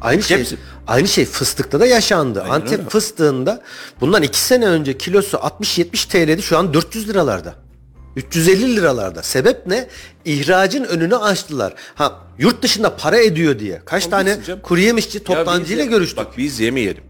[0.00, 0.56] Aynı şey, Hepsi.
[0.86, 2.42] aynı şey fıstıkta da yaşandı.
[2.42, 2.88] Antep öyle.
[2.88, 3.62] fıstığında
[4.00, 7.54] bundan 2 sene önce kilosu 60-70 TL'di şu an 400 liralarda.
[8.16, 9.22] 350 liralarda.
[9.22, 9.88] Sebep ne?
[10.24, 11.74] İhracın önünü açtılar.
[11.94, 13.82] Ha yurt dışında para ediyor diye.
[13.84, 16.18] Kaç Ama tane kuru yemişçi toptancıyla görüştük.
[16.18, 17.07] Bak biz yemeyelim.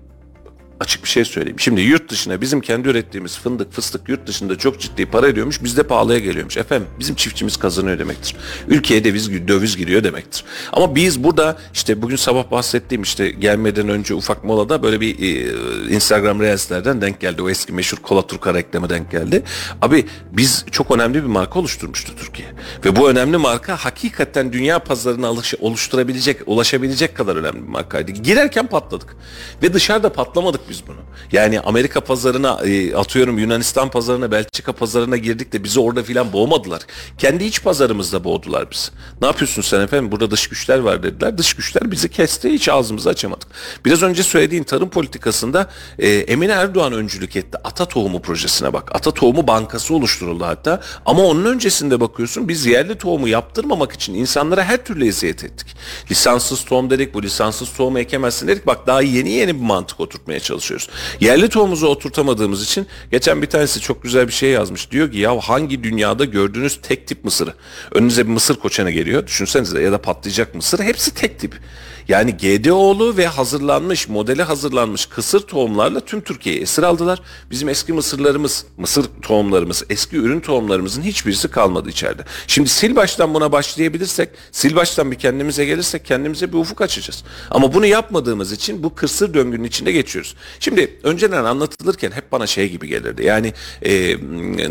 [0.80, 1.60] Açık bir şey söyleyeyim.
[1.60, 5.64] Şimdi yurt dışına bizim kendi ürettiğimiz fındık, fıstık yurt dışında çok ciddi para ediyormuş.
[5.64, 6.56] Bizde pahalıya geliyormuş.
[6.56, 8.36] Efendim bizim çiftçimiz kazanıyor demektir.
[8.68, 10.44] Ülkeye döviz, döviz giriyor demektir.
[10.72, 15.94] Ama biz burada işte bugün sabah bahsettiğim işte gelmeden önce ufak molada böyle bir e,
[15.94, 17.42] Instagram Reels'lerden denk geldi.
[17.42, 19.42] O eski meşhur Kola Turka reklamı denk geldi.
[19.82, 22.48] Abi biz çok önemli bir marka oluşturmuştu Türkiye.
[22.84, 28.10] Ve bu önemli marka hakikaten dünya pazarına oluşturabilecek, ulaşabilecek kadar önemli bir markaydı.
[28.12, 29.16] Girerken patladık.
[29.62, 30.96] Ve dışarıda patlamadık biz bunu.
[31.32, 36.82] Yani Amerika pazarına e, atıyorum Yunanistan pazarına, Belçika pazarına girdik de bizi orada filan boğmadılar.
[37.18, 38.88] Kendi iç pazarımızda boğdular bizi.
[39.20, 40.12] Ne yapıyorsun sen efendim?
[40.12, 41.38] Burada dış güçler var dediler.
[41.38, 42.52] Dış güçler bizi kesti.
[42.52, 43.48] Hiç ağzımızı açamadık.
[43.84, 47.58] Biraz önce söylediğin tarım politikasında e, Emine Erdoğan öncülük etti.
[47.64, 48.94] Ata Tohumu projesine bak.
[48.94, 50.80] Ata Tohumu Bankası oluşturuldu hatta.
[51.06, 55.76] Ama onun öncesinde bakıyorsun biz yerli tohumu yaptırmamak için insanlara her türlü eziyet ettik.
[56.10, 57.14] Lisanssız tohum dedik.
[57.14, 58.66] Bu lisanssız tohumu ekemezsin dedik.
[58.66, 60.88] Bak daha yeni yeni bir mantık oturtmaya çalışıyoruz.
[61.20, 64.90] Yerli tohumuzu oturtamadığımız için geçen bir tanesi çok güzel bir şey yazmış.
[64.90, 67.54] Diyor ki ya hangi dünyada gördüğünüz tek tip mısırı?
[67.92, 69.26] Önünüze bir mısır koçanı geliyor.
[69.26, 70.80] Düşünsenize ya da patlayacak mısır.
[70.80, 71.60] Hepsi tek tip.
[72.08, 77.22] Yani GDO'lu ve hazırlanmış, modeli hazırlanmış kısır tohumlarla tüm Türkiye'yi esir aldılar.
[77.50, 82.22] Bizim eski mısırlarımız, mısır tohumlarımız, eski ürün tohumlarımızın hiçbirisi kalmadı içeride.
[82.46, 84.28] Şimdi sil baştan buna başlayabilirsek,
[84.58, 87.24] sil baştan bir kendimize gelirsek kendimize bir ufuk açacağız.
[87.50, 90.34] Ama bunu yapmadığımız için bu kısır döngünün içinde geçiyoruz.
[90.60, 93.24] Şimdi önceden anlatılırken hep bana şey gibi gelirdi.
[93.24, 93.52] Yani
[93.82, 94.16] e,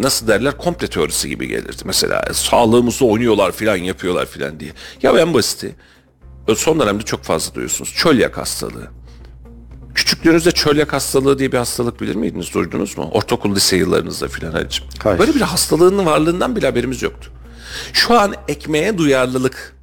[0.02, 1.82] nasıl derler komple teorisi gibi gelirdi.
[1.86, 4.72] Mesela sağlığımızı oynuyorlar filan yapıyorlar filan diye.
[5.04, 5.76] Ya en basiti
[6.56, 7.94] son dönemde çok fazla duyuyorsunuz.
[7.96, 8.88] Çölyak hastalığı.
[9.96, 12.54] Küçüklüğünüzde çölyak hastalığı diye bir hastalık bilir miydiniz?
[12.54, 13.10] Duydunuz mu?
[13.12, 14.86] Ortaokul lise yıllarınızda filan Halicim.
[15.04, 15.20] Hayır.
[15.20, 17.32] Böyle bir hastalığın varlığından bile haberimiz yoktu.
[17.94, 19.76] Şu an ekmeğe duyarlılık,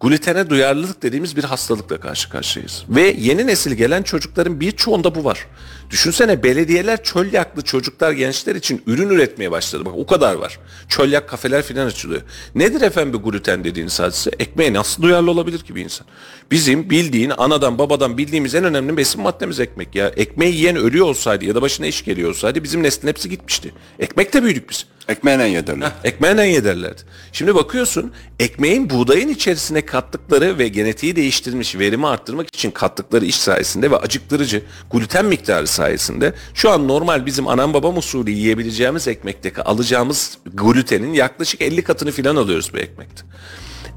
[0.00, 2.84] glutene duyarlılık dediğimiz bir hastalıkla karşı karşıyayız.
[2.88, 5.46] Ve yeni nesil gelen çocukların birçoğunda bu var.
[5.90, 9.84] Düşünsene belediyeler çölyaklı çocuklar gençler için ürün üretmeye başladı.
[9.84, 10.58] Bak o kadar var.
[10.88, 12.22] Çölyak kafeler filan açılıyor.
[12.54, 14.30] Nedir efendim bu gluten dediğiniz hadise?
[14.38, 16.06] Ekmeğe nasıl duyarlı olabilir ki bir insan?
[16.50, 20.08] Bizim bildiğin anadan babadan bildiğimiz en önemli besin maddemiz ekmek ya.
[20.08, 23.72] Ekmeği yiyen ölüyor olsaydı ya da başına iş geliyor olsaydı bizim neslin hepsi gitmişti.
[23.98, 24.86] Ekmekte büyüdük biz.
[25.08, 25.92] Ekmeğine yedirirler.
[26.04, 27.02] Ekmeğinden yederlerdi.
[27.32, 33.90] Şimdi bakıyorsun ekmeğin buğdayın içerisine kattıkları ve genetiği değiştirilmiş verimi arttırmak için kattıkları iş sayesinde
[33.90, 40.38] ve acıktırıcı gluten miktarı sayesinde şu an normal bizim anam babam usulü yiyebileceğimiz ekmekteki alacağımız
[40.54, 43.22] glutenin yaklaşık 50 katını filan alıyoruz bu ekmekte.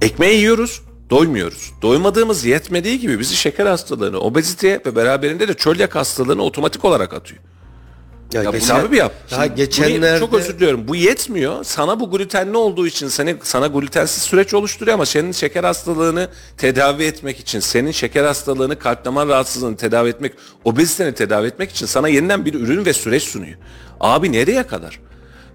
[0.01, 1.71] Ekmeği yiyoruz doymuyoruz.
[1.81, 7.41] Doymadığımız yetmediği gibi bizi şeker hastalığını, obeziteye ve beraberinde de çölyak hastalığını otomatik olarak atıyor.
[8.33, 9.13] Ya Ya geçen- hesabı bir yap.
[9.31, 10.87] Daha Şimdi bunu- geçenlerde çok özür diliyorum.
[10.87, 11.63] Bu yetmiyor.
[11.63, 16.27] Sana bu glutenli olduğu için seni sana glutensiz süreç oluşturuyor ama senin şeker hastalığını
[16.57, 20.33] tedavi etmek için, senin şeker hastalığını, kalp damar rahatsızlığını tedavi etmek,
[20.65, 23.57] obeziteni tedavi etmek için sana yeniden bir ürün ve süreç sunuyor.
[23.99, 24.99] Abi nereye kadar?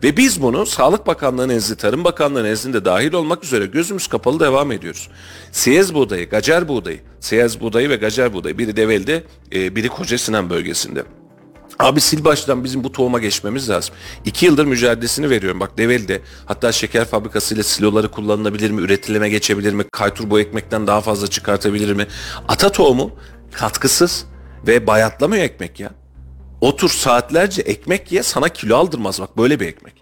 [0.03, 4.73] Ve biz bunu Sağlık Bakanlığı nezdinde, Tarım Bakanlığı nezdinde dahil olmak üzere gözümüz kapalı devam
[4.73, 5.09] ediyoruz.
[5.53, 10.51] Siyez buğdayı, gacar buğdayı, siyez buğdayı ve gacar buğdayı biri Develi'de, e, biri Koca Sinan
[10.51, 11.03] bölgesinde.
[11.79, 13.95] Abi sil baştan bizim bu tohuma geçmemiz lazım.
[14.25, 15.61] İki yıldır mücadelesini veriyorum.
[15.61, 18.81] Bak Develi'de hatta şeker fabrikasıyla siloları kullanılabilir mi?
[18.83, 19.85] Üretilime geçebilir mi?
[19.93, 22.07] Kaytur bu ekmekten daha fazla çıkartabilir mi?
[22.49, 23.11] Ata tohumu
[23.53, 24.25] katkısız
[24.67, 25.91] ve bayatlamıyor ekmek ya.
[26.61, 29.95] Otur saatlerce ekmek ye sana kilo aldırmaz bak böyle bir ekmek.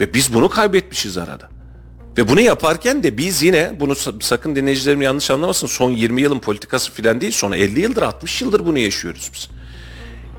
[0.00, 1.48] Ve biz bunu kaybetmişiz arada.
[2.18, 6.38] Ve bunu yaparken de biz yine bunu sa- sakın dinleyicilerim yanlış anlamasın son 20 yılın
[6.38, 9.48] politikası filan değil son 50 yıldır 60 yıldır bunu yaşıyoruz biz.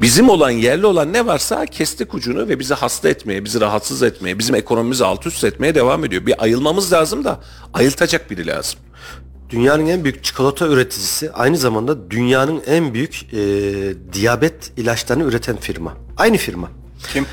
[0.01, 4.39] Bizim olan yerli olan ne varsa kestik ucunu ve bizi hasta etmeye, bizi rahatsız etmeye,
[4.39, 6.25] bizim ekonomimizi alt üst etmeye devam ediyor.
[6.25, 7.39] Bir ayılmamız lazım da
[7.73, 8.79] ayıltacak biri lazım.
[9.49, 13.37] Dünyanın en büyük çikolata üreticisi aynı zamanda dünyanın en büyük e,
[14.13, 15.97] diyabet ilaçlarını üreten firma.
[16.17, 16.71] Aynı firma.
[17.13, 17.25] Kim?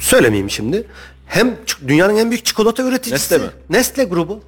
[0.00, 0.86] Söylemeyeyim şimdi.
[1.26, 1.56] Hem
[1.88, 3.14] dünyanın en büyük çikolata üreticisi.
[3.34, 3.50] Nestle mi?
[3.70, 4.40] Nestle grubu.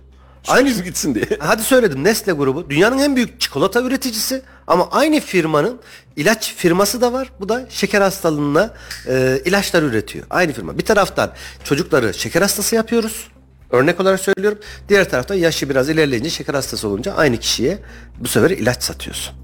[0.49, 1.25] Aynı gitsin diye.
[1.39, 2.71] Hadi söyledim Nestle grubu.
[2.71, 5.81] Dünyanın en büyük çikolata üreticisi ama aynı firmanın
[6.17, 7.33] ilaç firması da var.
[7.41, 8.75] Bu da şeker hastalığına
[9.09, 10.27] e, ilaçlar üretiyor.
[10.31, 10.79] Aynı firma.
[10.79, 11.33] Bir taraftan
[11.65, 13.29] çocukları şeker hastası yapıyoruz.
[13.71, 14.59] Örnek olarak söylüyorum.
[14.89, 17.79] Diğer taraftan yaşı biraz ilerleyince şeker hastası olunca aynı kişiye
[18.21, 19.35] bu sefer ilaç satıyorsun.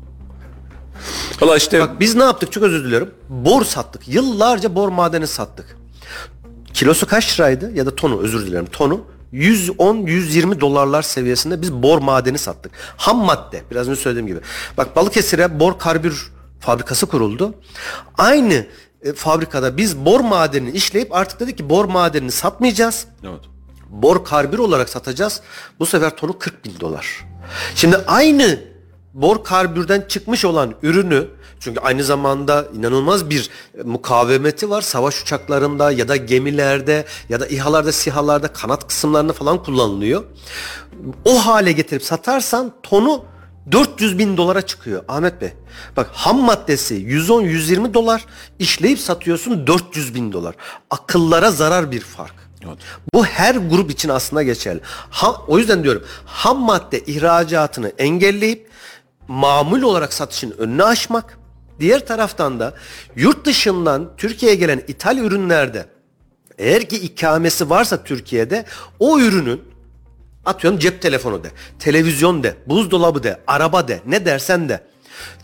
[1.41, 3.11] Valla işte Bak biz ne yaptık çok özür diliyorum.
[3.29, 4.09] Bor sattık.
[4.09, 5.77] Yıllarca bor madeni sattık.
[6.75, 12.39] Kilosu kaç liraydı ya da tonu özür dilerim tonu 110-120 dolarlar seviyesinde biz bor madeni
[12.39, 12.73] sattık.
[12.97, 14.41] Ham madde biraz önce söylediğim gibi.
[14.77, 17.55] Bak Balıkesir'e bor karbür fabrikası kuruldu.
[18.19, 18.67] Aynı
[19.03, 23.07] e, fabrikada biz bor madenini işleyip artık dedik ki bor madenini satmayacağız.
[23.25, 23.41] Evet.
[23.89, 25.41] Bor karbür olarak satacağız.
[25.79, 27.27] Bu sefer tonu 40 bin dolar.
[27.75, 28.61] Şimdi aynı
[29.15, 31.29] bor karbürden çıkmış olan ürünü
[31.61, 33.51] çünkü aynı zamanda inanılmaz bir
[33.85, 34.83] mukavemeti var.
[34.83, 40.25] Savaş uçaklarında ya da gemilerde ya da İHA'larda, SİHA'larda kanat kısımlarında falan kullanılıyor.
[41.25, 43.25] O hale getirip satarsan tonu
[43.73, 45.53] 400 bin dolara çıkıyor Ahmet Bey.
[45.97, 48.27] Bak ham maddesi 110-120 dolar
[48.59, 50.55] işleyip satıyorsun 400 bin dolar.
[50.91, 52.35] Akıllara zarar bir fark.
[53.15, 54.81] Bu her grup için aslında geçerli.
[55.11, 58.71] Ha, o yüzden diyorum ham madde ihracatını engelleyip
[59.29, 61.40] mamul olarak satışın önünü açmak.
[61.81, 62.75] Diğer taraftan da
[63.17, 65.87] yurt dışından Türkiye'ye gelen ithal ürünlerde
[66.59, 68.65] eğer ki ikamesi varsa Türkiye'de
[68.99, 69.61] o ürünün
[70.45, 74.81] atıyorum cep telefonu de, televizyon de, buzdolabı de, araba de, ne dersen de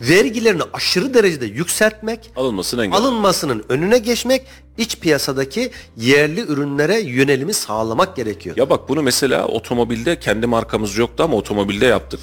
[0.01, 2.97] vergilerini aşırı derecede yükseltmek, Alınmasını engel.
[2.97, 4.41] alınmasının önüne geçmek,
[4.77, 8.57] iç piyasadaki yerli ürünlere yönelimi sağlamak gerekiyor.
[8.57, 12.19] Ya bak bunu mesela otomobilde kendi markamız yoktu ama otomobilde yaptık.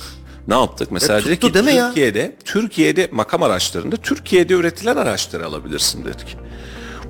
[0.49, 0.91] Ne yaptık?
[0.91, 1.87] Mesela E, tuttu ki değil mi ya?
[1.89, 6.37] Türkiye'de, Türkiye'de makam araçlarında Türkiye'de üretilen araçları alabilirsin dedik.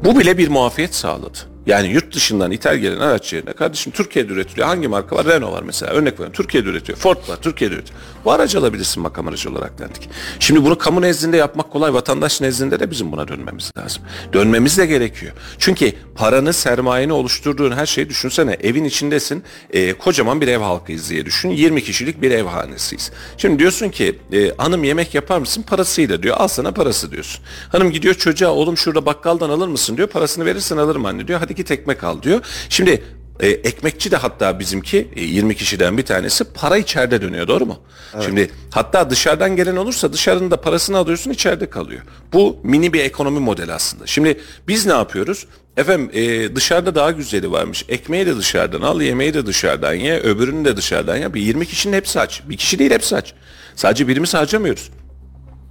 [0.04, 1.38] Bu bile bir muafiyet sağladı.
[1.66, 4.66] Yani yurt dışından ithal gelen araç yerine kardeşim Türkiye'de üretiliyor.
[4.66, 5.26] Hangi marka var?
[5.26, 5.92] Renault var mesela.
[5.92, 6.32] Örnek veriyorum.
[6.32, 6.98] Türkiye'de üretiyor.
[6.98, 7.36] Ford var.
[7.42, 8.00] Türkiye'de üretiyor.
[8.24, 10.08] Bu aracı alabilirsin makam aracı olarak dedik.
[10.40, 11.94] Şimdi bunu kamu nezdinde yapmak kolay.
[11.94, 14.02] Vatandaş nezdinde de bizim buna dönmemiz lazım.
[14.32, 15.32] Dönmemiz de gerekiyor.
[15.58, 18.52] Çünkü paranı, sermayeni oluşturduğun her şeyi düşünsene.
[18.52, 19.44] Evin içindesin.
[19.70, 21.50] e, kocaman bir ev halkıyız diye düşün.
[21.50, 23.10] 20 kişilik bir ev hanesiyiz.
[23.36, 25.62] Şimdi diyorsun ki e, hanım yemek yapar mısın?
[25.62, 26.36] Parasıyla diyor.
[26.38, 27.44] Al sana parası diyorsun.
[27.68, 30.08] Hanım gidiyor çocuğa oğlum şurada bakkaldan alır mısın diyor.
[30.08, 31.40] Parasını verirsen alırım anne diyor.
[31.40, 32.40] Hadi git ekmek al diyor.
[32.68, 33.02] Şimdi
[33.40, 37.78] e, ekmekçi de hatta bizimki e, 20 kişiden bir tanesi para içeride dönüyor doğru mu?
[38.24, 42.02] Şimdi hatta dışarıdan gelen olursa dışarının da parasını alıyorsun içeride kalıyor.
[42.32, 44.06] Bu mini bir ekonomi modeli aslında.
[44.06, 45.46] Şimdi biz ne yapıyoruz?
[45.76, 47.84] Efendim e, dışarıda daha güzeli varmış.
[47.88, 51.34] Ekmeği de dışarıdan al, yemeği de dışarıdan ye, öbürünü de dışarıdan ye.
[51.34, 52.42] Bir 20 kişinin hepsi aç.
[52.48, 53.34] Bir kişi değil hepsi aç.
[53.76, 54.90] Sadece birimiz harcamıyoruz.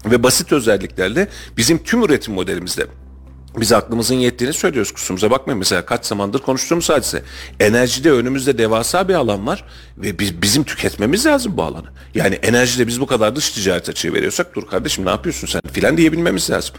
[0.06, 1.28] Ve basit özelliklerle
[1.58, 2.86] bizim tüm üretim modelimizde
[3.58, 5.60] biz aklımızın yettiğini söylüyoruz kusurumuza bakmayın.
[5.60, 7.24] Mesela kaç zamandır konuştuğumuz hadise.
[7.60, 9.66] Enerjide önümüzde devasa bir alan var
[9.98, 11.88] ve biz, bizim tüketmemiz lazım bu alanı.
[12.16, 15.98] Yani enerjide biz bu kadar dış ticaret açığı veriyorsak dur kardeşim ne yapıyorsun sen filan
[15.98, 16.76] diyebilmemiz lazım.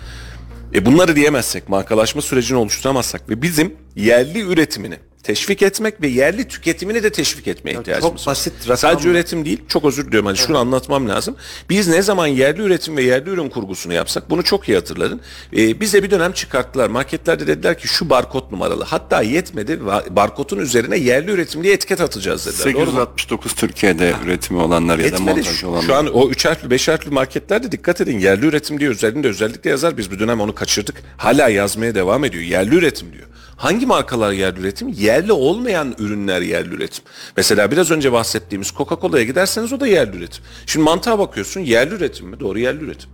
[0.75, 7.03] E bunları diyemezsek, markalaşma sürecini oluşturamazsak ve bizim yerli üretimini teşvik etmek ve yerli tüketimini
[7.03, 8.33] de teşvik etmeye ihtiyacımız var.
[8.33, 10.27] basit rakam Sadece üretim değil, çok özür diliyorum.
[10.27, 11.37] Hani şunu anlatmam lazım.
[11.71, 15.21] Biz ne zaman yerli üretim ve yerli ürün kurgusunu yapsak, bunu çok iyi hatırladın.
[15.57, 16.89] Ee, bize bir dönem çıkarttılar.
[16.89, 18.85] Marketlerde dediler ki şu barkod numaralı.
[18.85, 19.81] Hatta yetmedi.
[20.11, 22.75] Barkodun üzerine yerli üretim diye etiket atacağız dediler.
[22.75, 22.87] Doğru mu?
[22.87, 25.23] 869 Türkiye'de üretimi olanlar ya da Etmedi.
[25.23, 25.87] montajı Şu, olanlar.
[25.87, 29.71] şu an o üç harfli beş harfli marketlerde dikkat edin yerli üretim diye özelliğinde özellikle
[29.71, 29.97] yazar.
[29.99, 31.03] Biz bir dönem onu kaçırdık.
[31.17, 32.45] Hala yazmaya devam ediyor.
[32.45, 33.25] Yerli üretim diyor.
[33.57, 34.89] Hangi markalar yerli üretim?
[34.89, 37.05] Yerli olmayan ürünler yerli üretim.
[37.37, 40.45] Mesela biraz önce bahsettiğimiz Coca-Cola'ya giderseniz o da yerli üretim.
[40.67, 42.41] Şimdi mantığa bakıyorsun yerli üretim mi?
[42.41, 43.11] Doğru yerli üretim.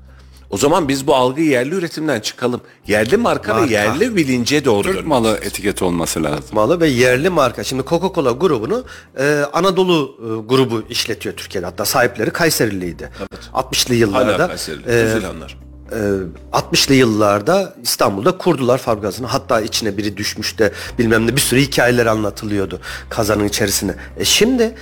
[0.51, 2.61] O zaman biz bu algıyı yerli üretimden çıkalım.
[2.87, 3.69] Yerli marka, Marka.
[3.69, 6.45] ve yerli bilince doğru Türk dönmemiz malı etiketi olması lazım.
[6.53, 7.65] malı ve yerli marka.
[7.65, 8.85] Şimdi Coca-Cola grubunu
[9.19, 11.67] e, Anadolu e, grubu işletiyor Türkiye'de.
[11.67, 13.11] Hatta sahipleri Kayseriliydi.
[13.55, 14.33] 60'lı yıllarda.
[14.35, 14.83] Hala Kayseri'li.
[14.91, 15.70] e.
[15.93, 15.99] e,
[16.53, 19.27] 60'lı yıllarda İstanbul'da kurdular fabrikasını.
[19.27, 22.81] Hatta içine biri düşmüş de bilmem ne bir sürü hikayeler anlatılıyordu
[23.11, 23.95] kazanın içerisine.
[24.17, 24.75] E şimdi e,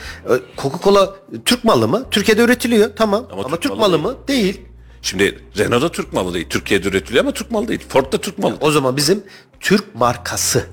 [0.56, 2.04] Coca-Cola Türk malı mı?
[2.10, 4.18] Türkiye'de üretiliyor tamam ama, Ama Türk, Türk malı, malı mı?
[4.28, 4.60] Değil.
[5.02, 6.46] Şimdi Renault da Türk malı değil.
[6.48, 7.80] Türkiye'de üretiliyor ama Türk malı değil.
[7.88, 8.56] Ford da Türk malı.
[8.60, 9.22] O zaman bizim
[9.60, 10.66] Türk markası.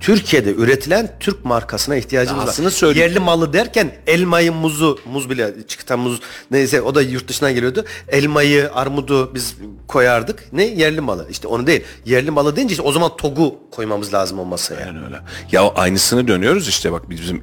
[0.00, 2.70] Türkiye'de üretilen Türk markasına ihtiyacımız Dahasını var.
[2.70, 3.08] söyleyeyim.
[3.08, 6.20] Yerli malı derken elmayı, muzu, muz bile çıkan muz
[6.50, 7.84] neyse o da yurt dışından geliyordu.
[8.08, 9.56] Elmayı, armudu biz
[9.88, 10.52] koyardık.
[10.52, 10.64] Ne?
[10.64, 11.26] Yerli malı.
[11.30, 11.84] İşte onu değil.
[12.04, 14.86] Yerli malı deyince işte o zaman TOG'u koymamız lazım o masaya.
[14.86, 15.20] Aynen öyle.
[15.52, 17.42] Ya aynısını dönüyoruz işte bak bizim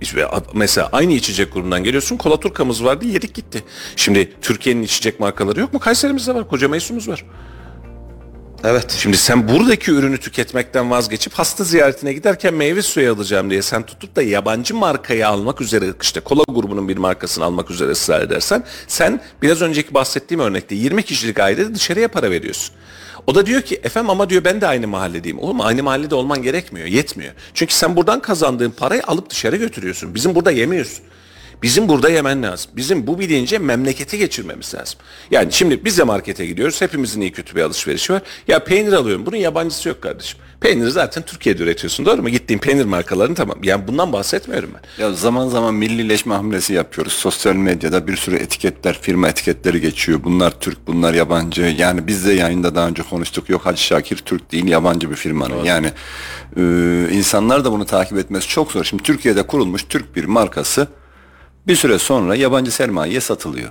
[0.53, 2.17] mesela aynı içecek grubundan geliyorsun.
[2.17, 3.63] Kola Turka'mız vardı yedik gitti.
[3.95, 5.79] Şimdi Türkiye'nin içecek markaları yok mu?
[5.79, 6.47] Kayseri'mizde var.
[6.47, 7.25] Koca Meysun'umuz var.
[8.63, 8.91] Evet.
[8.91, 14.15] Şimdi sen buradaki ürünü tüketmekten vazgeçip hasta ziyaretine giderken meyve suyu alacağım diye sen tutup
[14.15, 19.21] da yabancı markayı almak üzere işte kola grubunun bir markasını almak üzere ısrar edersen sen
[19.41, 22.75] biraz önceki bahsettiğim örnekte 20 kişilik ailede dışarıya para veriyorsun.
[23.27, 25.39] O da diyor ki efendim ama diyor ben de aynı mahalledeyim.
[25.39, 27.33] Oğlum aynı mahallede olman gerekmiyor, yetmiyor.
[27.53, 30.15] Çünkü sen buradan kazandığın parayı alıp dışarı götürüyorsun.
[30.15, 31.05] Bizim burada yemiyorsun.
[31.63, 32.71] Bizim burada yemen lazım.
[32.75, 34.99] Bizim bu bilince memlekete geçirmemiz lazım.
[35.31, 36.81] Yani şimdi biz de markete gidiyoruz.
[36.81, 38.21] Hepimizin iyi kötü bir alışverişi var.
[38.47, 39.25] Ya peynir alıyorum.
[39.25, 40.39] Bunun yabancısı yok kardeşim.
[40.61, 42.05] Peyniri zaten Türkiye'de üretiyorsun.
[42.05, 42.29] Doğru mu?
[42.29, 43.57] Gittiğin peynir markalarını tamam.
[43.63, 45.03] Yani bundan bahsetmiyorum ben.
[45.03, 47.13] Ya zaman zaman millileşme hamlesi yapıyoruz.
[47.13, 50.19] Sosyal medyada bir sürü etiketler, firma etiketleri geçiyor.
[50.23, 51.61] Bunlar Türk, bunlar yabancı.
[51.61, 53.49] Yani biz de yayında daha önce konuştuk.
[53.49, 55.63] Yok Hacı Şakir Türk değil, yabancı bir firmanın.
[55.63, 55.91] Yani
[56.57, 56.61] e,
[57.11, 58.83] insanlar da bunu takip etmesi çok zor.
[58.83, 60.87] Şimdi Türkiye'de kurulmuş Türk bir markası
[61.67, 63.69] bir süre sonra yabancı sermayeye satılıyor.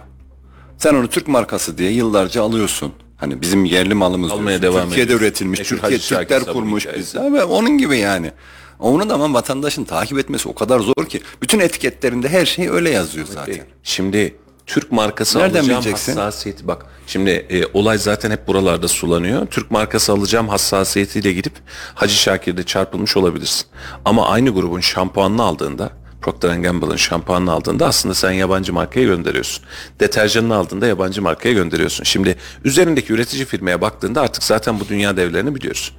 [0.79, 2.93] Sen onu Türk markası diye yıllarca alıyorsun.
[3.17, 4.63] Hani bizim yerli malımız Almaya diyorsun.
[4.79, 5.25] devam Türkiye'de ediyorsun.
[5.27, 7.19] üretilmiş, Meşhur Türkiye Hacı Şakir Türkler kurmuş hikayesi.
[7.19, 7.23] biz.
[7.25, 8.33] Abi onun gibi yani.
[8.79, 11.23] Onu da ama vatandaşın takip etmesi o kadar zor ki.
[11.43, 13.61] Bütün etiketlerinde her şey öyle yazıyor zaten.
[13.83, 14.35] Şimdi
[14.67, 16.17] Türk markası Nereden alacağım bileceksin?
[16.17, 16.87] hassasiyeti bak.
[17.07, 19.47] Şimdi e, olay zaten hep buralarda sulanıyor.
[19.47, 21.53] Türk markası alacağım hassasiyetiyle gidip
[21.95, 23.67] Hacı Şakir'de çarpılmış olabilirsin.
[24.05, 25.91] Ama aynı grubun şampuanını aldığında
[26.23, 29.65] Procter Gamble'ın şampuanını aldığında aslında sen yabancı markaya gönderiyorsun.
[30.01, 32.05] Deterjanını aldığında yabancı markaya gönderiyorsun.
[32.05, 35.97] Şimdi üzerindeki üretici firmaya baktığında artık zaten bu dünya devlerini biliyorsun.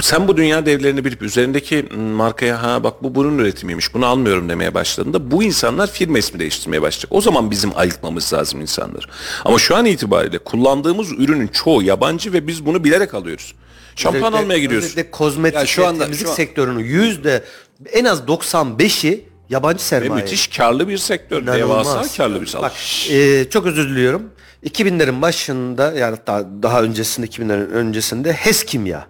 [0.00, 1.82] Sen bu dünya devlerini bilip üzerindeki
[2.16, 6.82] markaya ha bak bu bunun üretimiymiş bunu almıyorum demeye başladığında bu insanlar firma ismi değiştirmeye
[6.82, 7.12] başlayacak.
[7.12, 9.06] O zaman bizim ayıkmamız lazım insanları.
[9.44, 13.54] Ama şu an itibariyle kullandığımız ürünün çoğu yabancı ve biz bunu bilerek alıyoruz.
[13.96, 14.88] Şampuan Özellikle- almaya gidiyorsun.
[14.88, 17.44] Özellikle kozmetik Ya şu anda- temizlik şu an- sektörünün yüzde
[17.92, 20.22] en az 95'i yabancı Ve sermaye.
[20.22, 21.42] müthiş karlı bir sektör.
[21.42, 21.86] İnanılmaz.
[21.86, 22.62] Devasa karlı bir sal.
[22.62, 22.72] Bak
[23.10, 24.22] e, çok özür diliyorum.
[24.64, 29.06] 2000'lerin başında yani daha, daha öncesinde 2000'lerin öncesinde HES Kimya.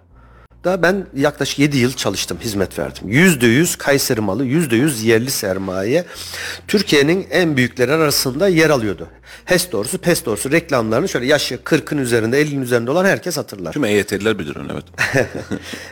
[0.63, 3.09] Da ben yaklaşık 7 yıl çalıştım, hizmet verdim.
[3.09, 6.05] %100 Kayseri malı, %100 yerli sermaye
[6.67, 9.07] Türkiye'nin en büyükleri arasında yer alıyordu.
[9.45, 13.73] HES doğrusu, PES doğrusu reklamlarını şöyle yaşı 40'ın üzerinde, 50'nin üzerinde olan herkes hatırlar.
[13.73, 14.85] Tüm EYT'liler bilir onu evet.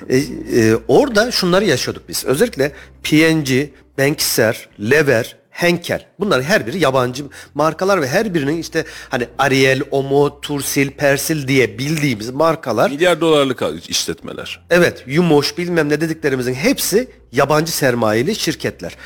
[0.10, 2.26] E, e, orada şunları yaşıyorduk biz.
[2.26, 2.72] Özellikle
[3.04, 3.50] PNG,
[3.98, 6.06] Bankser, Lever, Henkel.
[6.20, 11.80] Bunlar her biri yabancı markalar ve her birinin işte hani Ariel, Omo, Tursil, Persil diye
[11.80, 12.92] bildiğimiz markalar.
[12.92, 14.66] Milyar dolarlık işletmeler.
[14.70, 18.98] Evet, Yumoş bilmem ne dediklerimizin hepsi yabancı sermayeli şirketler.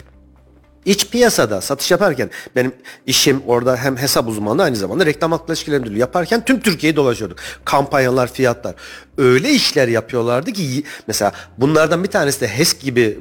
[0.85, 2.73] İç piyasada satış yaparken benim
[3.05, 7.39] işim orada hem hesap uzmanlığı aynı zamanda reklam hakları ilişkileri müdürlüğü yaparken tüm Türkiye'yi dolaşıyorduk.
[7.65, 8.75] Kampanyalar, fiyatlar.
[9.17, 13.19] Öyle işler yapıyorlardı ki mesela bunlardan bir tanesi de HES gibi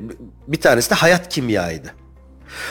[0.49, 2.02] bir tanesi de Hayat Kimya'ydı.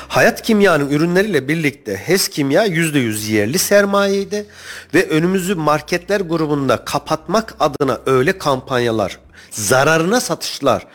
[0.08, 4.46] Hayat Kimya'nın ürünleriyle birlikte HES Kimya %100 yerli sermayeydi
[4.94, 9.20] ve önümüzü marketler grubunda kapatmak adına öyle kampanyalar,
[9.52, 10.88] zararına satışlar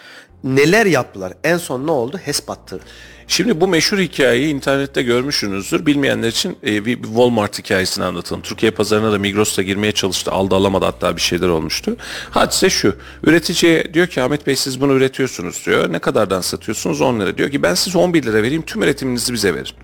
[0.44, 1.32] neler yaptılar.
[1.44, 2.20] En son ne oldu?
[2.24, 2.80] HES battı.
[3.28, 5.86] Şimdi bu meşhur hikayeyi internette görmüşsünüzdür.
[5.86, 8.42] Bilmeyenler için e, bir Walmart hikayesini anlatalım.
[8.42, 10.30] Türkiye pazarına da Migros'ta girmeye çalıştı.
[10.32, 11.96] Aldı alamadı hatta bir şeyler olmuştu.
[12.30, 12.96] Hadise şu.
[13.24, 15.92] Üreticiye diyor ki Ahmet Bey siz bunu üretiyorsunuz diyor.
[15.92, 17.00] Ne kadardan satıyorsunuz?
[17.00, 17.38] 10 lira.
[17.38, 19.74] Diyor ki ben size 11 lira vereyim tüm üretiminizi bize verin.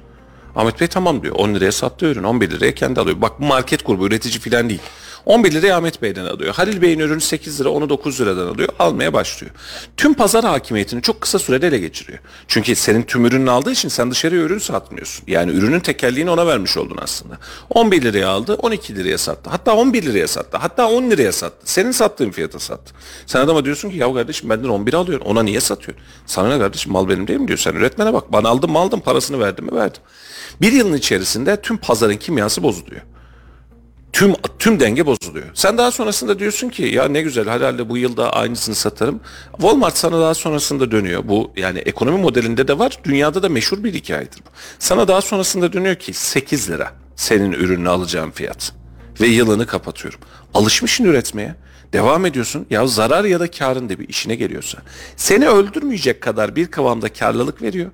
[0.56, 1.34] Ahmet Bey tamam diyor.
[1.38, 2.22] 10 liraya sattı ürün.
[2.22, 3.20] 11 liraya kendi alıyor.
[3.20, 4.80] Bak bu market grubu üretici filan değil.
[5.26, 6.54] 11 liraya Ahmet Bey'den alıyor.
[6.54, 8.68] Halil Bey'in ürünü 8 lira onu 9 liradan alıyor.
[8.78, 9.54] Almaya başlıyor.
[9.96, 12.18] Tüm pazar hakimiyetini çok kısa sürede ele geçiriyor.
[12.48, 15.24] Çünkü senin tüm ürününü aldığı için sen dışarıya ürün satmıyorsun.
[15.26, 17.38] Yani ürünün tekelliğini ona vermiş oldun aslında.
[17.70, 19.50] 11 liraya aldı 12 liraya sattı.
[19.50, 20.58] Hatta 11 liraya sattı.
[20.58, 21.72] Hatta 10 liraya sattı.
[21.72, 22.94] Senin sattığın fiyata sattı.
[23.26, 25.26] Sen adama diyorsun ki ya kardeşim benden 11 alıyorsun.
[25.26, 26.04] Ona niye satıyorsun?
[26.26, 27.58] Sana ne kardeşim mal benim değil mi diyor.
[27.58, 28.32] Sen üretmene bak.
[28.32, 30.02] Bana aldım mı aldım parasını verdim mi verdim.
[30.60, 33.02] Bir yılın içerisinde tüm pazarın kimyası bozuluyor
[34.12, 35.46] tüm tüm denge bozuluyor.
[35.54, 39.20] Sen daha sonrasında diyorsun ki ya ne güzel herhalde bu yılda aynısını satarım.
[39.52, 41.22] Walmart sana daha sonrasında dönüyor.
[41.28, 42.98] Bu yani ekonomi modelinde de var.
[43.04, 44.50] Dünyada da meşhur bir hikayedir bu.
[44.78, 48.72] Sana daha sonrasında dönüyor ki 8 lira senin ürününü alacağım fiyat.
[49.20, 50.20] Ve yılını kapatıyorum.
[50.54, 51.54] Alışmışsın üretmeye.
[51.92, 52.66] Devam ediyorsun.
[52.70, 54.78] Ya zarar ya da karın da bir işine geliyorsa.
[55.16, 57.90] Seni öldürmeyecek kadar bir kıvamda karlılık veriyor.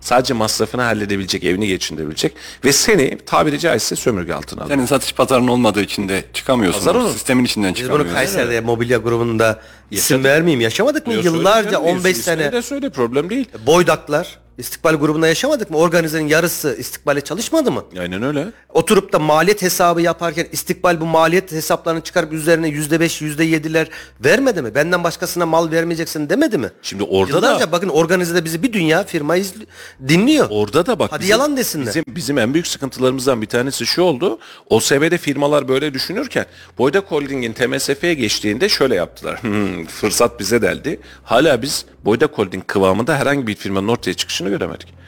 [0.00, 2.32] Sadece masrafını halledebilecek, evini geçindirebilecek
[2.64, 4.76] ve seni tabiri caizse sömürge altına alıyor.
[4.76, 6.78] Senin satış pazarın olmadığı için de çıkamıyorsun.
[6.80, 7.12] Pazar onun.
[7.12, 8.14] Sistemin içinden Biz bunu çıkamıyorsun.
[8.14, 11.12] Kayseri'de mobilya grubunda isim vermeyeyim yaşamadık mı?
[11.14, 13.48] Yıllarca söyle canım, 15 ismini sene de söyle problem değil.
[13.66, 15.76] boydaklar istikbal grubunda yaşamadık mı?
[15.76, 17.84] Organizenin yarısı istikbale çalışmadı mı?
[18.00, 18.46] Aynen öyle.
[18.74, 23.88] Oturup da maliyet hesabı yaparken istikbal bu maliyet hesaplarını çıkarıp üzerine yüzde beş, yüzde yediler
[24.24, 24.74] vermedi mi?
[24.74, 26.70] Benden başkasına mal vermeyeceksin demedi mi?
[26.82, 29.66] Şimdi orada Yıllarca da bakın organizede bizi bir dünya firma izli-
[30.08, 30.46] dinliyor.
[30.50, 31.86] orada da bak Hadi yalan desinler.
[31.86, 34.38] Bizim, bizim en büyük sıkıntılarımızdan bir tanesi şu oldu.
[34.70, 36.46] OSB'de firmalar böyle düşünürken
[36.78, 39.40] Boydak Holding'in TMSF'ye geçtiğinde şöyle yaptılar.
[39.50, 41.00] Hmm, fırsat bize deldi.
[41.22, 45.00] Hala biz Boydak Holding kıvamında herhangi bir firmanın ortaya çıkışını göremedik.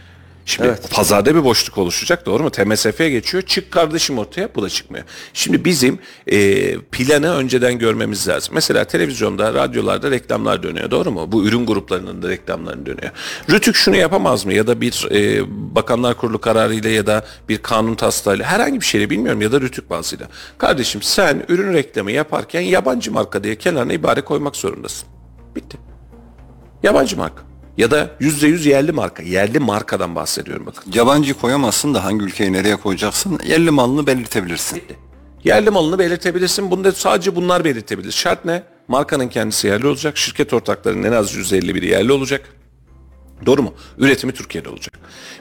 [0.47, 0.91] Şimdi Evet.
[0.91, 2.51] pazarda bir boşluk oluşacak doğru mu?
[2.51, 3.43] TMSF'ye geçiyor.
[3.43, 5.05] Çık kardeşim ortaya bu da çıkmıyor.
[5.35, 8.55] Şimdi bizim e, planı önceden görmemiz lazım.
[8.55, 11.33] Mesela televizyonda, radyolarda reklamlar dönüyor doğru mu?
[11.33, 13.11] Bu ürün gruplarının da reklamları dönüyor.
[13.51, 14.53] Rütük şunu yapamaz mı?
[14.55, 15.43] Ya da bir e,
[15.75, 19.91] Bakanlar Kurulu kararıyla ya da bir kanun taslağıyla herhangi bir şeyle bilmiyorum ya da Rütük
[19.91, 20.29] bazıyla.
[20.59, 25.09] Kardeşim sen ürün reklamı yaparken yabancı marka diye kenarına ibare koymak zorundasın.
[25.57, 25.92] Bitti.
[26.83, 27.43] Yabancı marka.
[27.79, 29.23] Ya da yüzde yüz yerli marka.
[29.23, 30.93] Yerli markadan bahsediyorum bakın.
[30.95, 33.41] Yabancı koyamazsın da hangi ülkeyi nereye koyacaksın?
[33.47, 34.83] Yerli malını belirtebilirsin.
[35.45, 36.71] Yerli malını belirtebilirsin.
[36.71, 38.13] Bunda sadece bunlar belirtebilir.
[38.13, 38.63] Şart ne?
[38.89, 40.17] Markanın kendisi yerli olacak.
[40.19, 42.49] Şirket ortaklarının en az 151'i yerli olacak.
[43.47, 43.75] Doğru mu?
[43.99, 44.99] Üretimi Türkiye'de olacak.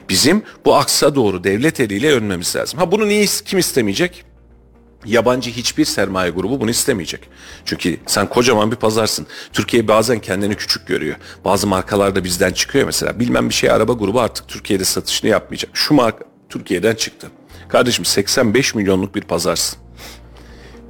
[0.08, 2.78] Bizim bu aksa doğru devlet eliyle önlememiz lazım.
[2.78, 4.24] Ha bunu niye kim istemeyecek?
[5.04, 7.20] Yabancı hiçbir sermaye grubu bunu istemeyecek.
[7.64, 9.26] Çünkü sen kocaman bir pazarsın.
[9.52, 11.16] Türkiye bazen kendini küçük görüyor.
[11.44, 13.20] Bazı markalar da bizden çıkıyor mesela.
[13.20, 15.70] Bilmem bir şey araba grubu artık Türkiye'de satışını yapmayacak.
[15.74, 17.26] Şu marka Türkiye'den çıktı.
[17.68, 19.78] Kardeşim 85 milyonluk bir pazarsın.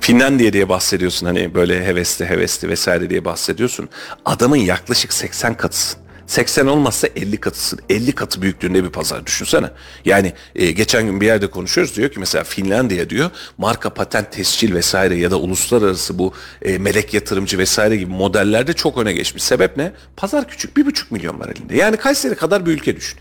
[0.01, 3.89] Finlandiya diye bahsediyorsun hani böyle hevesli hevesli vesaire diye bahsediyorsun.
[4.25, 6.01] Adamın yaklaşık 80 katısın.
[6.27, 7.79] 80 olmazsa 50 katısın.
[7.89, 9.70] 50 katı büyüklüğünde bir pazar düşünsene.
[10.05, 14.75] Yani e, geçen gün bir yerde konuşuyoruz diyor ki mesela Finlandiya diyor marka patent tescil
[14.75, 19.43] vesaire ya da uluslararası bu e, melek yatırımcı vesaire gibi modellerde çok öne geçmiş.
[19.43, 19.93] Sebep ne?
[20.16, 20.77] Pazar küçük.
[20.77, 21.77] 1,5 milyon var elinde.
[21.77, 23.18] Yani Kayseri kadar bir ülke düşün.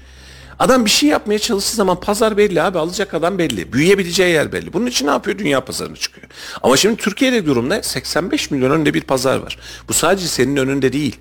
[0.62, 3.74] Adam bir şey yapmaya çalıştığı zaman pazar belli abi alacak adam belli.
[3.74, 4.74] Büyüyebileceği yer belli.
[4.74, 5.38] Bunun için ne yapıyor?
[5.38, 6.28] Dünya pazarına çıkıyor.
[6.64, 7.84] Ama şimdi Türkiye'de durum ne?
[7.84, 9.60] 85 milyon önünde bir pazar var.
[9.88, 11.20] Bu sadece senin önünde değil.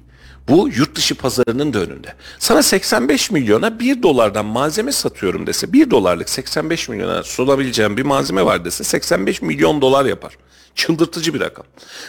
[0.51, 2.15] Bu yurt dışı pazarının da önünde.
[2.39, 8.45] Sana 85 milyona 1 dolardan malzeme satıyorum dese 1 dolarlık 85 milyona sunabileceğim bir malzeme
[8.45, 10.37] var dese 85 milyon dolar yapar.
[10.75, 11.65] Çıldırtıcı bir rakam.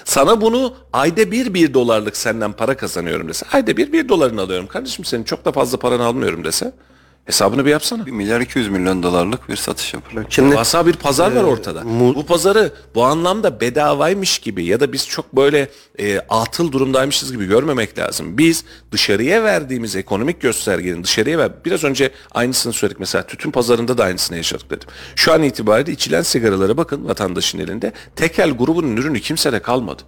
[0.05, 4.67] Sana bunu ayda bir bir dolarlık senden para kazanıyorum dese ayda bir bir dolarını alıyorum.
[4.67, 6.73] Kardeşim senin çok da fazla paranı almıyorum dese
[7.25, 8.05] hesabını bir yapsana.
[8.05, 10.25] 1 milyar 200 milyon dolarlık bir satış yapılıyor.
[10.29, 11.83] Şimdi Devasa bir pazar var ortada.
[11.85, 15.69] bu pazarı bu anlamda bedavaymış gibi ya da biz çok böyle
[15.99, 18.37] e, atıl durumdaymışız gibi görmemek lazım.
[18.37, 21.51] Biz dışarıya verdiğimiz ekonomik göstergenin dışarıya ver.
[21.65, 24.87] Biraz önce aynısını söyledik mesela tütün pazarında da aynısını yaşadık dedim.
[25.15, 27.91] Şu an itibariyle içilen sigaralara bakın vatandaşın elinde.
[28.15, 30.03] Tekel grubunun ürünü kimsede kalmadı.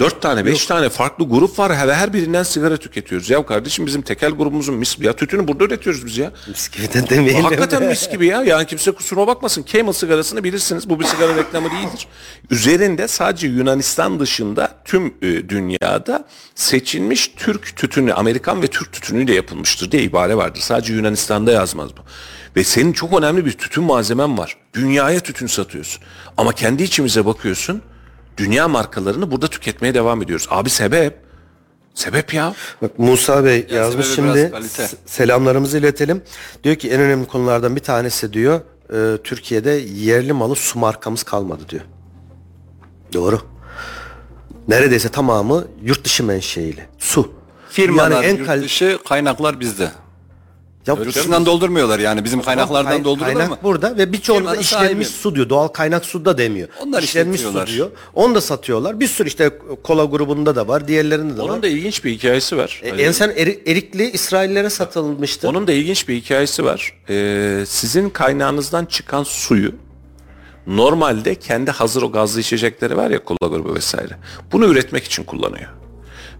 [0.00, 3.30] Dört tane, beş tane farklı grup var ve her birinden sigara tüketiyoruz.
[3.30, 6.32] Ya kardeşim bizim tekel grubumuzun mis ya tütünü burada üretiyoruz biz ya.
[6.48, 7.44] mis gibi de demeyelim.
[7.44, 8.42] Hakikaten mis gibi ya.
[8.42, 9.64] Yani kimse kusuruma bakmasın.
[9.72, 10.90] Camel sigarasını bilirsiniz.
[10.90, 12.06] Bu bir sigara reklamı değildir.
[12.50, 16.24] Üzerinde sadece Yunanistan dışında tüm e, dünyada
[16.54, 20.60] seçilmiş Türk tütünü, Amerikan ve Türk tütünüyle yapılmıştır diye ibare vardır.
[20.60, 22.00] Sadece Yunanistan'da yazmaz bu.
[22.56, 24.56] Ve senin çok önemli bir tütün malzemen var.
[24.74, 26.02] Dünyaya tütün satıyorsun.
[26.36, 27.82] Ama kendi içimize bakıyorsun.
[28.38, 30.46] Dünya markalarını burada tüketmeye devam ediyoruz.
[30.50, 31.28] Abi sebep?
[31.94, 32.54] Sebep ya.
[32.82, 34.52] Bak Musa Bey yazmış sebebi şimdi
[35.06, 36.22] selamlarımızı iletelim.
[36.64, 38.60] Diyor ki en önemli konulardan bir tanesi diyor
[38.94, 41.82] e, Türkiye'de yerli malı su markamız kalmadı diyor.
[43.12, 43.40] Doğru.
[44.68, 46.86] Neredeyse tamamı yurt dışı menşeili.
[46.98, 47.32] Su.
[47.70, 49.90] Firmalar Yani en yurt dışı kaynaklar bizde.
[50.88, 53.68] Ya dışından doldurmuyorlar yani bizim kaynaklardan Kay- dolduruyorlar kaynak mı?
[53.68, 55.20] burada ve birçoğunda Firmanın işlenmiş sahibi.
[55.20, 55.48] su diyor.
[55.48, 56.68] Doğal kaynak su da demiyor.
[56.80, 57.74] Onlar işlenmiş su işletiyorlar.
[57.74, 57.90] diyor.
[58.14, 59.00] Onu da satıyorlar.
[59.00, 59.50] Bir sürü işte
[59.82, 60.88] kola grubunda da var.
[60.88, 61.48] Diğerlerinde de var.
[61.48, 62.80] Onun da ilginç bir hikayesi var.
[62.84, 65.48] E, Hani- en sen eri- erikli İsraillere satılmıştı.
[65.48, 66.92] Onun da ilginç bir hikayesi var.
[67.10, 69.72] Ee, sizin kaynağınızdan çıkan suyu
[70.66, 74.12] normalde kendi hazır o gazlı içecekleri var ya kola grubu vesaire.
[74.52, 75.68] Bunu üretmek için kullanıyor.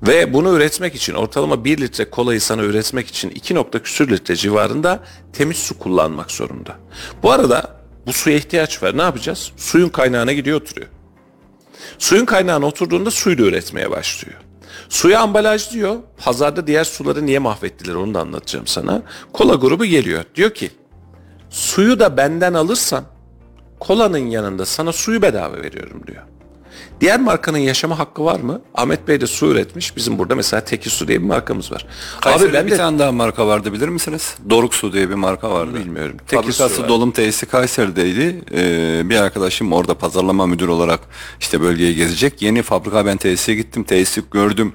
[0.02, 4.36] Ve bunu üretmek için ortalama 1 litre kolayı sana üretmek için 2 nokta küsür litre
[4.36, 5.00] civarında
[5.32, 6.76] temiz su kullanmak zorunda.
[7.22, 8.98] Bu arada bu suya ihtiyaç var.
[8.98, 9.52] Ne yapacağız?
[9.56, 10.88] Suyun kaynağına gidiyor oturuyor.
[11.98, 14.38] Suyun kaynağına oturduğunda suyu da üretmeye başlıyor.
[14.88, 15.96] Suya ambalaj diyor.
[16.16, 19.02] Pazarda diğer suları niye mahvettiler onu da anlatacağım sana.
[19.32, 20.24] Kola grubu geliyor.
[20.34, 20.70] Diyor ki
[21.50, 23.04] suyu da benden alırsan
[23.80, 26.22] kolanın yanında sana suyu bedava veriyorum diyor.
[27.00, 28.60] Diğer markanın yaşama hakkı var mı?
[28.74, 29.96] Ahmet Bey de su üretmiş.
[29.96, 31.86] Bizim burada mesela Teki Su diye bir markamız var.
[32.20, 34.34] Kayseri'de Abi ben bir de tane daha marka vardı bilir misiniz?
[34.50, 35.74] Doruk Su diye bir marka vardı.
[35.74, 36.16] bilmiyorum.
[36.26, 36.88] Tek Fabrikası su var.
[36.88, 38.44] dolum tesisi Kayseri'deydi.
[38.54, 41.00] Ee, bir arkadaşım orada pazarlama müdürü olarak
[41.40, 42.42] işte bölgeyi gezecek.
[42.42, 43.84] Yeni fabrika ben tesise gittim.
[43.84, 44.72] Tesisi gördüm.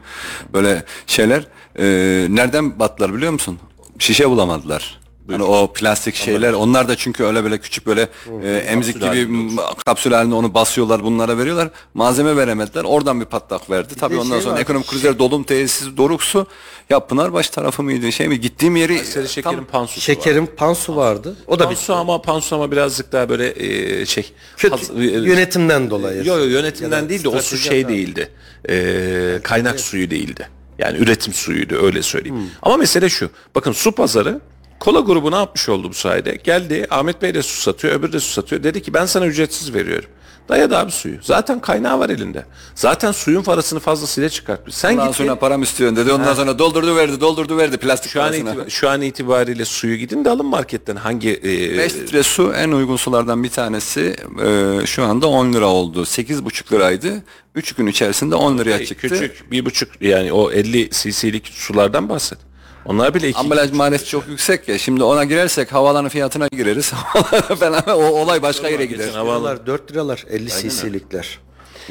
[0.54, 1.48] Böyle şeyler.
[1.80, 3.60] Ee, nereden battılar biliyor musun?
[4.00, 5.00] Şişe bulamadılar.
[5.32, 8.10] Hani o plastik şeyler onlar da çünkü öyle böyle küçük böyle
[8.44, 11.70] e, emzik gibi halinde m- kapsül halinde onu basıyorlar bunlara veriyorlar.
[11.94, 12.84] Malzeme veremediler.
[12.84, 13.96] Oradan bir patlak verdi.
[14.00, 16.48] Tabii de ondan şey sonra var, ekonomik krizler dolum tesisi doruk su
[16.90, 20.16] ya Pınarbaş tarafı mıydı şey mi gittiğim yeri Kayseri şekerin tam- pansusu var.
[20.16, 21.36] Şekerin pansu vardı.
[21.48, 23.54] O da bir Pansu ama Pansu ama birazcık daha böyle
[24.02, 24.92] e, şey kötü haz-
[25.28, 26.18] yönetimden dolayı.
[26.26, 28.30] Yok yok yönetimden değil de o su şey değildi.
[28.70, 30.50] Ee, kaynak suyu değildi.
[30.80, 32.36] Yani üretim suyuydu öyle söyleyeyim.
[32.38, 32.46] Hmm.
[32.62, 33.30] Ama mesele şu.
[33.56, 34.42] Bakın su pazarı
[34.84, 36.36] kola grubu ne yapmış oldu bu sayede?
[36.44, 38.64] Geldi Ahmet Bey de su satıyor öbürü de su satıyor.
[38.64, 40.10] Dedi ki ben sana ücretsiz veriyorum.
[40.50, 41.16] Dayadı abi suyu.
[41.22, 42.46] Zaten kaynağı var elinde.
[42.76, 44.76] Zaten suyun parasını fazlasıyla çıkartmış.
[44.76, 46.12] Sen Ondan git sonra param istiyorsun dedi.
[46.12, 48.50] Ondan sonra doldurdu verdi, doldurdu verdi plastik şu an, parasını.
[48.50, 50.96] itibar- şu an itibariyle suyu gidin de alın marketten.
[50.96, 54.16] Hangi e, 5 litre su en uygun sulardan bir tanesi
[54.46, 56.02] e, şu anda 10 lira oldu.
[56.02, 57.24] 8,5 liraydı.
[57.56, 59.08] 3 gün içerisinde 10 liraya çıktı.
[59.08, 62.53] küçük bir buçuk yani o 50 cc'lik sulardan bahset.
[62.86, 64.78] Onlar bile iki, Ambalaj maliyeti çok yüksek ya.
[64.78, 66.90] Şimdi ona girersek havalanın fiyatına gireriz.
[67.60, 69.08] falan o olay başka yere gider.
[69.08, 71.40] Liralar, 4 liralar 50 cc'likler.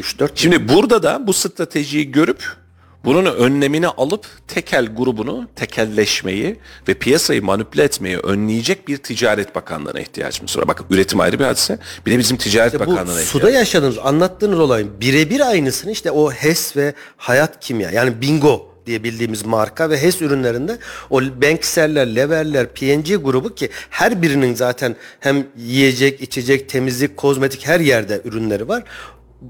[0.01, 2.57] 3-4 Şimdi burada da bu stratejiyi görüp
[3.05, 6.57] bunun önlemini alıp tekel grubunu tekelleşmeyi
[6.89, 10.69] ve piyasayı manipüle etmeyi önleyecek bir ticaret bakanlığına ihtiyacımız var.
[10.69, 11.79] Bakın üretim ayrı bir hadise.
[12.07, 16.31] Bir de bizim ticaret bu bakanlığına suda ihtiyacımız yaşadığınız, anlattığınız olayın birebir aynısını işte o
[16.31, 20.79] HES ve Hayat Kimya yani Bingo diye bildiğimiz marka ve HES ürünlerinde
[21.11, 27.81] o Bankser'ler, Lever'ler, P&G grubu ki her birinin zaten hem yiyecek, içecek, temizlik, kozmetik her
[27.81, 28.83] yerde ürünleri var.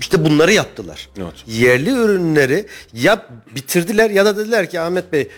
[0.00, 1.08] İşte bunları yaptılar.
[1.18, 1.34] Evet.
[1.46, 5.28] Yerli ürünleri ya bitirdiler ya da dediler ki Ahmet Bey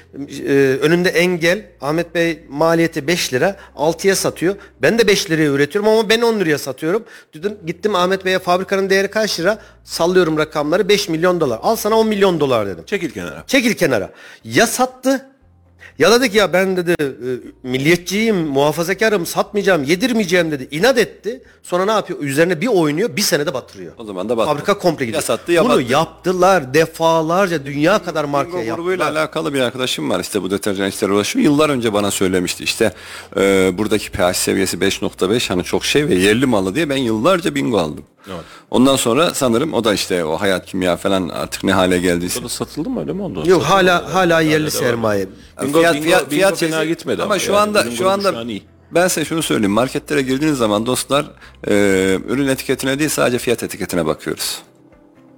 [0.46, 4.57] e, önünde engel Ahmet Bey maliyeti 5 lira 6'ya satıyor.
[4.82, 7.05] Ben de 5 liraya üretiyorum ama ben 10 liraya satıyorum.
[7.34, 9.59] Dedim, gittim Ahmet Bey'e fabrikanın değeri kaç lira?
[9.84, 11.59] Sallıyorum rakamları 5 milyon dolar.
[11.62, 12.84] Al sana 10 milyon dolar dedim.
[12.86, 13.44] Çekil kenara.
[13.46, 14.11] Çekil kenara.
[14.44, 15.26] Ya sattı
[15.99, 17.07] ya da dedi ki ya ben dedi e,
[17.68, 20.68] milliyetçiyim, muhafazakarım, satmayacağım, yedirmeyeceğim dedi.
[20.70, 21.42] İnat etti.
[21.62, 22.20] Sonra ne yapıyor?
[22.22, 23.92] Üzerine bir oynuyor, bir senede batırıyor.
[23.99, 24.51] O zaman da battı.
[24.51, 25.22] Fabrika komple gidiyor.
[25.22, 25.82] Ya sattı ya Bunu battı.
[25.92, 29.20] yaptılar defalarca dünya kadar markaya Bingo grubuyla yaptılar.
[29.22, 31.45] alakalı bir arkadaşım var işte bu deterjan işleri uğraşıyor.
[31.45, 32.92] Yıllar önce bana söylemişti işte
[33.36, 37.78] e, buradaki pH seviyesi 5.5 hani çok şey ve yerli malı diye ben yıllarca bingo
[37.78, 38.05] aldım.
[38.70, 42.40] Ondan sonra sanırım o da işte o hayat kimya falan artık ne hale geldiyse.
[42.40, 43.42] O da satıldı mı öyle mi oldu?
[43.48, 44.12] Yok hala Satıldı.
[44.12, 44.70] hala yerli devam.
[44.84, 45.28] sermaye.
[45.62, 47.60] Bingo, fiyat, bingo, fiyat, bingo fiyat fena gitmedi ama ama şu yani.
[47.60, 48.62] anda Bingo şu anda şu an iyi.
[48.90, 51.26] ben size şunu söyleyeyim marketlere girdiğiniz zaman dostlar
[51.68, 51.72] e,
[52.28, 54.58] ürün etiketine değil sadece fiyat etiketine bakıyoruz.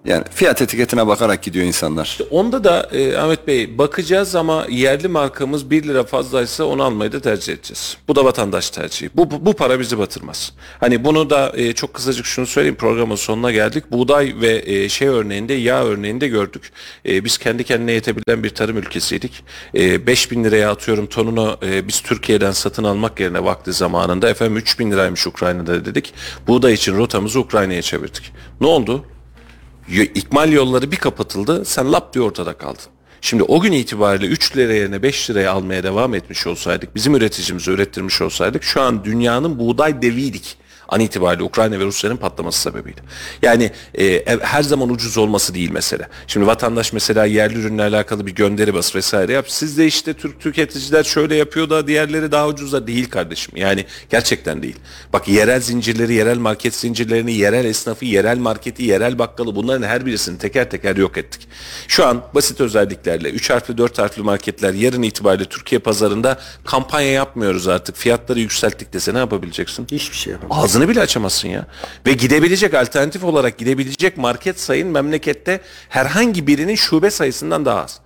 [0.07, 2.19] Yani fiyat etiketine bakarak gidiyor insanlar.
[2.31, 7.21] Onda da e, Ahmet Bey bakacağız ama yerli markamız 1 lira fazlaysa onu almayı da
[7.21, 7.97] tercih edeceğiz.
[8.09, 9.11] Bu da vatandaş tercihi.
[9.15, 10.53] Bu, bu para bizi batırmaz.
[10.81, 13.85] Hani bunu da e, çok kısacık şunu söyleyeyim programın sonuna geldik.
[13.91, 16.73] Buğday ve e, şey örneğinde yağ örneğinde gördük.
[17.09, 19.45] E, biz kendi kendine yetebilen bir tarım ülkesiydik.
[19.75, 24.57] E, 5 bin liraya atıyorum tonunu e, biz Türkiye'den satın almak yerine vakti zamanında efendim
[24.57, 26.15] 3 bin liraymış Ukrayna'da dedik.
[26.47, 28.33] Buğday için rotamızı Ukrayna'ya çevirdik.
[28.61, 29.05] Ne oldu?
[29.89, 32.83] İkmal yolları bir kapatıldı sen lap diye ortada kaldın.
[33.21, 37.71] Şimdi o gün itibariyle 3 lira yerine 5 liraya almaya devam etmiş olsaydık, bizim üreticimize
[37.71, 40.57] ürettirmiş olsaydık şu an dünyanın buğday deviydik.
[40.89, 43.01] An itibariyle Ukrayna ve Rusya'nın patlaması sebebiyle.
[43.43, 46.09] Yani e, her zaman ucuz olması değil mesele.
[46.27, 49.47] Şimdi vatandaş mesela yerli ürünle alakalı bir gönderi bas vesaire yap.
[49.49, 53.57] Siz de işte Türk tüketiciler şöyle yapıyor da diğerleri daha ucuz da değil kardeşim.
[53.57, 54.77] Yani gerçekten değil.
[55.13, 60.39] Bak yerel zincirleri, yerel market zincirlerini, yerel esnafı, yerel marketi, yerel bakkalı bunların her birisini
[60.39, 61.49] teker teker yok ettik.
[61.89, 67.69] Şu an basit özelliklerle 3 harfli 4 harfli marketler yarın itibariyle Türkiye pazarında kampanya yapmıyoruz
[67.69, 67.97] artık.
[67.97, 69.87] Fiyatları yükselttik dese ne yapabileceksin?
[69.91, 70.76] Hiçbir şey yapamaz.
[70.77, 71.67] Ağzını bile açamazsın ya.
[72.07, 78.01] Ve gidebilecek alternatif olarak gidebilecek market sayın memlekette herhangi birinin şube sayısından daha az.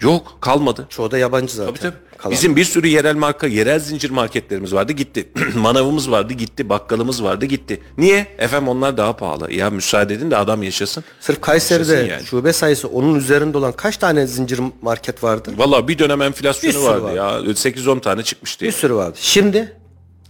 [0.00, 0.86] Yok kalmadı.
[0.90, 1.74] Çoğu da yabancı zaten.
[1.74, 1.96] Tabii tabii.
[2.18, 2.32] Kalan.
[2.32, 5.28] Bizim bir sürü yerel marka, yerel zincir marketlerimiz vardı gitti.
[5.56, 7.80] Manavımız vardı gitti, bakkalımız vardı gitti.
[7.98, 8.26] Niye?
[8.38, 9.52] Efendim onlar daha pahalı.
[9.52, 11.04] Ya müsaade edin de adam yaşasın.
[11.20, 12.24] Sırf Kayseri'de Yaşasın yani.
[12.26, 15.50] şube sayısı onun üzerinde olan kaç tane zincir market vardı?
[15.56, 17.12] Valla bir dönem Bir enflasyonu sürü vardı var.
[17.12, 17.40] ya.
[17.40, 18.60] 8-10 tane çıkmıştı.
[18.62, 18.72] Bir ya.
[18.72, 19.16] sürü vardı.
[19.20, 19.79] Şimdi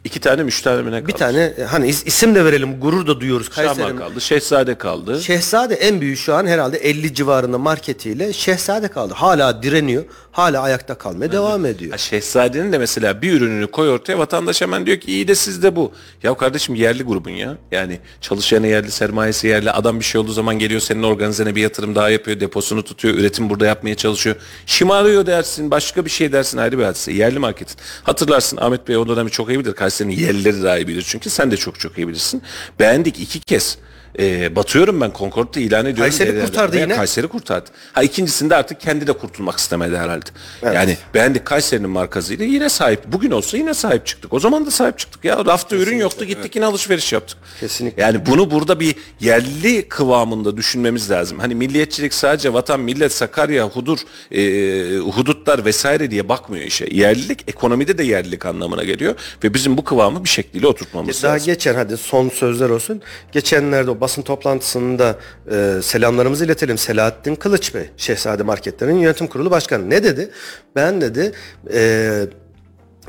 [0.04, 1.06] İki tane ne kaldı?
[1.08, 3.98] bir tane e, hani is- isim de verelim gurur da duyuyoruz Şahma Kayseri'nin.
[3.98, 4.20] kaldı.
[4.20, 5.22] Şehzade kaldı.
[5.22, 9.14] Şehzade en büyüğü şu an herhalde 50 civarında marketiyle Şehzade kaldı.
[9.16, 10.04] Hala direniyor.
[10.32, 11.92] Hala ayakta kalmaya devam ediyor.
[11.92, 15.76] Ya Şehzadenin de mesela bir ürününü koy ortaya vatandaş hemen diyor ki iyi de sizde
[15.76, 15.92] bu.
[16.22, 17.56] Ya kardeşim yerli grubun ya.
[17.72, 19.70] Yani çalışanı yerli, sermayesi yerli.
[19.70, 22.40] Adam bir şey olduğu zaman geliyor senin organizene bir yatırım daha yapıyor.
[22.40, 23.14] Deposunu tutuyor.
[23.14, 24.36] Üretim burada yapmaya çalışıyor.
[24.66, 25.70] Şımarıyor dersin.
[25.70, 27.12] Başka bir şey dersin ayrı bir hadise.
[27.12, 27.76] Yerli marketin.
[28.02, 29.72] Hatırlarsın Ahmet Bey o dönemi çok iyi bilir.
[29.72, 29.89] Kayseri'nin
[30.20, 31.04] yerlileri daha iyi bilir.
[31.08, 32.42] Çünkü sen de çok çok iyi bilirsin.
[32.78, 33.78] Beğendik iki kez.
[34.18, 36.02] Ee, batıyorum ben Concord'da ilan ediyorum.
[36.02, 36.46] Kayseri Nerelerde?
[36.46, 36.96] kurtardı Veya yine.
[36.96, 37.70] Kayseri kurtardı.
[37.92, 40.24] Ha ikincisinde artık kendi de kurtulmak istemedi herhalde.
[40.62, 43.00] Yani beğendik Kayseri'nin markasıyla yine sahip.
[43.06, 44.32] Bugün olsa yine sahip çıktık.
[44.32, 45.24] O zaman da sahip çıktık.
[45.24, 47.38] Ya rafta ürün yoktu gittik yine alışveriş yaptık.
[47.60, 48.02] Kesinlikle.
[48.02, 51.38] Yani bunu burada bir yerli kıvamında düşünmemiz lazım.
[51.38, 53.98] Hani milliyetçilik sadece vatan, millet, Sakarya, Hudur,
[54.32, 56.88] e, hudutlar vesaire diye bakmıyor işe.
[56.90, 61.46] Yerlilik ekonomide de yerlilik anlamına geliyor ve bizim bu kıvamı bir şekliyle oturtmamız Daha lazım.
[61.46, 63.02] geçen hadi son sözler olsun.
[63.32, 65.16] Geçenlerde basın toplantısında
[65.50, 66.78] e, selamlarımızı iletelim.
[66.78, 69.90] Selahattin Kılıç Bey, Şehzade Marketler'in yönetim kurulu başkanı.
[69.90, 70.30] Ne dedi?
[70.76, 71.32] Ben dedi
[71.72, 72.26] e,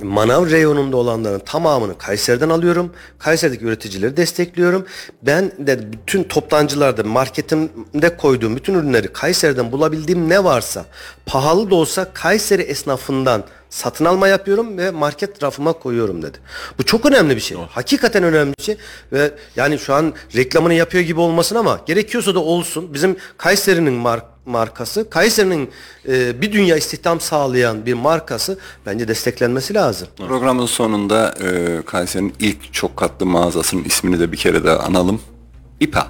[0.02, 2.94] manav reyonunda olanların tamamını Kayseri'den alıyorum.
[3.20, 4.86] Kayseri'deki üreticileri destekliyorum.
[5.22, 10.86] Ben de bütün toptancılarda marketimde koyduğum bütün ürünleri Kayseri'den bulabildiğim ne varsa
[11.26, 16.38] pahalı da olsa Kayseri esnafından satın alma yapıyorum ve market rafıma koyuyorum dedi.
[16.80, 17.57] Bu çok önemli bir şey.
[17.69, 18.78] Hakikaten önemli bir şey
[19.11, 22.93] ve yani şu an reklamını yapıyor gibi olmasın ama gerekiyorsa da olsun.
[22.93, 25.69] Bizim Kayseri'nin mar- markası, Kayseri'nin
[26.07, 30.07] e, bir dünya istihdam sağlayan bir markası bence desteklenmesi lazım.
[30.17, 35.22] Programın sonunda e, Kayseri'nin ilk çok katlı mağazasının ismini de bir kere daha analım.
[35.80, 36.07] İPA.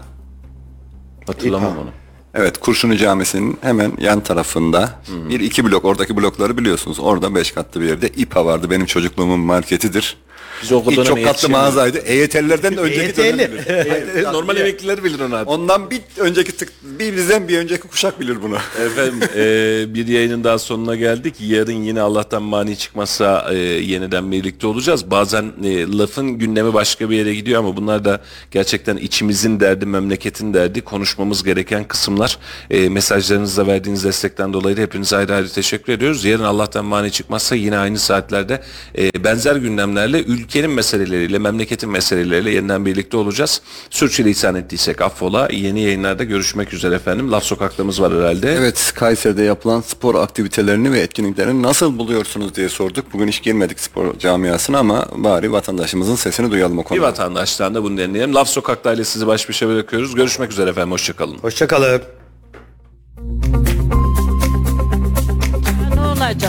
[1.27, 1.89] Hatırlamam onu.
[2.33, 6.99] Evet Kurşunlu Camisi'nin hemen yan tarafında bir iki blok oradaki blokları biliyorsunuz.
[6.99, 8.69] Orada beş katlı bir yerde İPA vardı.
[8.69, 10.17] Benim çocukluğumun marketidir.
[10.63, 11.97] Biz o İlk döneme çok katlı mağazaydı.
[11.97, 14.23] EYT'lilerden de önceki dönem bilir.
[14.33, 15.49] Normal emekliler bilir onu artık.
[15.49, 18.55] Ondan bir önceki tık, bir bizden bir önceki kuşak bilir bunu.
[18.85, 21.35] Efendim e, bir yayının daha sonuna geldik.
[21.39, 25.11] Yarın yine Allah'tan mani çıkmazsa e, yeniden birlikte olacağız.
[25.11, 30.53] Bazen e, lafın gündemi başka bir yere gidiyor ama bunlar da gerçekten içimizin derdi, memleketin
[30.53, 30.81] derdi.
[30.81, 32.37] Konuşmamız gereken kısımlar.
[32.69, 36.25] E, mesajlarınızla verdiğiniz destekten dolayı da hepinize ayrı ayrı teşekkür ediyoruz.
[36.25, 38.61] Yarın Allah'tan mani çıkmazsa yine aynı saatlerde
[38.97, 40.19] e, benzer gündemlerle
[40.51, 43.61] ülkenin meseleleriyle, memleketin meseleleriyle yeniden birlikte olacağız.
[43.89, 45.47] Sürçülisan ettiysek affola.
[45.51, 47.31] Yeni yayınlarda görüşmek üzere efendim.
[47.31, 48.53] Laf sokaklarımız var herhalde.
[48.53, 53.13] Evet Kayseri'de yapılan spor aktivitelerini ve etkinliklerini nasıl buluyorsunuz diye sorduk.
[53.13, 57.03] Bugün hiç girmedik spor camiasına ama bari vatandaşımızın sesini duyalım o Bir konuda.
[57.03, 58.35] vatandaştan da bunu dinleyelim.
[58.35, 60.15] Laf Sokak'ta ile sizi baş başa bırakıyoruz.
[60.15, 60.91] Görüşmek üzere efendim.
[60.91, 61.37] Hoşçakalın.
[61.37, 62.01] Hoşçakalın.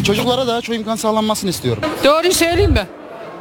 [0.07, 1.83] Çocuklara daha çok imkan sağlanmasını istiyorum.
[2.05, 2.87] Doğru söyleyeyim mi?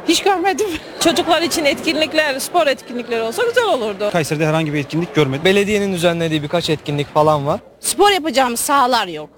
[0.08, 0.66] Hiç görmedim.
[1.00, 4.10] Çocuklar için etkinlikler, spor etkinlikleri olsa güzel olurdu.
[4.12, 5.44] Kayseri'de herhangi bir etkinlik görmedim.
[5.44, 7.60] Belediyenin düzenlediği birkaç etkinlik falan var.
[7.80, 9.30] Spor yapacağımız sahalar yok.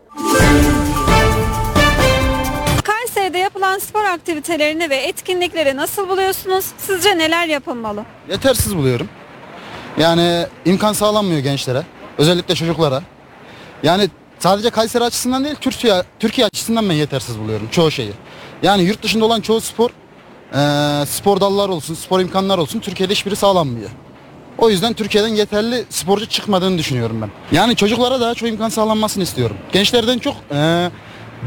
[2.85, 6.65] Kayseri'de yapılan spor aktivitelerini ve etkinlikleri nasıl buluyorsunuz?
[6.79, 8.05] Sizce neler yapılmalı?
[8.31, 9.09] Yetersiz buluyorum.
[9.99, 11.83] Yani imkan sağlanmıyor gençlere.
[12.19, 13.03] Özellikle çocuklara.
[13.83, 14.09] Yani
[14.39, 18.13] sadece Kayseri açısından değil Türkiye, Türkiye açısından ben yetersiz buluyorum çoğu şeyi.
[18.63, 19.91] Yani yurt dışında olan çoğu spor
[20.55, 23.91] eee, spor dallar olsun, spor imkanlar olsun Türkiye'de hiçbiri sağlanmıyor.
[24.59, 27.31] O yüzden Türkiye'den yeterli sporcu çıkmadığını düşünüyorum ben.
[27.57, 29.57] Yani çocuklara daha çok imkan sağlanmasını istiyorum.
[29.73, 30.91] Gençlerden çok eee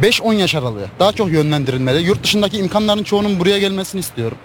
[0.01, 2.03] 5-10 yaş aralığı daha çok yönlendirilmeli.
[2.07, 4.37] Yurt dışındaki imkanların çoğunun buraya gelmesini istiyorum.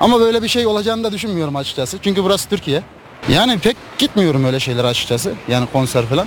[0.00, 1.98] Ama böyle bir şey olacağını da düşünmüyorum açıkçası.
[2.02, 2.82] Çünkü burası Türkiye.
[3.28, 5.32] Yani pek gitmiyorum öyle şeyler açıkçası.
[5.48, 6.26] Yani konser falan.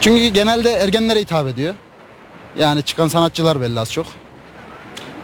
[0.00, 1.74] Çünkü genelde ergenlere hitap ediyor.
[2.58, 4.06] Yani çıkan sanatçılar belli az çok.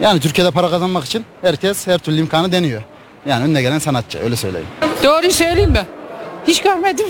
[0.01, 2.83] Yani Türkiye'de para kazanmak için herkes her türlü imkanı deniyor.
[3.27, 4.67] Yani önüne gelen sanatçı öyle söyleyeyim.
[5.05, 5.87] Doğru söyleyeyim mi?
[6.47, 7.07] Hiç görmedim.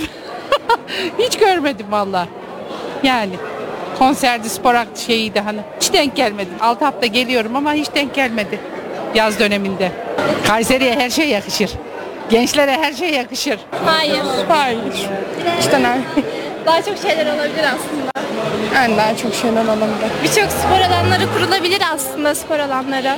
[1.19, 2.29] Hiç görmedim valla.
[3.03, 3.33] Yani
[3.99, 4.75] konserdi, spor
[5.07, 5.61] şeyiydi hani.
[5.81, 6.49] Hiç denk gelmedi.
[6.61, 8.61] 6 hafta geliyorum ama hiç denk gelmedi.
[9.15, 9.93] Yaz döneminde.
[10.47, 11.71] Kayseri'ye her şey yakışır.
[12.31, 13.59] Gençlere her şey yakışır.
[13.85, 14.23] Hayır.
[14.49, 14.79] Hayır.
[15.61, 15.99] İşte ne?
[16.67, 18.11] Daha çok şeyler olabilir aslında.
[18.85, 20.11] En daha çok şeyler olabilir.
[20.23, 23.17] Birçok spor alanları kurulabilir aslında spor alanları.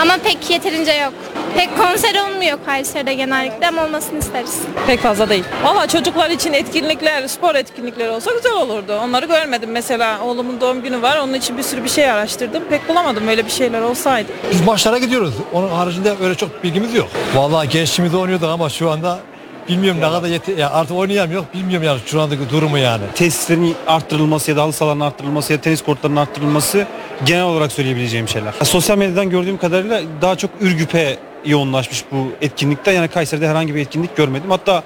[0.00, 1.12] Ama pek yeterince yok.
[1.56, 4.58] Pek konser olmuyor Kayseri'de genellikle ama olmasını isteriz.
[4.86, 5.44] Pek fazla değil.
[5.64, 8.98] Valla çocuklar için etkinlikler, spor etkinlikleri olsa güzel olurdu.
[9.04, 10.20] Onları görmedim mesela.
[10.24, 11.16] Oğlumun doğum günü var.
[11.18, 12.64] Onun için bir sürü bir şey araştırdım.
[12.70, 14.32] Pek bulamadım öyle bir şeyler olsaydı.
[14.52, 15.34] Biz maçlara gidiyoruz.
[15.52, 17.08] Onun haricinde öyle çok bilgimiz yok.
[17.34, 19.18] Vallahi gençliğimizde oynuyorduk ama şu anda
[19.68, 21.44] bilmiyorum ne kadar yeti ya artık oynayamıyor.
[21.54, 23.02] Bilmiyorum yani şu andaki durumu yani.
[23.14, 26.86] tesislerin arttırılması ya da halı sahaların arttırılması ya da tenis kortlarının arttırılması
[27.24, 28.52] genel olarak söyleyebileceğim şeyler.
[28.62, 32.92] Sosyal medyadan gördüğüm kadarıyla daha çok Ürgüp'e yoğunlaşmış bu etkinlikte.
[32.92, 34.50] Yani Kayseri'de herhangi bir etkinlik görmedim.
[34.50, 34.82] Hatta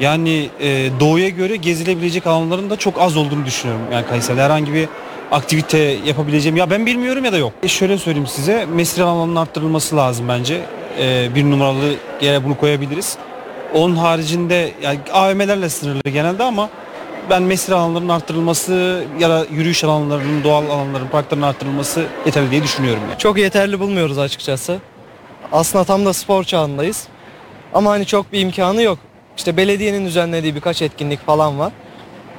[0.00, 3.84] yani e, doğuya göre gezilebilecek alanların da çok az olduğunu düşünüyorum.
[3.92, 4.88] Yani Kayseri'de herhangi bir
[5.32, 6.56] aktivite yapabileceğim.
[6.56, 7.52] Ya ben bilmiyorum ya da yok.
[7.62, 8.66] E şöyle söyleyeyim size.
[8.74, 10.60] Mesire alanının arttırılması lazım bence.
[11.00, 13.18] E, bir numaralı yere bunu koyabiliriz.
[13.74, 16.70] Onun haricinde yani AVM'lerle sınırlı genelde ama
[17.30, 23.02] ben mesire alanlarının arttırılması ya da yürüyüş alanlarının, doğal alanların, parkların arttırılması yeterli diye düşünüyorum.
[23.10, 23.18] Yani.
[23.18, 24.78] Çok yeterli bulmuyoruz açıkçası.
[25.52, 27.08] Aslında tam da spor çağındayız.
[27.74, 28.98] Ama hani çok bir imkanı yok.
[29.36, 31.72] İşte belediyenin düzenlediği birkaç etkinlik falan var.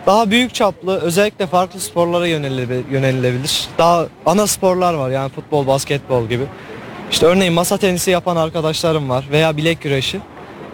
[0.05, 3.67] Daha büyük çaplı özellikle farklı sporlara yönelilebilir.
[3.77, 6.43] Daha ana sporlar var yani futbol, basketbol gibi.
[7.11, 10.19] İşte örneğin masa tenisi yapan arkadaşlarım var veya bilek güreşi.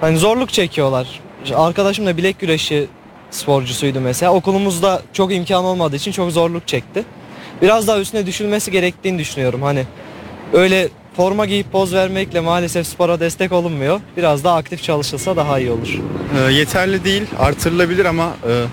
[0.02, 1.20] Hani zorluk çekiyorlar.
[1.56, 2.88] Arkadaşım da bilek güreşi
[3.32, 4.34] sporcusuydu mesela.
[4.34, 7.04] Okulumuzda çok imkan olmadığı için çok zorluk çekti.
[7.62, 9.62] Biraz daha üstüne düşülmesi gerektiğini düşünüyorum.
[9.62, 9.86] Hani
[10.54, 14.00] öyle forma giyip poz vermekle maalesef spora destek olunmuyor.
[14.18, 16.00] Biraz daha aktif çalışılsa daha iyi olur.
[16.52, 18.64] yeterli değil, artırılabilir ama e,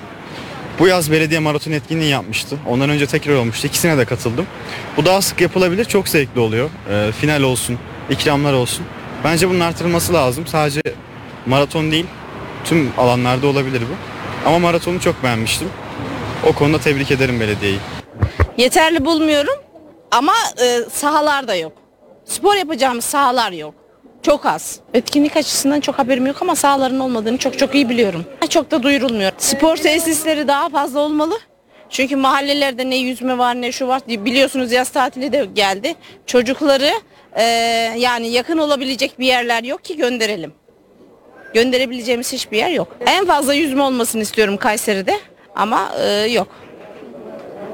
[0.78, 2.56] bu yaz belediye maraton etkinliği yapmıştı.
[2.68, 3.66] Ondan önce tekrar olmuştu.
[3.66, 4.46] İkisine de katıldım.
[4.96, 6.70] Bu daha sık yapılabilir, çok zevkli oluyor.
[6.90, 7.78] E, final olsun,
[8.10, 8.84] ikramlar olsun.
[9.24, 10.46] Bence bunun artırılması lazım.
[10.46, 10.80] Sadece
[11.48, 12.06] maraton değil,
[12.64, 13.96] tüm alanlarda olabilir bu.
[14.48, 15.68] Ama maratonu çok beğenmiştim.
[16.48, 17.78] O konuda tebrik ederim belediyeyi.
[18.56, 19.54] Yeterli bulmuyorum
[20.10, 20.32] ama
[20.62, 21.72] e, sahalar da yok.
[22.24, 23.74] Spor yapacağımız sahalar yok.
[24.22, 24.80] Çok az.
[24.94, 28.24] Etkinlik açısından çok haberim yok ama sahaların olmadığını çok çok iyi biliyorum.
[28.48, 29.32] Çok da duyurulmuyor.
[29.38, 31.38] Spor tesisleri daha fazla olmalı.
[31.90, 34.02] Çünkü mahallelerde ne yüzme var ne şu var.
[34.08, 35.94] Biliyorsunuz yaz tatili de geldi.
[36.26, 36.90] Çocukları
[37.32, 37.42] e,
[37.98, 40.52] yani yakın olabilecek bir yerler yok ki gönderelim.
[41.54, 42.96] Gönderebileceğimiz hiçbir yer yok.
[43.06, 45.18] En fazla yüzme olmasını istiyorum Kayseri'de
[45.54, 46.48] ama e, yok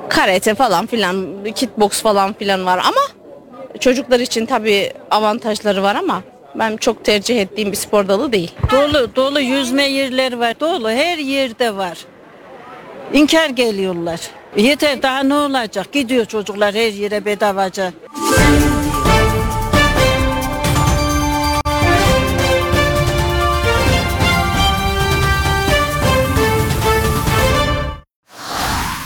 [0.08, 3.00] karate falan filan, kickbox falan filan var ama
[3.80, 6.22] çocuklar için tabii avantajları var ama
[6.54, 8.52] Ben çok tercih ettiğim bir spor dalı değil.
[8.70, 10.60] Dolu dolu yüzme yerleri var.
[10.60, 11.98] Dolu her yerde var.
[13.12, 14.20] İnkar geliyorlar.
[14.56, 15.92] Yeter daha ne olacak?
[15.92, 17.92] Gidiyor çocuklar her yere bedavaca.